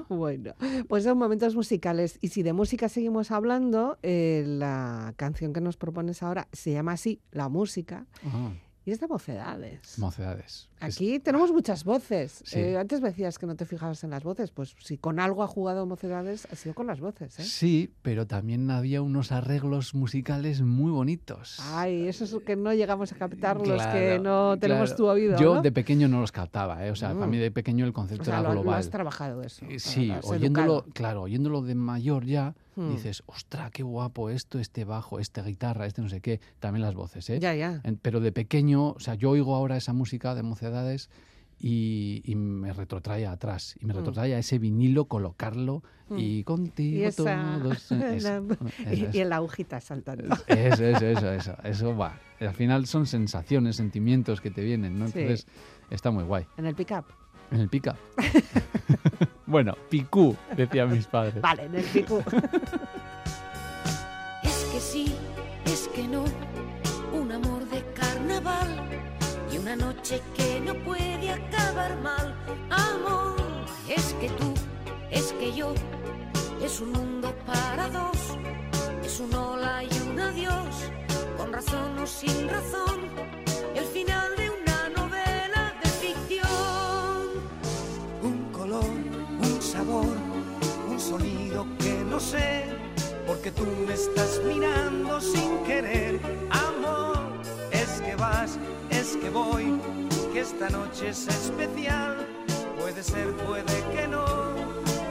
Bueno, 0.08 0.54
pues 0.88 1.04
son 1.04 1.16
momentos 1.16 1.54
musicales. 1.54 2.18
Y 2.20 2.28
si 2.28 2.42
de 2.42 2.52
música 2.52 2.88
seguimos 2.88 3.30
hablando, 3.30 3.98
eh, 4.02 4.42
la 4.46 5.14
canción 5.16 5.52
que 5.52 5.60
nos 5.60 5.76
propones 5.76 6.24
ahora 6.24 6.48
se 6.52 6.72
llama 6.72 6.92
así, 6.92 7.20
La 7.30 7.48
Música, 7.48 8.04
Ah, 8.26 8.50
y 8.84 8.90
es 8.90 8.98
de 8.98 9.06
mocedades. 9.06 9.96
mocedades. 9.98 10.67
Es- 10.80 10.96
Aquí 10.96 11.18
tenemos 11.20 11.50
muchas 11.52 11.84
voces. 11.84 12.42
Sí. 12.44 12.58
Eh, 12.60 12.78
antes 12.78 13.00
decías 13.00 13.38
que 13.38 13.46
no 13.46 13.56
te 13.56 13.64
fijabas 13.66 14.02
en 14.04 14.10
las 14.10 14.22
voces. 14.22 14.50
Pues 14.50 14.74
si 14.80 14.96
con 14.98 15.18
algo 15.20 15.42
ha 15.42 15.46
jugado 15.48 15.86
mocedades, 15.86 16.46
ha 16.52 16.56
sido 16.56 16.74
con 16.74 16.86
las 16.86 17.00
voces. 17.00 17.38
¿eh? 17.38 17.42
Sí, 17.44 17.90
pero 18.02 18.26
también 18.26 18.70
había 18.70 19.02
unos 19.02 19.32
arreglos 19.32 19.94
musicales 19.94 20.62
muy 20.62 20.90
bonitos. 20.90 21.58
Ay, 21.72 22.06
eso 22.08 22.24
es 22.24 22.32
lo 22.32 22.40
que 22.40 22.56
no 22.56 22.72
llegamos 22.72 23.12
a 23.12 23.16
captar 23.16 23.66
los 23.66 23.82
que 23.86 24.18
no 24.22 24.58
tenemos 24.58 24.90
claro. 24.90 24.96
tu 24.96 25.06
oído. 25.08 25.38
Yo 25.38 25.54
¿no? 25.56 25.62
de 25.62 25.72
pequeño 25.72 26.08
no 26.08 26.20
los 26.20 26.32
captaba, 26.32 26.86
¿eh? 26.86 26.90
o 26.90 26.96
sea, 26.96 27.12
para 27.14 27.26
Mm. 27.26 27.30
mí 27.30 27.36
de 27.38 27.50
pequeño 27.50 27.84
el 27.84 27.92
concepto 27.92 28.22
O 28.22 28.24
sea, 28.24 28.40
era 28.40 28.48
lo, 28.50 28.54
lo 28.54 28.62
global. 28.62 28.78
has 28.80 28.90
trabajado 28.90 29.42
eso. 29.42 29.64
Eh, 29.66 29.74
lo 29.74 29.78
Sí, 29.80 30.12
oyéndolo, 30.24 30.74
educado. 30.74 30.92
claro, 30.94 31.22
oyéndolo 31.22 31.62
de 31.62 31.74
mayor 31.74 32.24
ya, 32.24 32.54
Hmm. 32.76 32.90
dices, 32.90 33.24
ostra, 33.26 33.70
qué 33.72 33.82
guapo 33.82 34.30
esto, 34.30 34.60
este 34.60 34.84
bajo, 34.84 35.18
este 35.18 35.42
guitarra, 35.42 35.86
este 35.86 36.00
no 36.00 36.08
sé 36.08 36.20
qué, 36.20 36.40
también 36.60 36.82
las 36.82 36.94
voces, 36.94 37.28
¿eh? 37.28 37.40
Ya, 37.40 37.52
ya. 37.52 37.82
Pero 38.02 38.20
de 38.20 38.30
pequeño, 38.30 38.90
o 38.90 39.00
sea, 39.00 39.14
yo 39.16 39.30
oigo 39.30 39.56
ahora 39.56 39.76
esa 39.76 39.92
música 39.92 40.36
de 40.36 40.44
mocedades 40.44 40.67
y, 41.60 42.22
y 42.24 42.34
me 42.36 42.72
retrotrae 42.72 43.26
atrás. 43.26 43.74
Y 43.80 43.86
me 43.86 43.92
Mm. 43.92 43.96
retrotrae 43.96 44.34
a 44.34 44.38
ese 44.38 44.58
vinilo, 44.58 45.06
colocarlo 45.06 45.82
y 46.16 46.42
contigo 46.44 47.00
Y 47.00 47.04
esa- 47.04 47.60
todos. 47.60 47.90
Eso, 47.90 47.94
la- 47.98 48.14
eso, 48.14 48.42
y, 49.12 49.16
y 49.16 49.20
en 49.20 49.28
la 49.28 49.36
agujita 49.36 49.80
saltando. 49.80 50.34
eso, 50.46 50.84
eso, 50.84 51.06
eso, 51.06 51.32
eso, 51.32 51.56
eso 51.64 51.96
va. 51.96 52.18
Al 52.40 52.54
final 52.54 52.86
son 52.86 53.06
sensaciones, 53.06 53.74
sentimientos 53.76 54.40
que 54.40 54.50
te 54.50 54.62
vienen, 54.62 54.98
¿no? 54.98 55.08
Sí. 55.08 55.18
Entonces 55.20 55.46
está 55.90 56.10
muy 56.12 56.22
guay. 56.24 56.46
En 56.56 56.66
el 56.66 56.74
pick-up. 56.76 57.04
En 57.50 57.60
el 57.60 57.68
pica. 57.70 57.96
bueno, 59.46 59.74
picú, 59.88 60.36
decían 60.56 60.90
mis 60.92 61.06
padres. 61.06 61.40
Vale, 61.40 61.64
en 61.64 61.74
el 61.76 61.84
pico. 61.84 62.22
Es 64.42 64.68
que 64.72 64.80
sí, 64.80 65.14
es 65.64 65.88
que 65.94 66.06
no, 66.06 66.24
un 67.12 67.32
amor 67.32 67.64
de 67.70 67.82
carnaval 67.94 68.87
una 69.68 69.86
noche 69.92 70.22
que 70.34 70.60
no 70.60 70.72
puede 70.82 71.30
acabar 71.30 71.94
mal. 72.00 72.34
Amor, 72.70 73.36
es 73.86 74.14
que 74.14 74.30
tú, 74.30 74.54
es 75.10 75.34
que 75.34 75.52
yo, 75.52 75.74
es 76.62 76.80
un 76.80 76.92
mundo 76.92 77.34
para 77.44 77.86
dos, 77.90 78.18
es 79.04 79.20
un 79.20 79.34
hola 79.34 79.84
y 79.84 80.08
un 80.08 80.18
adiós, 80.18 80.74
con 81.36 81.52
razón 81.52 81.98
o 81.98 82.06
sin 82.06 82.48
razón, 82.48 83.10
el 83.74 83.84
final 83.84 84.36
de 84.36 84.48
una 84.48 84.88
novela 84.96 85.74
de 85.82 85.88
ficción. 86.02 87.28
un 88.22 88.50
color, 88.50 88.94
un 89.48 89.60
sabor, 89.60 90.16
un 90.88 90.98
sonido 90.98 91.66
que 91.78 91.92
no 92.08 92.18
sé, 92.18 92.64
porque 93.26 93.50
tú 93.50 93.66
me 93.86 93.92
estás 93.92 94.40
mirando 94.46 95.20
sin 95.20 95.58
querer. 95.64 96.18
Amor, 96.50 97.18
es 97.70 98.00
que 98.00 98.16
vas, 98.16 98.58
que 99.16 99.30
voy, 99.30 99.80
que 100.32 100.40
esta 100.40 100.68
noche 100.70 101.08
es 101.10 101.26
especial. 101.28 102.26
Puede 102.78 103.02
ser, 103.02 103.32
puede 103.36 103.64
que 103.94 104.06
no, 104.08 104.24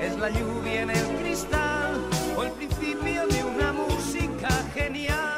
es 0.01 0.17
la 0.17 0.29
lluvia 0.29 0.81
en 0.81 0.89
el 0.91 1.07
cristal 1.19 2.01
o 2.37 2.43
el 2.43 2.51
principio 2.51 3.27
de 3.27 3.43
una 3.43 3.73
música 3.73 4.49
genial. 4.73 5.36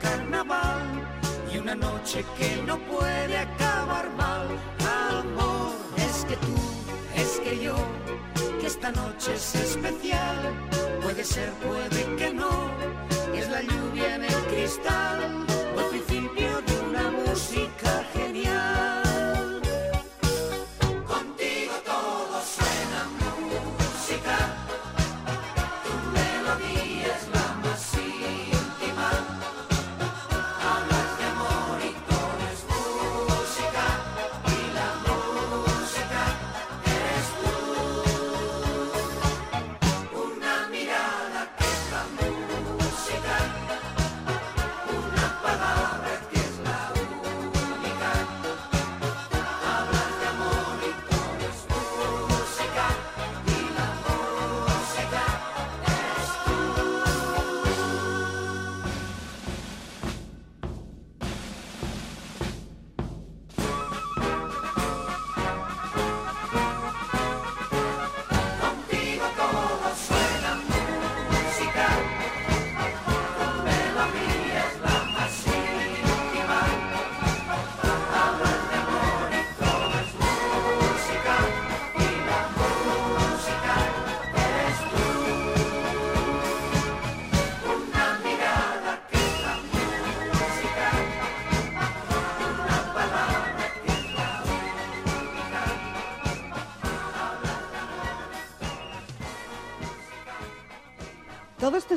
Carnaval 0.00 0.82
y 1.52 1.58
una 1.58 1.74
noche 1.74 2.24
que 2.38 2.62
no 2.66 2.78
puede 2.78 3.38
acabar 3.38 4.10
mal. 4.16 4.46
Amor, 5.18 5.72
es 5.96 6.24
que 6.24 6.36
tú, 6.36 6.54
es 7.14 7.40
que 7.40 7.64
yo, 7.64 7.76
que 8.60 8.66
esta 8.66 8.90
noche 8.92 9.34
es 9.34 9.54
especial. 9.54 10.36
Puede 11.02 11.24
ser, 11.24 11.50
puede 11.66 12.16
que 12.16 12.32
no, 12.32 12.70
es 13.34 13.48
la 13.50 13.62
lluvia 13.62 14.16
en 14.16 14.24
el 14.24 14.34
cristal 14.50 15.46
o 15.76 15.80
el 15.80 15.86
principio 15.90 16.60
de 16.66 16.80
una 16.88 17.10
música 17.10 18.04
genial. 18.12 18.35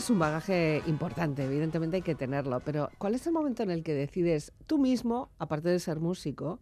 Es 0.10 0.12
un 0.12 0.18
bagaje 0.18 0.82
importante, 0.88 1.44
evidentemente 1.46 1.98
hay 1.98 2.02
que 2.02 2.16
tenerlo, 2.16 2.62
pero 2.62 2.90
¿cuál 2.98 3.14
es 3.14 3.28
el 3.28 3.34
momento 3.34 3.62
en 3.62 3.70
el 3.70 3.84
que 3.84 3.94
decides 3.94 4.52
tú 4.66 4.80
mismo, 4.80 5.30
aparte 5.38 5.70
de 5.70 5.78
ser 5.78 6.00
músico, 6.00 6.60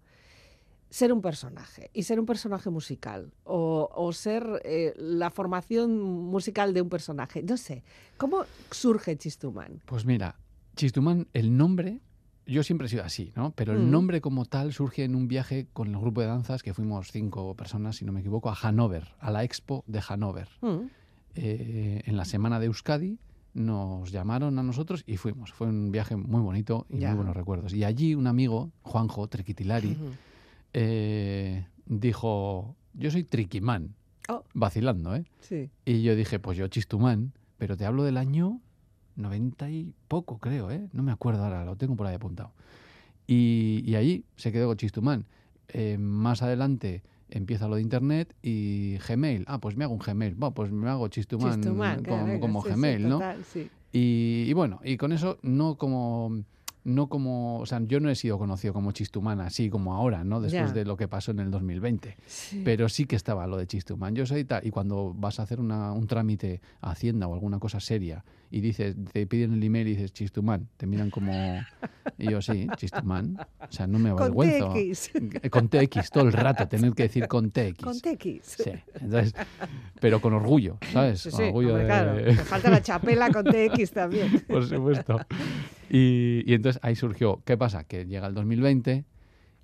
ser 0.90 1.14
un 1.14 1.22
personaje 1.22 1.90
y 1.94 2.04
ser 2.04 2.20
un 2.20 2.26
personaje 2.26 2.70
musical 2.70 3.32
o, 3.46 3.90
o 3.96 4.12
ser 4.12 4.46
eh, 4.66 4.94
la 4.98 5.32
formación 5.32 5.98
musical 6.02 6.74
de 6.74 6.82
un 6.82 6.90
personaje? 6.90 7.42
No 7.42 7.56
sé, 7.56 7.84
¿cómo 8.18 8.44
surge 8.70 9.16
Chistumán? 9.18 9.82
Pues 9.86 10.06
mira, 10.06 10.36
Chistumán, 10.76 11.28
el 11.32 11.56
nombre, 11.56 12.02
yo 12.46 12.64
siempre 12.64 12.88
he 12.88 12.90
sido 12.90 13.06
así, 13.06 13.32
¿no? 13.38 13.52
Pero 13.56 13.72
el 13.72 13.88
Mm. 13.88 13.92
nombre 13.92 14.20
como 14.20 14.44
tal 14.44 14.74
surge 14.74 15.06
en 15.06 15.16
un 15.16 15.30
viaje 15.30 15.68
con 15.72 15.88
el 15.88 16.02
grupo 16.02 16.20
de 16.20 16.28
danzas, 16.28 16.64
que 16.64 16.74
fuimos 16.74 17.14
cinco 17.14 17.56
personas, 17.56 17.96
si 17.96 18.04
no 18.04 18.12
me 18.12 18.20
equivoco, 18.20 18.50
a 18.50 18.56
Hannover, 18.56 19.08
a 19.20 19.32
la 19.32 19.46
Expo 19.46 19.86
de 19.88 20.02
Hannover. 20.02 20.50
Mm, 20.60 20.90
Eh, 21.40 22.02
en 22.06 22.18
la 22.18 22.26
semana 22.26 22.60
de 22.60 22.66
Euskadi 22.66 23.20
nos 23.58 24.12
llamaron 24.12 24.60
a 24.60 24.64
nosotros 24.64 25.04
y 25.08 25.18
fuimos. 25.18 25.52
Fue 25.52 25.68
un 25.68 25.92
viaje 25.92 26.16
muy 26.16 26.42
bonito 26.42 26.86
y 26.90 27.00
Ya. 27.00 27.10
muy 27.10 27.18
buenos 27.18 27.36
recuerdos. 27.36 27.74
Y 27.74 27.84
allí 27.84 28.14
un 28.16 28.28
amigo, 28.28 28.72
Juanjo 28.84 29.28
Trequitilari, 29.28 29.92
ujú. 29.94 30.12
eh, 30.74 31.66
dijo, 31.86 32.76
yo 32.94 33.12
soy 33.12 33.24
Triquimán, 33.24 33.96
Oh. 34.30 34.44
vacilando, 34.54 35.16
¿eh? 35.16 35.24
Sí. 35.40 35.70
Y 35.86 36.02
yo 36.04 36.16
dije, 36.16 36.38
pues 36.40 36.58
yo 36.58 36.68
Chistumán, 36.68 37.32
pero 37.58 37.78
te 37.78 37.86
hablo 37.86 38.04
del 38.04 38.18
año 38.18 38.60
90 39.16 39.70
y 39.72 39.94
poco, 40.08 40.38
creo, 40.38 40.70
¿eh? 40.70 40.88
No 40.94 41.02
me 41.02 41.12
acuerdo 41.12 41.44
ahora, 41.44 41.66
lo 41.66 41.76
tengo 41.78 41.96
por 41.96 42.06
ahí 42.08 42.16
apuntado. 42.16 42.52
Y, 43.26 43.84
y 43.86 43.96
ahí 43.96 44.24
se 44.36 44.52
quedó 44.52 44.68
con 44.68 44.78
Chistumán. 44.78 45.26
Eh, 45.70 45.98
más 45.98 46.42
adelante 46.44 47.04
empieza 47.30 47.68
lo 47.68 47.76
de 47.76 47.82
Internet 47.82 48.36
y 48.42 48.98
Gmail. 49.08 49.44
Ah, 49.48 49.60
pues 49.60 49.76
me 49.76 49.84
hago 49.84 49.94
un 49.94 50.00
Gmail. 50.00 50.36
Bueno, 50.36 50.54
pues 50.54 50.72
me 50.72 50.90
hago 50.90 51.08
Chistumán, 51.08 51.62
como, 52.04 52.40
como 52.40 52.62
sí, 52.62 52.70
sí, 52.70 52.74
Gmail, 52.76 53.04
¿no? 53.04 53.16
total, 53.16 53.44
sí. 53.46 53.70
Y, 53.92 54.46
y 54.48 54.54
bueno, 54.54 54.80
y 54.84 54.98
con 54.98 55.12
eso 55.12 55.38
no 55.42 55.78
como 55.78 56.44
no 56.88 57.08
como, 57.10 57.60
o 57.60 57.66
sea, 57.66 57.82
yo 57.86 58.00
no 58.00 58.10
he 58.10 58.16
sido 58.16 58.38
conocido 58.38 58.74
como 58.74 58.92
Chistumán 58.94 59.42
así 59.42 59.70
como 59.70 59.94
ahora, 59.94 60.24
¿no? 60.24 60.40
Después 60.42 60.70
Ya. 60.70 60.74
de 60.74 60.86
lo 60.86 60.96
que 60.98 61.08
pasó 61.08 61.32
en 61.32 61.40
el 61.40 61.52
2020. 61.52 62.16
Sí. 62.26 62.62
Pero 62.64 62.88
sí 62.90 63.06
que 63.06 63.16
estaba 63.18 63.46
lo 63.46 63.58
de 63.58 63.68
Chistumán. 63.68 64.16
Yo 64.16 64.26
soy 64.26 64.46
tal. 64.46 64.66
Y 64.66 64.72
cuando 64.72 65.14
vas 65.14 65.40
a 65.40 65.44
hacer 65.44 65.60
una- 65.60 65.92
un 65.92 66.08
trámite 66.08 66.62
a 66.82 66.92
Hacienda 66.92 67.28
o 67.28 67.34
alguna 67.34 67.60
cosa 67.60 67.80
seria 67.82 68.24
y 68.50 68.62
dices, 68.62 68.96
te 69.12 69.28
piden 69.28 69.54
el 69.54 69.64
email 69.64 69.88
y 69.90 69.92
dices 69.92 70.14
Chistumán, 70.14 70.70
te 70.78 70.88
miran 70.88 71.10
como. 71.10 71.34
Y 72.18 72.32
yo, 72.32 72.42
sí, 72.42 72.68
Chistumán. 72.78 73.38
O 73.60 73.72
sea, 73.72 73.86
no 73.86 74.00
me 74.00 74.12
Con 74.12 74.22
avergüenzo. 74.22 74.74
TX. 74.74 75.12
Eh, 75.44 75.50
Con 75.50 75.68
TX, 75.68 76.10
todo 76.10 76.24
el 76.24 76.32
rato, 76.34 76.68
tener 76.68 76.94
que 76.94 77.04
decir 77.04 77.28
con 77.28 77.52
TX. 77.52 77.84
Con 77.84 78.00
TX. 78.00 78.42
Sí, 78.44 78.72
entonces, 79.02 79.34
pero 80.00 80.22
con 80.22 80.34
orgullo, 80.34 80.78
¿sabes? 80.94 81.20
Sí, 81.22 81.30
Con 81.32 81.44
orgullo 81.44 81.68
hombre, 81.76 81.84
de... 81.84 81.88
claro. 81.88 82.16
Te 82.24 82.34
falta 82.46 82.70
la 82.70 82.82
chapela 82.82 83.30
con 83.30 83.44
TX 83.44 83.92
también. 83.92 84.44
Por 84.48 84.66
supuesto. 84.66 85.20
Y, 85.90 86.44
y 86.46 86.54
entonces 86.54 86.80
ahí 86.84 86.96
surgió, 86.96 87.42
¿qué 87.46 87.58
pasa? 87.58 87.84
Que 87.84 88.06
llega 88.06 88.28
el 88.28 88.34
2020 88.34 89.06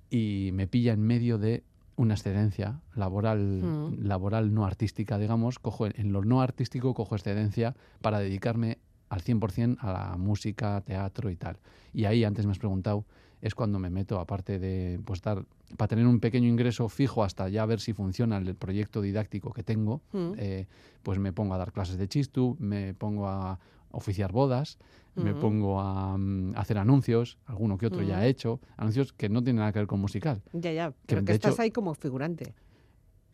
y 0.10 0.52
me 0.54 0.68
pilla 0.68 0.94
en 0.94 1.02
medio 1.02 1.38
de 1.38 1.64
una 1.96 2.14
excedencia 2.16 2.82
laboral, 2.96 3.40
Mm. 3.40 4.06
laboral 4.08 4.54
no 4.54 4.66
artística, 4.66 5.18
digamos. 5.18 5.60
Cojo 5.60 5.86
en, 5.86 5.94
en 5.98 6.12
lo 6.12 6.24
no 6.24 6.42
artístico 6.42 6.94
cojo 6.94 7.16
excedencia 7.16 7.76
para 8.02 8.20
dedicarme 8.20 8.80
al 9.10 9.22
100% 9.22 9.78
a 9.80 9.92
la 9.94 10.18
música, 10.18 10.82
teatro 10.82 11.30
y 11.30 11.36
tal. 11.36 11.58
Y 11.94 12.06
ahí, 12.06 12.24
antes 12.24 12.46
me 12.48 12.52
has 12.52 12.58
preguntado, 12.60 13.06
es 13.42 13.54
cuando 13.54 13.78
me 13.78 13.90
meto, 13.92 14.20
aparte 14.20 14.58
de 14.58 15.00
pues, 15.06 15.22
dar, 15.22 15.46
para 15.78 15.90
tener 15.90 16.08
un 16.08 16.20
pequeño 16.20 16.48
ingreso 16.48 16.90
fijo 16.90 17.24
hasta 17.24 17.48
ya 17.50 17.66
ver 17.68 17.80
si 17.80 17.94
funciona 17.94 18.38
el 18.38 18.56
proyecto 18.56 19.02
didáctico 19.02 19.52
que 19.52 19.62
tengo, 19.64 20.02
Mm. 20.14 20.32
eh, 20.38 20.68
pues 21.04 21.20
me 21.20 21.32
pongo 21.34 21.54
a 21.54 21.58
dar 21.58 21.74
clases 21.74 21.98
de 21.98 22.08
chistu, 22.08 22.56
me 22.60 22.94
pongo 22.96 23.28
a 23.28 23.60
oficiar 23.94 24.32
bodas, 24.32 24.78
me 25.16 25.34
pongo 25.36 25.80
a 25.80 26.18
mm, 26.18 26.54
hacer 26.58 26.78
anuncios, 26.80 27.38
alguno 27.46 27.78
que 27.78 27.86
otro 27.86 28.02
ya 28.02 28.26
he 28.26 28.30
hecho, 28.30 28.60
anuncios 28.78 29.14
que 29.14 29.30
no 29.30 29.42
tienen 29.44 29.60
nada 29.60 29.72
que 29.72 29.80
ver 29.80 29.88
con 29.88 30.00
musical. 30.02 30.42
Ya, 30.54 30.72
ya. 30.72 30.90
Que, 30.92 30.96
Pero 31.16 31.24
que, 31.26 31.32
estás 31.34 31.54
hecho- 31.54 31.62
ahí 31.62 31.72
como 31.72 31.94
figurante. 31.94 32.54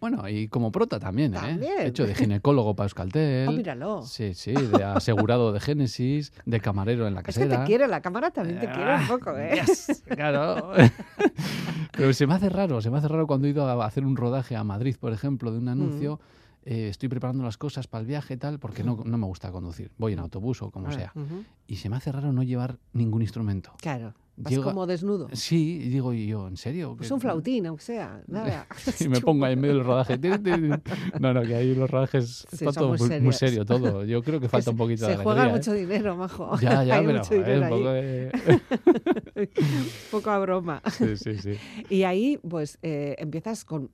Bueno, 0.01 0.29
y 0.29 0.47
como 0.47 0.71
prota 0.71 0.97
también, 0.97 1.33
¿eh? 1.33 1.37
También. 1.37 1.73
He 1.79 1.87
hecho 1.87 2.05
de 2.07 2.15
ginecólogo 2.15 2.73
para 2.73 2.85
Euskaltel. 2.85 3.49
Oh, 3.49 3.51
míralo. 3.63 4.01
Sí, 4.03 4.33
sí, 4.33 4.53
de 4.53 4.81
asegurado 4.83 5.51
de 5.51 5.59
Génesis, 5.59 6.31
de 6.45 6.59
camarero 6.61 7.05
en 7.07 7.13
la 7.15 7.19
Es 7.19 7.25
que 7.27 7.31
casera. 7.33 7.59
te 7.61 7.65
quiere, 7.65 7.87
la 7.87 8.01
cámara 8.01 8.31
también 8.31 8.59
te 8.59 8.67
quiere 8.67 8.95
un 8.95 9.01
Ah, 9.01 9.05
poco, 9.09 9.37
¿eh? 9.37 9.61
yes, 9.65 10.03
claro. 10.07 10.71
Pero 11.91 12.13
se 12.13 12.27
me 12.27 12.33
hace 12.33 12.49
raro, 12.49 12.81
se 12.81 12.89
me 12.89 12.97
hace 12.97 13.07
raro 13.07 13.27
cuando 13.27 13.47
he 13.47 13.49
ido 13.51 13.65
a 13.67 13.85
hacer 13.85 14.05
un 14.05 14.15
rodaje 14.15 14.55
a 14.55 14.63
Madrid, 14.63 14.95
por 14.99 15.11
ejemplo, 15.13 15.51
de 15.51 15.57
un 15.59 15.67
anuncio. 15.67 16.19
Eh, 16.65 16.89
estoy 16.89 17.09
preparando 17.09 17.43
las 17.43 17.57
cosas 17.57 17.87
para 17.87 18.01
el 18.01 18.07
viaje 18.07 18.33
y 18.33 18.37
tal, 18.37 18.59
porque 18.59 18.83
no, 18.83 19.01
no 19.05 19.17
me 19.17 19.25
gusta 19.25 19.51
conducir. 19.51 19.91
Voy 19.97 20.13
en 20.13 20.19
autobús 20.19 20.61
o 20.61 20.71
como 20.71 20.87
Ah, 20.87 20.91
sea. 20.91 21.13
Y 21.67 21.77
se 21.77 21.89
me 21.89 21.95
hace 21.97 22.11
raro 22.11 22.31
no 22.33 22.43
llevar 22.43 22.77
ningún 22.93 23.21
instrumento. 23.21 23.71
Claro. 23.81 24.13
Vas 24.41 24.57
como 24.59 24.87
desnudo. 24.87 25.27
Sí, 25.33 25.81
y 25.83 25.89
digo, 25.89 26.13
¿y 26.13 26.25
yo, 26.27 26.47
en 26.47 26.55
serio? 26.55 26.95
Pues 26.95 27.09
¿Qué- 27.09 27.13
un 27.13 27.19
flautín, 27.19 27.65
aunque 27.65 27.83
sea. 27.83 28.21
Nada. 28.27 28.67
Y 29.01 29.09
me 29.09 29.19
pongo 29.19 29.43
ahí 29.43 29.51
en 29.53 29.59
medio 29.59 29.75
del 29.75 29.83
rodaje. 29.83 30.17
No, 31.19 31.33
no, 31.33 31.41
que 31.41 31.55
ahí 31.55 31.75
los 31.75 31.89
rodajes 31.91 32.45
Sí, 32.49 32.63
está 32.65 32.71
todo 32.79 32.95
muy 33.21 33.33
serio 33.33 33.65
todo. 33.65 34.05
Yo 34.05 34.23
creo 34.23 34.39
que 34.39 34.47
falta 34.49 34.63
se- 34.65 34.69
un 34.71 34.77
poquito 34.77 35.05
Se 35.05 35.11
de 35.11 35.17
juega 35.17 35.41
alegría, 35.43 35.55
¿eh? 35.55 35.57
mucho 35.59 35.73
dinero, 35.73 36.15
majo. 36.15 36.57
Ya, 36.61 36.85
ya, 36.85 36.95
Hay 36.99 37.05
pero 37.05 37.17
mucho 37.19 37.35
joder, 37.35 37.63
un 37.63 37.69
poco 37.69 37.89
de... 37.89 38.31
Poco 40.11 40.29
a 40.29 40.39
broma. 40.39 40.81
Sí, 40.97 41.17
sí, 41.17 41.37
sí. 41.37 41.53
Y 41.89 42.03
ahí, 42.03 42.37
pues, 42.47 42.79
eh, 42.81 43.15
empiezas 43.19 43.65
con 43.65 43.91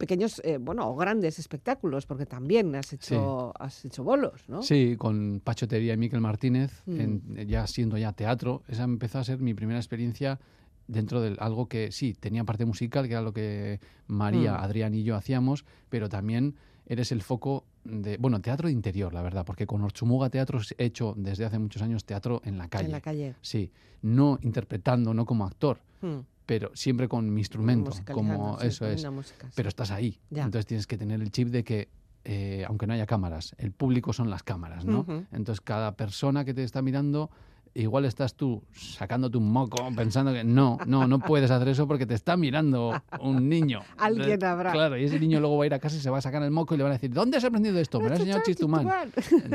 pequeños, 0.00 0.40
eh, 0.44 0.58
bueno, 0.58 0.88
o 0.90 0.96
grandes 0.96 1.38
espectáculos, 1.38 2.06
porque 2.06 2.26
también 2.26 2.74
has 2.74 2.92
hecho, 2.92 3.52
has 3.60 3.84
hecho 3.84 4.02
bolos, 4.02 4.42
¿no? 4.48 4.62
Sí, 4.62 4.96
con 4.98 5.40
Pachotería 5.44 5.94
y 5.94 5.96
Miquel 5.96 6.20
Martínez, 6.20 6.82
Mm. 6.86 7.00
en- 7.00 7.48
ya 7.48 7.66
siendo 7.68 7.96
ya 7.98 8.12
teatro, 8.12 8.62
esa 8.66 8.82
empezó 8.84 9.18
a 9.20 9.24
ser 9.24 9.38
mi 9.38 9.54
primera 9.54 9.78
experiencia 9.78 10.40
dentro 10.88 11.20
de 11.20 11.36
algo 11.38 11.68
que 11.68 11.92
sí, 11.92 12.14
tenía 12.14 12.42
parte 12.44 12.64
musical, 12.64 13.06
que 13.06 13.12
era 13.12 13.22
lo 13.22 13.32
que 13.32 13.78
María, 14.08 14.54
Mm. 14.54 14.64
Adrián 14.64 14.94
y 14.94 15.04
yo 15.04 15.14
hacíamos, 15.14 15.64
pero 15.88 16.08
también 16.08 16.56
eres 16.86 17.12
el 17.12 17.22
foco 17.22 17.64
de, 17.84 18.16
bueno, 18.16 18.40
teatro 18.40 18.66
de 18.66 18.72
interior, 18.72 19.14
la 19.14 19.22
verdad, 19.22 19.44
porque 19.44 19.66
con 19.66 19.82
Orchumuga 19.82 20.28
Teatro 20.30 20.58
he 20.78 20.84
hecho 20.86 21.14
desde 21.16 21.44
hace 21.44 21.58
muchos 21.58 21.80
años 21.82 22.04
teatro 22.04 22.40
en 22.44 22.58
la 22.58 22.66
calle. 22.68 22.86
En 22.86 22.92
la 22.92 23.00
calle. 23.00 23.34
Sí, 23.42 23.70
no 24.02 24.38
interpretando, 24.42 25.14
no 25.14 25.24
como 25.26 25.44
actor, 25.46 25.78
Mm. 26.02 26.20
Pero 26.50 26.72
siempre 26.74 27.06
con 27.06 27.32
mi 27.32 27.42
instrumento, 27.42 27.92
como 28.12 28.58
eso 28.58 28.84
es. 28.84 29.08
música, 29.08 29.46
sí. 29.46 29.52
Pero 29.54 29.68
estás 29.68 29.92
ahí, 29.92 30.18
Ya. 30.30 30.42
entonces 30.42 30.66
tienes 30.66 30.88
que 30.88 30.98
tener 30.98 31.20
el 31.20 31.30
chip 31.30 31.46
de 31.46 31.62
que 31.62 31.88
eh, 32.24 32.64
aunque 32.66 32.88
no 32.88 32.92
haya 32.92 33.06
cámaras, 33.06 33.54
el 33.56 33.70
público 33.70 34.12
son 34.12 34.30
las 34.30 34.42
cámaras, 34.42 34.84
¿no? 34.84 35.02
Ujú. 35.02 35.26
Entonces 35.30 35.60
cada 35.60 35.94
persona 35.94 36.44
que 36.44 36.52
te 36.52 36.64
está 36.64 36.82
mirando, 36.82 37.30
igual 37.72 38.04
estás 38.04 38.34
tú 38.34 38.64
sacándote 38.72 39.38
un 39.38 39.52
moco 39.52 39.76
pensando 39.94 40.32
que 40.32 40.42
no, 40.42 40.76
no, 40.88 41.06
no 41.06 41.20
puedes 41.20 41.52
hacer 41.52 41.68
eso 41.68 41.86
porque 41.86 42.04
te 42.04 42.14
está 42.14 42.36
mirando 42.36 43.00
un 43.20 43.48
niño. 43.48 43.82
Alguien 43.96 44.42
habrá. 44.42 44.72
Claro, 44.72 44.98
y 44.98 45.04
ese 45.04 45.20
niño 45.20 45.38
luego 45.38 45.56
va 45.56 45.62
a 45.62 45.66
ir 45.68 45.74
a 45.74 45.78
casa 45.78 45.98
y 45.98 46.00
se 46.00 46.10
va 46.10 46.18
a 46.18 46.20
sacar 46.20 46.42
el 46.42 46.50
moco 46.50 46.74
y 46.74 46.78
le 46.78 46.82
van 46.82 46.90
a 46.90 46.96
decir, 46.96 47.12
¿dónde 47.12 47.36
has 47.36 47.44
aprendido 47.44 47.78
esto? 47.78 48.00
Me 48.00 48.08
lo 48.08 48.14
ha 48.14 48.16
enseñado 48.16 48.42
Chistumán. 48.44 48.88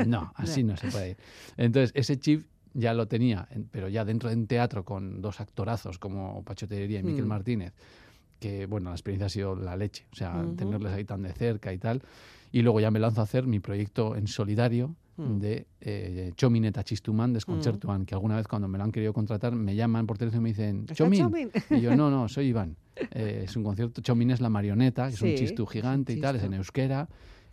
No, 0.06 0.32
así 0.34 0.64
no 0.64 0.78
se 0.78 0.88
puede. 0.88 1.18
Entonces, 1.58 1.92
ese 1.94 2.18
chip 2.18 2.46
ya 2.78 2.94
lo 2.94 3.06
tenía, 3.08 3.48
en- 3.50 3.64
pero 3.70 3.88
ya 3.88 4.04
dentro 4.04 4.28
de 4.30 4.36
un 4.36 4.46
teatro 4.46 4.84
con 4.84 5.20
dos 5.22 5.40
actorazos 5.40 5.98
como 5.98 6.42
Pacho 6.44 6.68
Tellería 6.68 7.00
y 7.00 7.02
Miquel 7.02 7.24
Mm. 7.24 7.28
Martínez, 7.28 7.72
que 8.38 8.66
bueno, 8.66 8.90
la 8.90 8.96
experiencia 8.96 9.26
ha 9.26 9.30
sido 9.30 9.56
la 9.56 9.76
leche, 9.76 10.06
o 10.12 10.16
sea, 10.16 10.42
Ujú. 10.44 10.56
tenerles 10.56 10.92
ahí 10.92 11.04
tan 11.04 11.22
de 11.22 11.32
cerca 11.32 11.72
y 11.72 11.78
tal. 11.78 12.02
Y 12.52 12.62
luego 12.62 12.80
ya 12.80 12.90
me 12.90 12.98
lanzo 12.98 13.20
a 13.20 13.24
hacer 13.24 13.46
mi 13.46 13.60
proyecto 13.60 14.14
en 14.16 14.26
solidario 14.26 14.94
Mm. 15.16 15.38
de 15.38 15.66
eh, 15.80 16.32
Chomineta 16.36 16.84
Chistumán 16.84 17.32
Desconcertuan, 17.32 18.04
que 18.04 18.14
alguna 18.14 18.36
vez 18.36 18.46
cuando 18.46 18.68
me 18.68 18.76
lo 18.76 18.84
han 18.84 18.92
querido 18.92 19.14
contratar 19.14 19.54
me 19.54 19.74
llaman 19.74 20.06
por 20.06 20.18
teléfono 20.18 20.40
y 20.40 20.44
me 20.44 20.48
dicen, 20.50 20.80
¿Está 20.80 20.94
Chomin. 20.94 21.20
Chomin? 21.22 21.50
Y 21.70 21.80
yo, 21.80 21.96
no, 21.96 22.10
no, 22.10 22.28
soy 22.28 22.48
Iván. 22.48 22.76
Eh, 23.12 23.44
es 23.44 23.56
un 23.56 23.62
concierto, 23.64 24.02
Chomin 24.02 24.30
es 24.30 24.40
la 24.42 24.50
marioneta, 24.50 25.08
que 25.08 25.14
es 25.14 25.18
Sí, 25.20 25.24
un 25.24 25.34
chistu 25.34 25.64
gigante 25.66 26.12
y 26.12 26.20
tal, 26.20 26.36
es 26.36 26.42
en 26.42 26.52
euskera. 26.54 27.08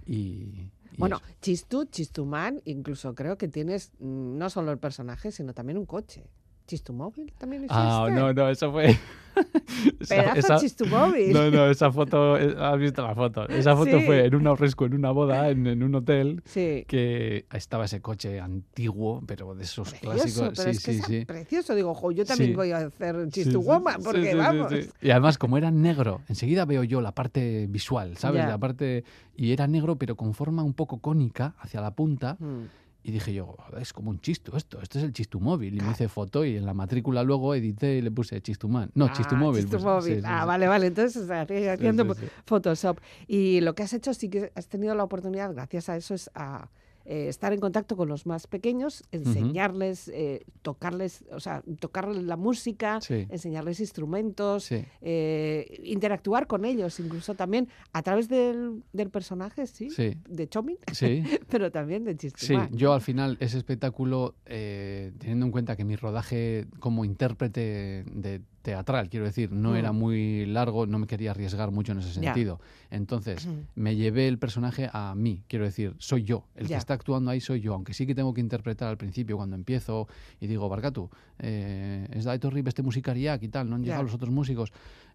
Y 0.06 0.68
Bueno, 0.98 1.18
eso. 1.18 1.36
Chistu, 1.42 1.86
Chistumán, 1.86 2.62
incluso 2.66 3.16
creo 3.16 3.38
que 3.38 3.48
tienes 3.48 3.92
mm, 4.00 4.38
no 4.38 4.50
solo 4.50 4.72
el 4.72 4.78
personaje, 4.78 5.32
sino 5.32 5.54
también 5.54 5.78
un 5.78 5.86
coche. 5.86 6.26
¿Chistumóvil 6.68 7.32
también 7.38 7.64
hiciste? 7.64 7.76
Ah, 7.78 8.08
no, 8.12 8.34
no, 8.34 8.50
eso 8.50 8.72
fue. 8.72 8.98
esa- 10.00 10.34
esa- 10.34 10.58
Chistumóvil. 10.60 11.34
No, 11.34 11.50
no, 11.52 11.66
esa 11.70 11.92
foto, 11.92 12.38
eh, 12.38 12.56
has 12.58 12.78
visto 12.80 13.02
la 13.06 13.16
foto. 13.16 13.48
Esa 13.50 13.76
foto 13.76 14.00
Sí. 14.00 14.06
fue 14.06 14.26
en 14.26 14.36
un 14.36 14.48
ahorresco, 14.48 14.86
en 14.86 14.94
una 14.94 15.12
boda, 15.12 15.50
en, 15.50 15.66
en 15.68 15.84
un 15.84 15.96
hotel, 15.96 16.42
Sí. 16.46 16.86
que 16.88 17.46
estaba 17.52 17.86
ese 17.86 18.00
coche 18.02 18.40
antiguo, 18.40 19.22
pero 19.26 19.56
de 19.56 19.64
esos 19.64 19.90
Precioso, 19.90 20.12
clásicos. 20.14 20.50
pero 20.56 20.64
Sí, 20.72 20.78
es 20.78 20.84
que 20.86 20.94
sí, 20.94 21.02
sí. 21.02 21.26
precioso. 21.26 21.76
Digo, 21.76 21.94
jo, 21.94 22.12
yo 22.12 22.26
también 22.26 22.56
voy 22.56 22.72
a 22.72 22.78
hacer 22.78 23.16
Sí, 23.26 23.30
Chistu 23.44 23.62
sí, 23.62 23.68
Woman, 23.68 23.96
sí, 24.00 24.04
porque 24.06 24.36
vamos. 24.36 24.72
Y 25.02 25.10
además, 25.12 25.38
como 25.38 25.58
era 25.58 25.72
negro, 25.72 26.22
enseguida 26.30 26.66
veo 26.66 26.84
yo 26.84 27.02
la 27.02 27.14
parte 27.14 27.68
visual, 27.68 28.18
¿sabes? 28.18 28.44
Ya. 28.44 28.50
La 28.50 28.58
parte. 28.58 29.04
Y 29.36 29.52
era 29.52 29.68
negro, 29.68 29.96
pero 29.98 30.16
con 30.16 30.34
forma 30.34 30.64
un 30.64 30.74
poco 30.74 31.00
cónica 31.00 31.56
hacia 31.60 31.82
la 31.82 31.92
punta. 31.92 32.38
Mm. 32.40 32.66
Y 33.06 33.12
dije 33.12 33.34
yo, 33.34 33.58
es 33.80 33.92
como 33.92 34.10
un 34.12 34.22
chistu 34.22 34.56
esto, 34.56 34.80
esto 34.82 34.98
es 34.98 35.04
el 35.04 35.12
chistu 35.12 35.42
móvil. 35.42 35.76
Y 35.76 35.82
me 35.82 35.92
hice 35.92 36.08
foto 36.08 36.46
y 36.46 36.56
en 36.56 36.66
la 36.66 36.74
matrícula 36.74 37.22
luego 37.24 37.54
edité 37.54 37.98
y 37.98 38.02
le 38.02 38.12
puse 38.12 38.42
chistumán. 38.42 38.92
No, 38.96 39.06
Ah, 39.08 39.36
móvil. 39.36 39.64
Chistu 39.64 39.76
puse. 39.78 39.86
móvil. 39.86 40.14
Sí, 40.16 40.20
sí, 40.22 40.26
ah, 40.28 40.42
sí. 40.44 40.48
vale, 40.48 40.68
vale. 40.68 40.88
Entonces, 40.88 41.22
o 41.24 41.28
sea, 41.28 41.42
haciendo 41.42 42.14
sí, 42.14 42.22
sí. 42.22 42.28
Photoshop. 42.46 43.00
Y 43.28 43.60
lo 43.60 43.76
que 43.76 43.84
has 43.84 43.92
hecho, 43.94 44.14
sí 44.14 44.30
que 44.30 44.52
has 44.56 44.68
tenido 44.70 44.96
la 44.96 45.04
oportunidad, 45.04 45.54
gracias 45.54 45.90
a 45.90 45.98
eso, 45.98 46.14
es 46.14 46.32
a 46.34 46.70
eh, 47.06 47.28
estar 47.28 47.52
en 47.54 47.60
contacto 47.60 47.96
con 47.98 48.08
los 48.08 48.26
más 48.26 48.48
pequeños, 48.48 49.04
enseñarles, 49.12 50.08
eh, 50.10 50.46
tocarles, 50.62 51.24
o 51.32 51.40
sea, 51.40 51.64
tocarles 51.80 52.24
la 52.24 52.38
música, 52.38 53.02
Sí. 53.02 53.28
enseñarles 53.30 53.80
instrumentos, 53.80 54.64
Sí. 54.66 54.86
eh, 55.02 55.82
interactuar 55.84 56.48
con 56.48 56.66
ellos, 56.66 57.00
incluso 57.00 57.36
también 57.36 57.68
a 57.92 58.02
través 58.04 58.30
del, 58.30 58.84
del 58.94 59.10
personaje, 59.10 59.68
sí, 59.68 59.90
Sí. 59.90 60.18
de 60.30 60.48
Chomin, 60.48 60.78
Sí. 60.92 61.24
pero 61.50 61.72
también 61.72 62.04
de 62.06 62.14
Sí, 62.14 62.30
Chistimán. 62.32 62.70
yo 62.72 62.94
al 62.94 63.02
final 63.02 63.38
ese 63.40 63.58
espectáculo, 63.58 64.36
eh, 64.46 65.12
teniendo 65.20 65.46
en 65.46 65.52
cuenta 65.52 65.76
que 65.76 65.84
mi 65.84 65.96
rodaje 65.96 66.68
como 66.80 67.04
intérprete 67.06 68.06
de 68.12 68.42
teatral, 68.64 69.10
quiero 69.10 69.26
decir, 69.26 69.52
no 69.52 69.72
Mm. 69.74 69.76
era 69.76 69.92
muy 69.92 70.46
largo, 70.48 70.88
no 70.88 70.98
me 70.98 71.06
quería 71.06 71.32
arriesgar 71.32 71.70
mucho 71.70 71.92
en 71.92 72.00
ese 72.00 72.14
sentido. 72.14 72.60
Entonces, 72.90 73.48
me 73.76 73.96
llevé 73.96 74.28
el 74.28 74.40
personaje 74.40 74.90
a 74.92 75.14
mí, 75.16 75.44
quiero 75.48 75.66
decir, 75.66 75.94
soy 76.00 76.24
yo, 76.24 76.46
el 76.56 76.68
que 76.68 76.74
está 76.76 76.94
actuando 76.96 77.30
ahí 77.30 77.42
soy 77.42 77.60
yo, 77.62 77.74
aunque 77.76 77.94
sí 77.94 78.08
que 78.08 78.16
tengo 78.16 78.34
que 78.34 78.42
interpretar 78.42 78.88
al 78.88 78.98
principio 78.98 79.38
cuando 79.38 79.56
empiezo 79.56 80.08
y 80.40 80.48
digo, 80.48 80.68
Barcatu, 80.70 81.10
eh, 81.40 82.08
es 82.12 82.24
da 82.24 82.34
etorri 82.34 82.62
beste 82.64 82.82
musikariak 82.82 83.44
y 83.44 83.50
tal, 83.50 83.70
no 83.70 83.76
han 83.76 83.84
llegado 83.84 84.04
los 84.04 84.14
otros 84.16 84.32
músicos. 84.32 84.72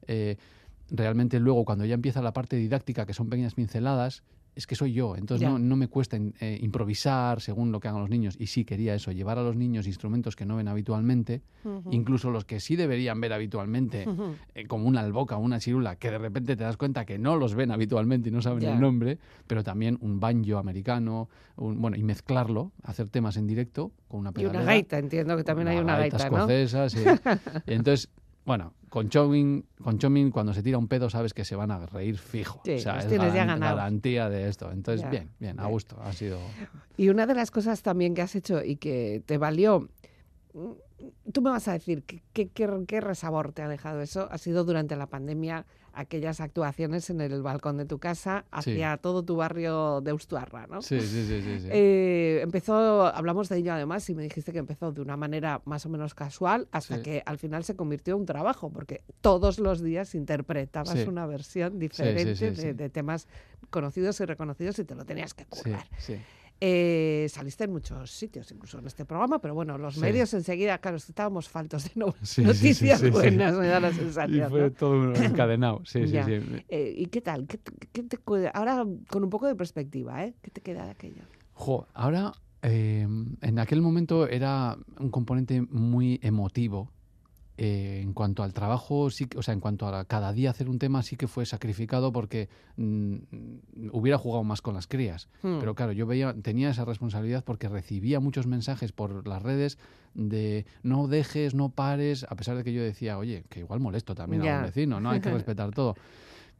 Eh, 0.07 0.37
realmente 0.91 1.41
luego 1.41 1.65
cuando 1.65 1.85
ya 1.85 1.95
empieza 1.95 2.23
la 2.23 2.33
parte 2.33 2.57
didáctica, 2.57 3.07
que 3.07 3.15
son 3.15 3.29
pequeñas 3.29 3.55
pinceladas, 3.55 4.23
es 4.59 4.67
que 4.67 4.75
soy 4.75 4.93
yo, 4.93 5.15
entonces 5.17 5.47
no, 5.49 5.59
no 5.59 5.77
me 5.77 5.87
cuesta 5.87 6.19
eh, 6.41 6.59
improvisar 6.61 7.41
según 7.41 7.71
lo 7.71 7.79
que 7.79 7.87
hagan 7.87 8.01
los 8.01 8.11
niños. 8.11 8.35
Y 8.41 8.49
sí 8.49 8.65
quería 8.65 8.93
eso, 8.95 9.13
llevar 9.13 9.39
a 9.39 9.43
los 9.45 9.55
niños 9.55 9.87
instrumentos 9.87 10.35
que 10.35 10.45
no 10.47 10.57
ven 10.57 10.67
habitualmente, 10.67 11.43
incluso 11.93 12.31
los 12.33 12.45
que 12.45 12.59
sí 12.59 12.75
deberían 12.75 13.21
ver 13.21 13.33
habitualmente, 13.33 14.09
eh, 14.57 14.67
como 14.67 14.89
una 14.89 15.01
alboca, 15.01 15.37
una 15.37 15.61
chirula, 15.61 15.95
que 15.95 16.11
de 16.11 16.19
repente 16.19 16.57
te 16.57 16.65
das 16.65 16.77
cuenta 16.77 17.05
que 17.05 17.19
no 17.19 17.37
los 17.37 17.55
ven 17.55 17.71
habitualmente 17.71 18.31
y 18.31 18.33
no 18.33 18.43
saben 18.43 18.65
el 18.65 18.81
nombre, 18.81 19.19
pero 19.47 19.63
también 19.63 19.97
un 20.01 20.19
banjo 20.19 20.59
americano, 20.59 21.29
un- 21.57 21.81
bueno, 21.81 21.97
y 21.97 22.03
mezclarlo, 22.03 22.73
hacer 22.83 23.09
temas 23.11 23.37
en 23.37 23.47
directo 23.47 23.93
con 24.09 24.19
una 24.21 24.31
Y 24.35 24.41
una 24.45 24.51
pedalera. 24.53 24.73
gaita, 24.73 24.99
entiendo 24.99 25.37
que 25.37 25.45
también 25.45 25.69
hay 25.69 25.79
una 25.79 25.97
gaita, 25.97 26.19
¿no? 26.31 26.37
escocesa, 26.49 26.91
sí. 26.91 26.99
Entonces, 27.67 28.09
bueno, 28.49 28.73
con 28.89 29.11
Chomin, 29.11 29.65
con 29.83 29.99
Chomin, 29.99 30.31
cuando 30.31 30.53
se 30.55 30.63
tira 30.63 30.79
un 30.79 30.89
pedo, 30.89 31.09
sabes 31.11 31.35
que 31.35 31.45
se 31.45 31.55
van 31.55 31.71
a 31.71 31.85
reír 31.87 32.17
fijo. 32.19 32.63
Sí, 32.65 32.73
o 32.73 32.79
sea, 32.79 32.99
es 32.99 33.13
ganados. 33.13 33.77
garantía 33.77 34.29
de 34.31 34.49
esto. 34.49 34.73
Entonces, 34.73 35.03
Ya, 35.03 35.11
bien, 35.11 35.31
bien, 35.39 35.61
a 35.61 35.67
gusto. 35.67 35.97
Ha 36.03 36.13
sido. 36.15 36.41
Y 36.97 37.11
una 37.11 37.27
de 37.27 37.35
las 37.35 37.51
cosas 37.51 37.83
también 37.83 38.15
que 38.15 38.23
has 38.23 38.35
hecho 38.35 38.65
y 38.65 38.77
que 38.77 39.23
te 39.27 39.37
valió, 39.39 39.89
mm, 40.55 40.71
tú 41.33 41.43
me 41.43 41.51
vas 41.51 41.69
a 41.69 41.75
decir, 41.75 42.03
¿qué, 42.05 42.23
qué, 42.33 42.49
qué- 42.49 42.85
qué 42.89 43.01
resabor 43.01 43.53
te 43.53 43.63
ha 43.63 43.69
dejado 43.69 44.01
eso? 44.01 44.27
Ha 44.33 44.39
sido 44.39 44.65
durante 44.65 44.97
la 44.97 45.07
pandemia 45.07 45.67
aquellas 45.99 46.41
actuaciones 46.41 47.11
en 47.11 47.21
el 47.21 47.43
balcón 47.43 47.77
de 47.77 47.85
tu 47.85 47.99
casa 47.99 48.45
Sí. 48.63 48.71
hacia 48.71 48.97
todo 48.99 49.25
tu 49.25 49.37
barrio 49.37 50.01
de 50.01 50.13
Ustuarra, 50.13 50.67
¿no? 50.69 50.81
Sí, 50.81 51.01
sí, 51.01 51.27
sí, 51.27 51.43
sí. 51.43 51.61
sí. 51.61 51.69
Eh, 51.71 52.41
empezó, 52.43 53.07
hablamos 53.07 53.49
de 53.49 53.59
ello 53.59 53.73
además, 53.73 54.09
y 54.09 54.15
me 54.15 54.23
dijiste 54.23 54.53
que 54.53 54.59
empezó 54.59 54.93
de 54.93 55.01
una 55.01 55.17
manera 55.17 55.61
más 55.65 55.85
o 55.87 55.89
menos 55.89 56.15
casual 56.15 56.69
hasta 56.71 57.03
que 57.03 57.23
al 57.27 57.39
final 57.39 57.65
se 57.65 57.75
convirtió 57.75 58.15
en 58.15 58.21
un 58.21 58.27
trabajo, 58.27 58.71
porque 58.71 59.03
todos 59.21 59.59
los 59.59 59.83
días 59.83 60.15
interpretabas 60.15 61.07
una 61.07 61.27
versión 61.27 61.79
diferente 61.79 62.75
de, 62.75 62.89
temas 62.91 63.27
conocidos 63.71 64.21
y 64.21 64.25
reconocidos 64.25 64.79
y 64.79 64.85
te 64.85 64.95
lo 64.95 65.05
tenías 65.05 65.35
que 65.35 65.47
currar. 65.47 65.87
sí. 65.99 66.17
Eh, 66.61 67.27
saliste 67.31 67.65
en 67.65 67.71
muchos 67.73 68.11
sitios, 68.11 68.51
incluso 68.51 68.81
en 68.81 68.87
este 68.89 69.05
programa, 69.05 69.39
pero 69.41 69.55
bueno, 69.55 69.79
los 69.79 69.95
Sí. 69.95 70.01
medios 70.01 70.35
enseguida, 70.35 70.79
claro, 70.79 70.97
estábamos 70.97 71.49
faltos 71.49 71.85
de 71.85 71.91
no- 71.95 72.13
Sí, 72.23 72.43
noticias 72.43 72.99
sí, 73.01 73.11
buenas, 73.11 73.55
me 73.57 73.69
da 73.69 73.79
la 73.79 73.91
Y 73.91 73.95
sensación. 73.95 74.51
fue 74.51 74.61
¿no? 74.63 74.71
todo 74.73 75.15
encadenado. 75.47 75.83
Sí, 75.85 76.07
sí, 76.07 76.13
Ya. 76.15 76.25
sí. 76.27 76.41
Eh, 76.69 76.95
¿Y 76.97 77.07
qué 77.07 77.21
tal? 77.21 77.47
¿Qué, 77.47 77.59
te- 77.59 77.73
qué 77.93 78.03
te 78.03 78.17
cu- 78.19 78.37
ahora 78.55 78.85
con 79.09 79.23
un 79.23 79.31
poco 79.31 79.47
de 79.47 79.55
perspectiva, 79.55 80.25
¿eh? 80.25 80.35
¿Qué 80.43 80.51
te 80.51 80.61
queda 80.61 80.85
de 80.85 80.91
aquello? 80.91 81.23
Jo, 81.53 81.87
ahora, 81.95 82.33
eh, 82.63 83.07
en 83.41 83.59
aquel 83.61 83.81
momento 83.81 84.27
era 84.27 84.77
un 84.99 85.11
componente 85.11 85.61
muy 85.63 86.19
emotivo. 86.25 86.91
Eh, 87.61 88.01
en 88.05 88.13
cuanto 88.15 88.45
al 88.45 88.53
trabajo, 88.55 89.11
sí, 89.11 89.27
que- 89.27 89.37
o 89.37 89.43
sea, 89.43 89.53
en 89.53 89.59
cuanto 89.59 89.89
a 89.89 90.05
cada 90.05 90.33
día 90.33 90.51
hacer 90.51 90.69
un 90.69 90.79
tema, 90.79 91.03
sí 91.03 91.17
que 91.17 91.27
fue 91.27 91.45
sacrificado 91.45 92.13
porque 92.13 92.49
mm, 92.77 93.15
hubiera 93.93 94.17
jugado 94.17 94.45
más 94.45 94.63
con 94.63 94.75
las 94.75 94.87
crías. 94.87 95.29
Hmm. 95.43 95.59
Pero 95.59 95.75
claro, 95.75 95.91
yo 95.91 96.07
veía, 96.07 96.35
tenía 96.41 96.71
esa 96.71 96.85
responsabilidad 96.85 97.43
porque 97.45 97.69
recibía 97.69 98.21
muchos 98.21 98.47
mensajes 98.47 98.93
por 98.93 99.27
las 99.27 99.43
redes 99.43 99.77
de 100.15 100.67
no 100.85 101.09
dejes, 101.09 101.55
no 101.55 101.71
pares, 101.71 102.25
a 102.29 102.37
pesar 102.37 102.57
de 102.57 102.63
que 102.63 102.73
yo 102.73 102.81
decía, 102.81 103.19
oye, 103.19 103.43
que 103.49 103.61
igual 103.61 103.81
molesto 103.81 104.15
también 104.15 104.43
a 104.43 104.45
un 104.61 104.67
vecino, 104.67 105.01
¿no? 105.01 105.11
Hay 105.11 105.21
que 105.21 105.29
respetar 105.45 105.73
todo. 105.73 105.97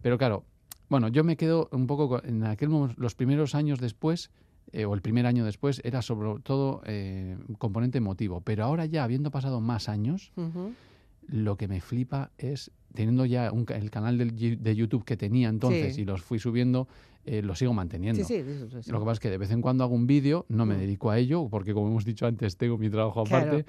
Pero 0.03 0.19
claro, 0.19 0.45
bueno, 0.89 1.07
yo 1.07 1.23
me 1.23 1.37
quedo 1.37 1.69
un 1.71 1.87
poco 1.87 2.09
con- 2.09 2.27
en 2.29 2.43
aquel 2.45 2.71
momento, 2.71 3.01
los 3.01 3.15
primeros 3.15 3.55
años 3.55 3.79
después, 3.79 4.31
eh, 4.73 4.85
o 4.85 4.95
el 4.95 5.01
primer 5.01 5.27
año 5.27 5.45
después, 5.45 5.81
era 5.85 6.03
sobre 6.03 6.41
todo 6.43 6.83
eh, 6.87 7.39
componente 7.59 7.99
emotivo. 7.99 8.41
Pero 8.41 8.65
ahora 8.65 8.85
ya, 8.85 9.05
habiendo 9.05 9.31
pasado 9.31 9.61
más 9.61 9.89
años. 9.89 10.33
Lo 11.29 11.57
que 11.57 11.69
me 11.69 11.81
flipa 11.81 12.31
es, 12.39 12.71
teniendo 12.95 13.25
ya 13.27 13.53
un 13.53 13.65
el 13.69 13.91
canal 13.91 14.19
Yi- 14.35 14.57
de 14.59 14.75
YouTube 14.75 15.05
que 15.05 15.17
tenía 15.17 15.49
entonces 15.49 15.95
Sí. 15.95 16.03
y 16.03 16.05
los 16.05 16.23
fui 16.23 16.39
subiendo, 16.39 16.89
eh, 17.25 17.43
lo 17.43 17.55
sigo 17.55 17.73
manteniendo. 17.75 18.25
Sí, 18.25 18.43
sí. 18.43 18.91
Lo 18.91 18.99
que 18.99 19.05
pasa 19.05 19.13
es 19.13 19.21
que 19.21 19.31
de 19.31 19.39
vez 19.39 19.51
en 19.51 19.61
cuando 19.61 19.85
hago 19.85 19.95
un 19.95 20.07
vídeo, 20.07 20.47
no 20.49 20.65
me 20.67 20.75
Mm. 20.75 20.79
dedico 20.79 21.11
a 21.11 21.19
ello, 21.19 21.49
porque 21.51 21.75
como 21.75 21.89
hemos 21.89 22.05
dicho 22.05 22.27
antes, 22.27 22.57
tengo 22.57 22.79
mi 22.79 22.89
trabajo 22.91 23.25
Claro. 23.25 23.47
aparte, 23.47 23.67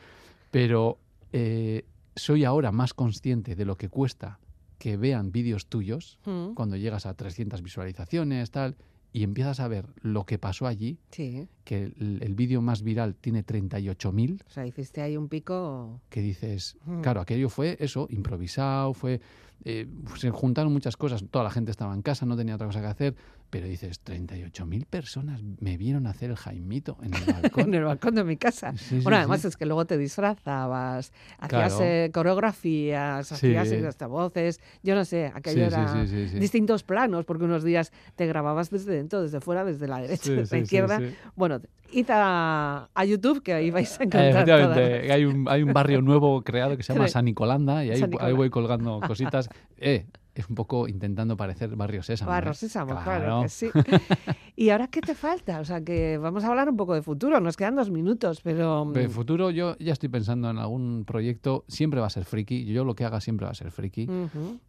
pero 0.51 0.99
eh, 1.31 1.85
soy 2.15 2.43
ahora 2.45 2.71
más 2.71 2.93
consciente 2.93 3.55
de 3.55 3.65
lo 3.65 3.75
que 3.77 3.89
cuesta 3.89 4.39
que 4.77 4.95
vean 4.97 5.31
vídeos 5.31 5.67
tuyos 5.67 6.17
Mm, 6.25 6.53
cuando 6.53 6.77
llegas 6.77 7.05
a 7.05 7.13
300 7.13 7.61
visualizaciones, 7.61 8.49
tal, 8.51 8.77
y 9.11 9.23
empiezas 9.23 9.59
a 9.59 9.67
ver 9.67 9.87
lo 10.01 10.25
que 10.25 10.37
pasó 10.37 10.67
allí, 10.67 10.97
Sí, 11.11 11.47
que 11.63 11.85
el, 11.85 12.19
el 12.21 12.35
vídeo 12.35 12.61
más 12.61 12.83
viral 12.83 13.15
tiene 13.15 13.43
38.000, 13.45 14.41
o 14.45 14.49
sea, 14.49 14.65
hiciste 14.65 15.01
ahí 15.01 15.17
un 15.17 15.27
pico. 15.29 16.01
que 16.09 16.21
dices, 16.21 16.77
Mm. 16.85 17.01
claro, 17.01 17.21
aquello 17.21 17.49
fue 17.49 17.77
eso, 17.79 18.07
improvisado, 18.09 18.93
fue... 18.93 19.19
eh, 19.65 19.87
se 20.15 20.29
juntaron 20.29 20.71
muchas 20.71 20.95
cosas, 20.95 21.23
toda 21.31 21.43
la 21.43 21.51
gente 21.51 21.71
estaba 21.71 21.93
en 21.93 22.01
casa, 22.01 22.25
no 22.25 22.37
tenía 22.37 22.55
otra 22.55 22.67
cosa 22.67 22.81
que 22.81 22.87
hacer, 22.87 23.15
pero 23.49 23.65
dices, 23.67 24.03
38.000 24.05 24.85
personas 24.85 25.41
me 25.59 25.77
vieron 25.77 26.05
hacer 26.07 26.29
el 26.31 26.35
Jaimito 26.37 26.97
en 27.01 27.13
el 27.13 27.21
balcón. 27.41 27.63
En 27.69 27.73
el 27.73 27.83
balcón 27.83 28.15
de 28.15 28.23
mi 28.23 28.37
casa. 28.37 28.73
Sí, 28.77 28.85
sí, 28.97 28.99
bueno, 29.01 29.17
además 29.17 29.41
sí. 29.41 29.47
es 29.47 29.57
que 29.57 29.65
luego 29.65 29.85
te 29.85 29.97
disfrazabas, 29.97 31.11
hacías 31.39 31.73
Claro. 31.73 31.83
eh, 31.85 32.11
coreografías, 32.13 33.31
hacías 33.31 33.71
hasta 33.71 34.07
voces, 34.07 34.59
yo 34.83 34.95
no 34.95 35.05
sé, 35.05 35.31
aquello 35.33 35.65
era 35.65 36.03
distintos 36.03 36.83
planos, 36.83 37.25
porque 37.25 37.43
unos 37.45 37.63
días 37.63 37.91
te 38.15 38.25
grababas 38.27 38.69
desde 38.69 38.93
dentro, 38.93 39.21
desde 39.21 39.39
fuera, 39.41 39.63
desde 39.65 39.87
la 39.87 39.99
derecha, 40.01 40.31
desde 40.31 40.57
la 40.57 40.63
izquierda. 40.63 41.01
Bueno, 41.35 41.59
id 41.91 42.05
a, 42.09 42.89
a 42.93 43.05
YouTube, 43.05 43.41
que 43.43 43.53
ahí 43.53 43.71
vais 43.71 43.91
a 43.99 44.03
encontrar 44.03 44.29
Efectivamente, 44.29 44.99
todas. 44.99 45.11
hay 45.11 45.25
un, 45.25 45.47
hay 45.49 45.63
un 45.63 45.73
barrio 45.73 46.01
nuevo 46.01 46.41
creado 46.43 46.77
que 46.77 46.83
se 46.83 46.93
llama. 46.93 47.07
San 47.09 47.25
Nicolanda 47.25 47.83
y 47.83 47.91
ahí, 47.91 48.01
ahí 48.19 48.33
voy 48.33 48.49
colgando 48.49 48.99
cositas. 49.07 49.49
Eh, 49.77 50.05
es 50.39 50.49
un 50.49 50.55
poco 50.55 50.87
intentando 50.87 51.35
parecer 51.35 51.75
Barrio 51.75 52.01
Sésamo. 52.01 52.31
Barro 52.31 52.51
¿eh? 52.51 52.55
Sésamo, 52.55 52.91
claro. 52.91 53.03
Claro. 53.03 53.41
que 53.43 53.49
sí. 53.49 53.69
¿Y 54.55 54.69
ahora 54.69 54.87
qué 54.87 55.01
te 55.01 55.13
falta? 55.15 55.59
O 55.59 55.65
sea, 55.65 55.81
que 55.81 56.17
vamos 56.17 56.43
a 56.43 56.47
hablar 56.47 56.69
un 56.69 56.77
poco 56.77 56.95
de 56.95 57.01
futuro. 57.01 57.39
Nos 57.39 57.57
quedan 57.57 57.75
dos 57.75 57.91
minutos, 57.91 58.39
pero... 58.41 58.85
mm, 58.85 58.93
De 58.93 59.09
futuro 59.09 59.51
yo 59.51 59.77
ya 59.79 59.93
estoy 59.93 60.09
pensando 60.09 60.49
en 60.49 60.57
algún 60.57 61.03
proyecto, 61.05 61.65
siempre 61.67 61.99
va 61.99 62.07
a 62.07 62.09
ser 62.09 62.25
friki, 62.25 62.65
yo 62.65 62.85
lo 62.85 62.95
que 62.95 63.03
haga 63.05 63.19
siempre 63.21 63.45
va 63.45 63.51
a 63.51 63.55
ser 63.55 63.71
friki, 63.71 64.07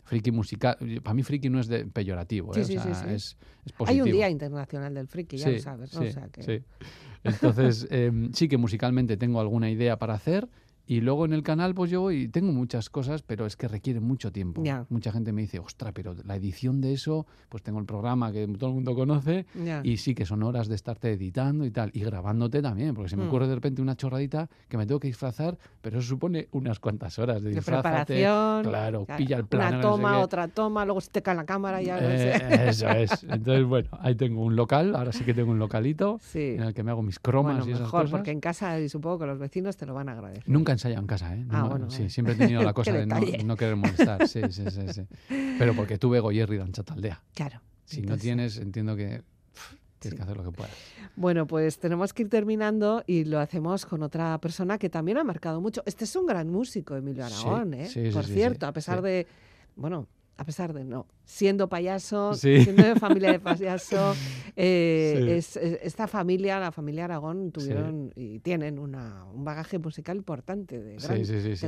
friki 0.05 0.31
musical, 0.33 0.77
para 1.03 1.14
mí 1.14 1.23
friki 1.23 1.49
no 1.49 1.61
es 1.61 1.68
de 1.68 1.87
peyorativo, 1.87 2.53
Sí, 2.55 2.61
¿eh? 2.61 2.64
sí, 2.64 2.77
o 2.77 2.83
sea, 2.83 2.95
sí, 2.95 3.01
sí. 3.09 3.14
Es, 3.14 3.37
es 3.66 3.89
Hay 3.89 4.01
un 4.01 4.11
Día 4.11 4.29
Internacional 4.29 4.93
del 4.95 5.07
Friki, 5.07 5.37
ya 5.37 5.51
lo 5.51 5.59
sabes, 5.61 5.95
¿no? 5.95 6.03
sí, 6.03 6.09
o 6.09 6.12
sea, 6.12 6.29
que... 6.29 6.64
Entonces, 7.23 7.87
em, 7.91 8.33
sí 8.33 8.49
que 8.49 8.57
musicalmente 8.57 9.16
tengo 9.16 9.41
alguna 9.41 9.71
idea 9.71 9.99
para 9.99 10.14
hacer 10.14 10.49
y 10.91 11.01
luego 11.03 11.24
en 11.24 11.32
el 11.32 11.45
canal 11.45 11.72
pues 11.72 11.88
yo 11.88 12.01
voy, 12.01 12.26
tengo 12.26 12.51
muchas 12.51 12.91
cosas, 12.91 13.22
pero 13.22 13.47
es 13.47 13.55
que 13.57 13.68
requiere 13.68 14.01
mucho 14.01 14.32
tiempo. 14.32 14.64
Ya. 14.64 14.86
Mucha 14.88 15.12
gente 15.12 15.32
me 15.32 15.43
dice, 15.43 15.61
ostra, 15.61 15.93
pero 15.93 16.16
la 16.24 16.34
edición 16.34 16.80
de 16.80 16.93
eso, 16.95 17.26
pues 17.49 17.62
tengo 17.62 17.78
el 17.78 17.86
programa 17.86 18.32
que 18.32 18.45
todo 18.59 18.70
el 18.70 18.74
mundo 18.74 18.95
conoce 18.97 19.47
Ya. 19.55 19.82
y 19.84 19.99
sí 19.99 20.16
que 20.16 20.26
son 20.26 20.43
horas 20.43 20.66
de 20.66 20.74
estarte 20.74 21.12
editando 21.12 21.64
y 21.64 21.70
tal, 21.70 21.91
y 21.95 22.01
grabándote 22.01 22.61
también, 22.61 22.95
porque 22.95 23.09
se 23.09 23.16
me 23.16 23.24
Mm. 23.24 23.28
ocurre 23.28 23.47
de 23.47 23.55
repente 23.55 23.80
una 23.80 23.95
chorradita 23.95 24.49
que 24.68 24.76
me 24.76 24.84
tengo 24.84 24.99
que 24.99 25.07
disfrazar, 25.07 25.57
pero 25.80 26.01
eso 26.01 26.09
supone 26.09 26.49
unas 26.51 26.80
cuantas 26.80 27.18
horas 27.20 27.41
de 27.43 27.51
de 27.51 27.62
preparación. 27.62 28.62
Claro, 28.64 29.05
claro, 29.05 29.07
pilla 29.16 29.36
el 29.36 29.47
plano. 29.47 29.68
Una 29.68 29.76
no 29.76 29.82
sé 29.82 29.88
toma, 29.88 30.18
otra 30.18 30.49
toma, 30.49 30.84
luego 30.84 31.01
se 31.01 31.11
te 31.11 31.22
cae 31.22 31.36
la 31.36 31.45
cámara 31.45 31.80
y 31.82 31.86
ya 31.86 32.01
no 32.01 32.09
Eh, 32.09 32.32
sé. 32.38 32.68
Eso 32.68 32.88
es. 32.91 33.22
Entonces, 33.24 33.64
bueno, 33.64 33.88
ahí 34.01 34.16
tengo 34.16 34.43
un 34.43 34.57
local, 34.57 34.97
ahora 34.97 35.12
sí 35.12 35.24
que 35.24 35.34
tengo 35.34 35.53
un 35.53 35.59
localito 35.61 36.18
Sí. 36.20 36.55
en 36.57 36.62
el 36.62 36.74
que 36.74 36.82
me 36.82 36.91
hago 36.91 37.03
mis 37.03 37.20
cromas 37.20 37.55
Bueno, 37.59 37.68
y 37.68 37.72
esas 37.74 37.82
mejor, 37.82 38.01
cosas. 38.03 38.11
porque 38.18 38.30
en 38.32 38.41
casa 38.41 38.80
y 38.80 38.88
supongo 38.88 39.20
que 39.20 39.26
los 39.26 39.38
vecinos 39.38 39.76
te 39.76 39.86
lo 39.86 39.95
van 39.95 40.09
a 40.09 40.12
agradecer. 40.12 40.49
Nunca 40.49 40.72
ensayado 40.81 41.01
en 41.03 41.07
casa, 41.07 41.35
¿eh? 41.37 41.45
Ah, 41.51 41.64
bueno, 41.68 41.91
sí, 41.91 42.09
siempre 42.09 42.35
he 42.35 42.37
tenido 42.37 42.62
la 42.62 42.72
cosa 42.74 42.93
de 42.93 43.07
no, 43.07 43.57
querer 43.57 43.76
molestar. 43.76 44.26
Sí, 44.26 44.41
sí, 44.51 44.64
sí, 44.70 44.93
sí. 44.93 45.03
Pero 45.59 45.74
porque 45.74 45.99
tuve 45.99 46.20
Goyerri 46.20 46.59
Taldea. 46.85 47.22
Claro. 47.35 47.61
Si 47.85 48.03
no 48.03 48.16
tienes, 48.16 48.57
entiendo 48.59 48.97
que 48.97 49.22
pff, 49.53 49.74
tienes 49.99 50.14
Sí. 50.14 50.16
que 50.16 50.22
hacer 50.22 50.37
lo 50.37 50.45
que 50.45 50.53
puedas. 50.53 50.72
Bueno, 51.16 51.47
pues 51.47 51.78
tenemos 51.78 52.12
que 52.14 52.22
ir 52.22 52.28
terminando 52.31 53.03
y 53.07 53.24
lo 53.24 53.41
hacemos 53.41 53.85
con 53.85 54.03
otra 54.03 54.39
persona 54.39 54.78
que 54.78 54.89
también 54.89 55.18
ha 55.18 55.24
marcado 55.24 55.61
mucho. 55.61 55.83
Este 55.85 56.05
es 56.05 56.16
un 56.16 56.26
gran 56.26 56.49
músico, 56.49 56.97
Emilio 56.97 57.26
Aragón, 57.26 57.74
¿eh? 57.74 57.89
sí, 57.89 58.11
Por 58.12 58.24
cierto, 58.24 58.66
a 58.66 58.72
pesar 58.72 59.03
de, 59.03 59.26
bueno, 59.76 60.07
a 60.37 60.45
pesar 60.45 60.72
de 60.72 60.85
no, 60.85 61.07
siendo 61.31 61.68
payaso, 61.68 62.35
Sí. 62.35 62.64
siendo 62.64 62.83
de 62.83 62.97
familia 62.97 63.31
de 63.31 63.39
payaso. 63.39 64.14
eh, 64.57 65.14
Sí. 65.16 65.31
es- 65.31 65.57
es- 65.57 65.78
esta 65.83 66.09
familia, 66.09 66.59
la 66.59 66.72
familia 66.72 67.05
Aragón, 67.05 67.53
tuvieron 67.53 68.12
y 68.16 68.41
tienen 68.41 68.78
una, 68.78 69.24
un 69.33 69.45
bagaje 69.45 69.78
musical 69.78 70.16
importante 70.16 70.81
de, 70.81 70.97
gran- 70.97 71.22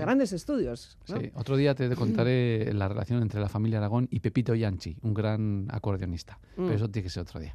grandes 0.05 0.33
estudios. 0.33 0.99
Otro 1.35 1.57
día 1.57 1.75
te 1.75 1.89
contaré 1.95 2.73
la 2.75 2.89
relación 2.89 3.23
entre 3.23 3.41
la 3.41 3.49
familia 3.49 3.79
Aragón 3.79 4.09
y 4.11 4.21
Pepito 4.21 4.55
Yanchi, 4.55 4.97
un 5.03 5.15
gran 5.15 5.67
acordeonista. 5.71 6.39
Mm. 6.57 6.65
Pero 6.65 6.75
eso 6.75 6.89
tiene 6.91 7.05
que 7.05 7.11
ser 7.11 7.23
otro 7.23 7.39
día. 7.41 7.55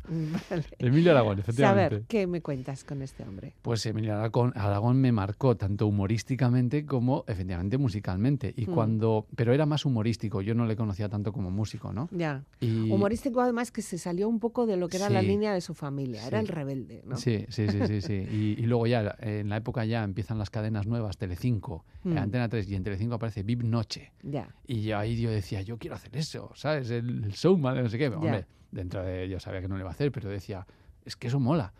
Vale. 0.49 0.63
Emilio 0.79 1.11
Aragón, 1.11 1.37
A 1.37 1.41
efectivamente. 1.41 1.95
ver, 1.95 2.03
¿qué 2.07 2.25
me 2.25 2.41
cuentas 2.41 2.83
con 2.85 3.01
este 3.01 3.23
hombre? 3.23 3.53
Pues 3.61 3.85
Emilio 3.85 4.15
Aragón, 4.15 4.53
Aragón 4.55 4.97
me 5.01 5.11
marcó 5.11 5.57
tanto 5.57 5.87
humorísticamente 5.87 6.85
como 6.85 7.25
efectivamente 7.27 7.77
musicalmente. 7.77 8.53
Y 8.55 8.65
Mm. 8.67 8.73
cuando, 8.73 9.27
pero 9.35 9.53
era 9.53 9.65
más 9.65 9.85
humorístico, 9.85 10.41
yo 10.41 10.55
no 10.55 10.65
le 10.65 10.75
conocía 10.77 11.09
tanto 11.09 11.31
como 11.33 11.51
músico, 11.51 11.91
¿no? 11.97 12.07
Ya. 12.11 12.45
Y, 12.61 12.89
Humorístico 12.91 13.41
además 13.41 13.71
que 13.71 13.81
se 13.81 13.97
salió 13.97 14.29
un 14.29 14.39
poco 14.39 14.65
de 14.65 14.77
lo 14.77 14.87
que 14.87 14.97
era 14.97 15.09
la 15.09 15.21
línea 15.21 15.53
de 15.53 15.59
su 15.61 15.73
familia, 15.73 16.25
era 16.25 16.39
el 16.39 16.47
rebelde, 16.47 17.01
¿no? 17.05 17.17
Sí, 17.17 17.45
sí, 17.49 17.67
sí, 17.67 17.79
sí, 17.87 18.01
sí. 18.01 18.13
Y, 18.31 18.55
y 18.61 18.65
luego 18.67 18.87
ya, 18.87 19.15
en 19.19 19.49
la 19.49 19.57
época 19.57 19.83
ya 19.83 20.03
empiezan 20.03 20.37
las 20.37 20.49
cadenas 20.49 20.87
nuevas, 20.87 21.17
Telecinco, 21.17 21.83
eh, 22.05 22.09
Mm. 22.09 22.17
Antena 22.19 22.47
3, 22.47 22.69
y 22.69 22.75
en 22.75 22.83
Telecinco 22.83 23.15
aparece 23.15 23.43
Vip 23.43 23.63
Noche. 23.63 24.13
Ya. 24.23 24.55
Y 24.65 24.91
ahí 24.91 25.19
yo 25.19 25.29
decía, 25.29 25.61
yo 25.63 25.77
quiero 25.77 25.95
hacer 25.95 26.15
eso, 26.15 26.51
¿sabes? 26.55 26.89
El, 26.89 27.25
el 27.25 27.31
showman, 27.31 27.75
de 27.75 27.83
no 27.83 27.89
sé 27.89 27.97
qué. 27.97 28.07
Hombre, 28.07 28.45
dentro 28.71 29.03
de 29.03 29.27
yo 29.27 29.39
sabía 29.39 29.59
que 29.61 29.67
no 29.67 29.75
le 29.75 29.81
iba 29.81 29.89
a 29.89 29.93
hacer, 29.93 30.11
pero 30.11 30.29
decía, 30.29 30.65
es 31.03 31.15
que 31.17 31.27
eso 31.27 31.39
mola. 31.39 31.73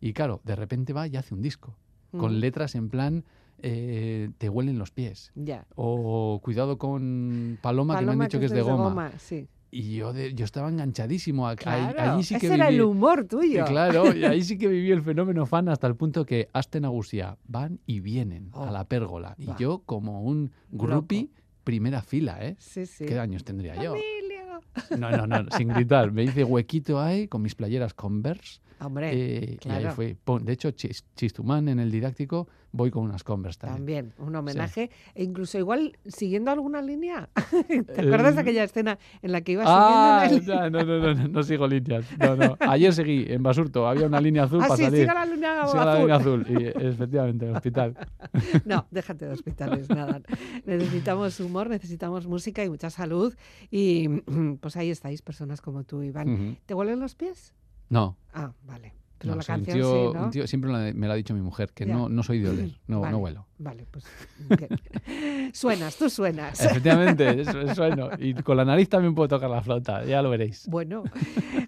Y 0.00 0.12
claro, 0.12 0.40
de 0.44 0.54
repente 0.56 0.92
va 0.92 1.06
y 1.06 1.16
hace 1.16 1.34
un 1.34 1.42
disco, 1.42 1.76
con 2.16 2.36
Mm. 2.36 2.40
letras 2.40 2.74
en 2.76 2.88
plan, 2.88 3.24
eh, 3.62 4.30
te 4.38 4.48
huelen 4.48 4.78
los 4.78 4.90
pies. 4.90 5.32
Ya. 5.34 5.66
O 5.74 6.40
cuidado 6.42 6.76
con 6.78 7.58
Paloma, 7.62 7.98
que 7.98 8.04
me 8.04 8.12
han 8.12 8.18
dicho 8.20 8.38
que 8.38 8.46
es 8.46 8.52
de 8.52 8.62
goma. 8.62 9.12
sí. 9.18 9.48
Y 9.76 9.96
yo, 9.96 10.12
de- 10.12 10.34
yo 10.34 10.44
estaba 10.44 10.68
enganchadísimo. 10.68 11.48
a- 11.48 11.50
ahí- 11.50 11.56
Claro, 11.56 12.12
allí 12.12 12.22
sí 12.22 12.38
que 12.38 12.46
ese 12.46 12.54
era 12.54 12.68
el 12.68 12.80
humor 12.80 13.24
tuyo. 13.24 13.64
claro, 13.64 14.14
y 14.14 14.24
ahí 14.24 14.42
sí 14.42 14.56
que 14.56 14.68
viví 14.68 14.92
el 14.92 15.02
fenómeno 15.02 15.46
fan 15.46 15.68
hasta 15.68 15.86
el 15.88 15.96
punto 15.96 16.24
que 16.24 16.48
Asten 16.52 16.84
Agusía 16.84 17.38
van 17.48 17.80
y 17.84 17.98
vienen 18.00 18.50
Oh, 18.52 18.64
a 18.66 18.70
la 18.70 18.84
pérgola. 18.84 19.34
Y 19.36 19.46
va. 19.46 19.56
yo, 19.56 19.82
como 19.84 20.22
un 20.22 20.52
groupie, 20.70 21.30
primera 21.64 22.02
fila, 22.02 22.38
¿eh? 22.44 22.54
Sí, 22.58 22.86
sí. 22.86 23.04
¿Qué 23.06 23.18
años 23.18 23.42
tendría 23.42 23.74
yo? 23.82 23.94
Emilio. 23.96 24.60
No, 24.98 25.10
no, 25.10 25.26
no, 25.26 25.50
sin 25.56 25.68
gritar. 25.68 26.12
Me 26.12 26.22
hice 26.24 26.44
huequito 26.44 27.00
ahí 27.00 27.26
con 27.26 27.42
mis 27.42 27.54
playeras 27.54 27.94
Converse. 27.94 28.60
Hombre, 28.84 29.10
eh, 29.12 29.44
Y 29.64 29.68
ahí 29.70 29.80
claro. 29.80 29.92
fue. 29.94 30.16
pon- 30.22 30.44
De 30.44 30.52
hecho, 30.52 30.70
Chis- 30.70 31.04
Chistumán 31.16 31.68
en 31.68 31.78
el 31.80 31.90
didáctico 31.90 32.48
voy 32.72 32.90
con 32.90 33.04
unas 33.04 33.22
Converse 33.22 33.60
también. 33.60 34.10
también, 34.10 34.26
un 34.28 34.34
homenaje. 34.34 34.90
E 35.14 35.22
incluso 35.22 35.58
igual 35.58 35.96
siguiendo 36.06 36.50
alguna 36.50 36.82
línea. 36.82 37.28
¿Te 37.68 38.00
acuerdas 38.00 38.34
de 38.34 38.40
aquella 38.40 38.64
escena 38.64 38.98
en 39.22 39.30
la 39.32 39.42
que 39.42 39.52
ibas 39.52 39.66
Ah, 39.68 40.24
siguiendo 40.28 40.52
en 40.54 40.58
el... 40.58 40.62
ya, 40.64 40.70
no, 40.70 40.84
no, 40.84 40.98
no, 40.98 41.14
no, 41.14 41.28
no 41.28 41.42
sigo 41.44 41.68
líneas. 41.68 42.04
No, 42.18 42.34
no. 42.34 42.56
Ayer 42.60 42.92
seguí 42.92 43.26
en 43.28 43.42
Basurto, 43.44 43.86
había 43.86 44.06
una 44.06 44.20
línea 44.20 44.42
azul 44.44 44.58
Ah, 44.60 44.64
para 44.68 44.76
sí, 44.76 44.82
salir. 44.84 45.00
siga 45.02 45.14
la 45.14 45.24
línea 45.24 45.66
Siga 45.68 45.84
la 45.84 45.92
azul. 45.92 46.00
línea 46.02 46.16
azul. 46.16 46.46
Y 46.48 46.86
efectivamente, 46.86 47.44
en 47.44 47.50
el 47.52 47.56
hospital. 47.56 47.96
No, 48.64 48.86
déjate 48.90 49.26
de 49.26 49.32
hospitales, 49.32 49.88
nada. 49.88 50.20
Necesitamos 50.66 51.38
humor, 51.40 51.68
necesitamos 51.68 52.26
música 52.26 52.64
y 52.64 52.68
mucha 52.70 52.90
salud. 52.90 53.34
Y 53.70 54.08
pues 54.60 54.76
ahí 54.76 54.90
estáis, 54.90 55.22
personas 55.22 55.60
como 55.60 55.84
tú, 55.84 56.02
Iván. 56.02 56.28
Ujú. 56.28 56.56
¿Te 56.66 56.74
huelen 56.74 56.98
los 57.00 57.14
pies? 57.14 57.54
No, 57.88 58.16
Ah, 58.32 58.52
vale. 58.64 58.92
Pero 59.18 59.34
no, 59.34 59.38
la 59.40 59.44
canción 59.44 59.78
tío- 59.78 60.12
sí, 60.24 60.30
tío- 60.32 60.46
siempre 60.46 60.70
me 60.92 61.06
lo 61.06 61.12
ha 61.12 61.16
dicho 61.16 61.32
mi 61.34 61.40
mujer, 61.40 61.70
que 61.72 61.86
no, 61.86 62.08
no 62.10 62.22
soy 62.22 62.40
de 62.40 62.50
oler, 62.50 62.70
no, 62.88 63.00
Vale, 63.00 63.12
no 63.12 63.18
huelo. 63.18 63.46
Vale, 63.58 63.86
pues. 63.90 64.04
suenas, 65.54 65.96
tú 65.96 66.10
suenas. 66.10 66.60
Efectivamente, 66.60 67.42
bueno. 67.76 68.10
Y 68.18 68.34
con 68.34 68.56
la 68.56 68.64
nariz 68.64 68.88
también 68.88 69.14
puedo 69.14 69.28
tocar 69.28 69.48
la 69.48 69.62
flauta, 69.62 70.04
ya 70.04 70.20
lo 70.20 70.30
veréis. 70.30 70.66
Bueno, 70.68 71.04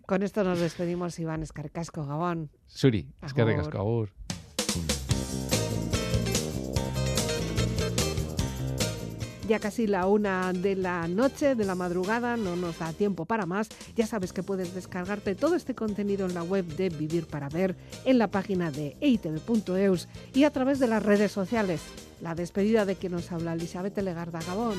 con 0.06 0.22
esto 0.22 0.44
nos 0.44 0.58
despedimos, 0.58 1.18
Iván 1.18 1.42
Escarcasco, 1.42 2.04
Gabón. 2.04 2.50
Suri, 2.66 3.08
es 3.22 3.32
que 3.32 3.42
Ya 9.48 9.60
casi 9.60 9.86
la 9.86 10.06
una 10.06 10.52
de 10.52 10.74
la 10.74 11.06
noche, 11.06 11.54
de 11.54 11.64
la 11.64 11.76
madrugada, 11.76 12.36
no 12.36 12.56
nos 12.56 12.78
da 12.78 12.92
tiempo 12.92 13.26
para 13.26 13.46
más. 13.46 13.68
Ya 13.94 14.06
sabes 14.06 14.32
que 14.32 14.42
puedes 14.42 14.74
descargarte 14.74 15.36
todo 15.36 15.54
este 15.54 15.74
contenido 15.74 16.26
en 16.26 16.34
la 16.34 16.42
web 16.42 16.64
de 16.64 16.88
Vivir 16.88 17.26
para 17.26 17.48
Ver, 17.48 17.76
en 18.04 18.18
la 18.18 18.26
página 18.28 18.72
de 18.72 18.96
eitv.eus 19.00 20.08
y 20.34 20.44
a 20.44 20.50
través 20.50 20.80
de 20.80 20.88
las 20.88 21.02
redes 21.02 21.30
sociales. 21.30 21.80
La 22.20 22.34
despedida 22.34 22.84
de 22.84 22.96
quien 22.96 23.12
nos 23.12 23.30
habla 23.30 23.52
Elizabeth 23.52 23.96
Legarda 23.98 24.40
Gabón. 24.40 24.78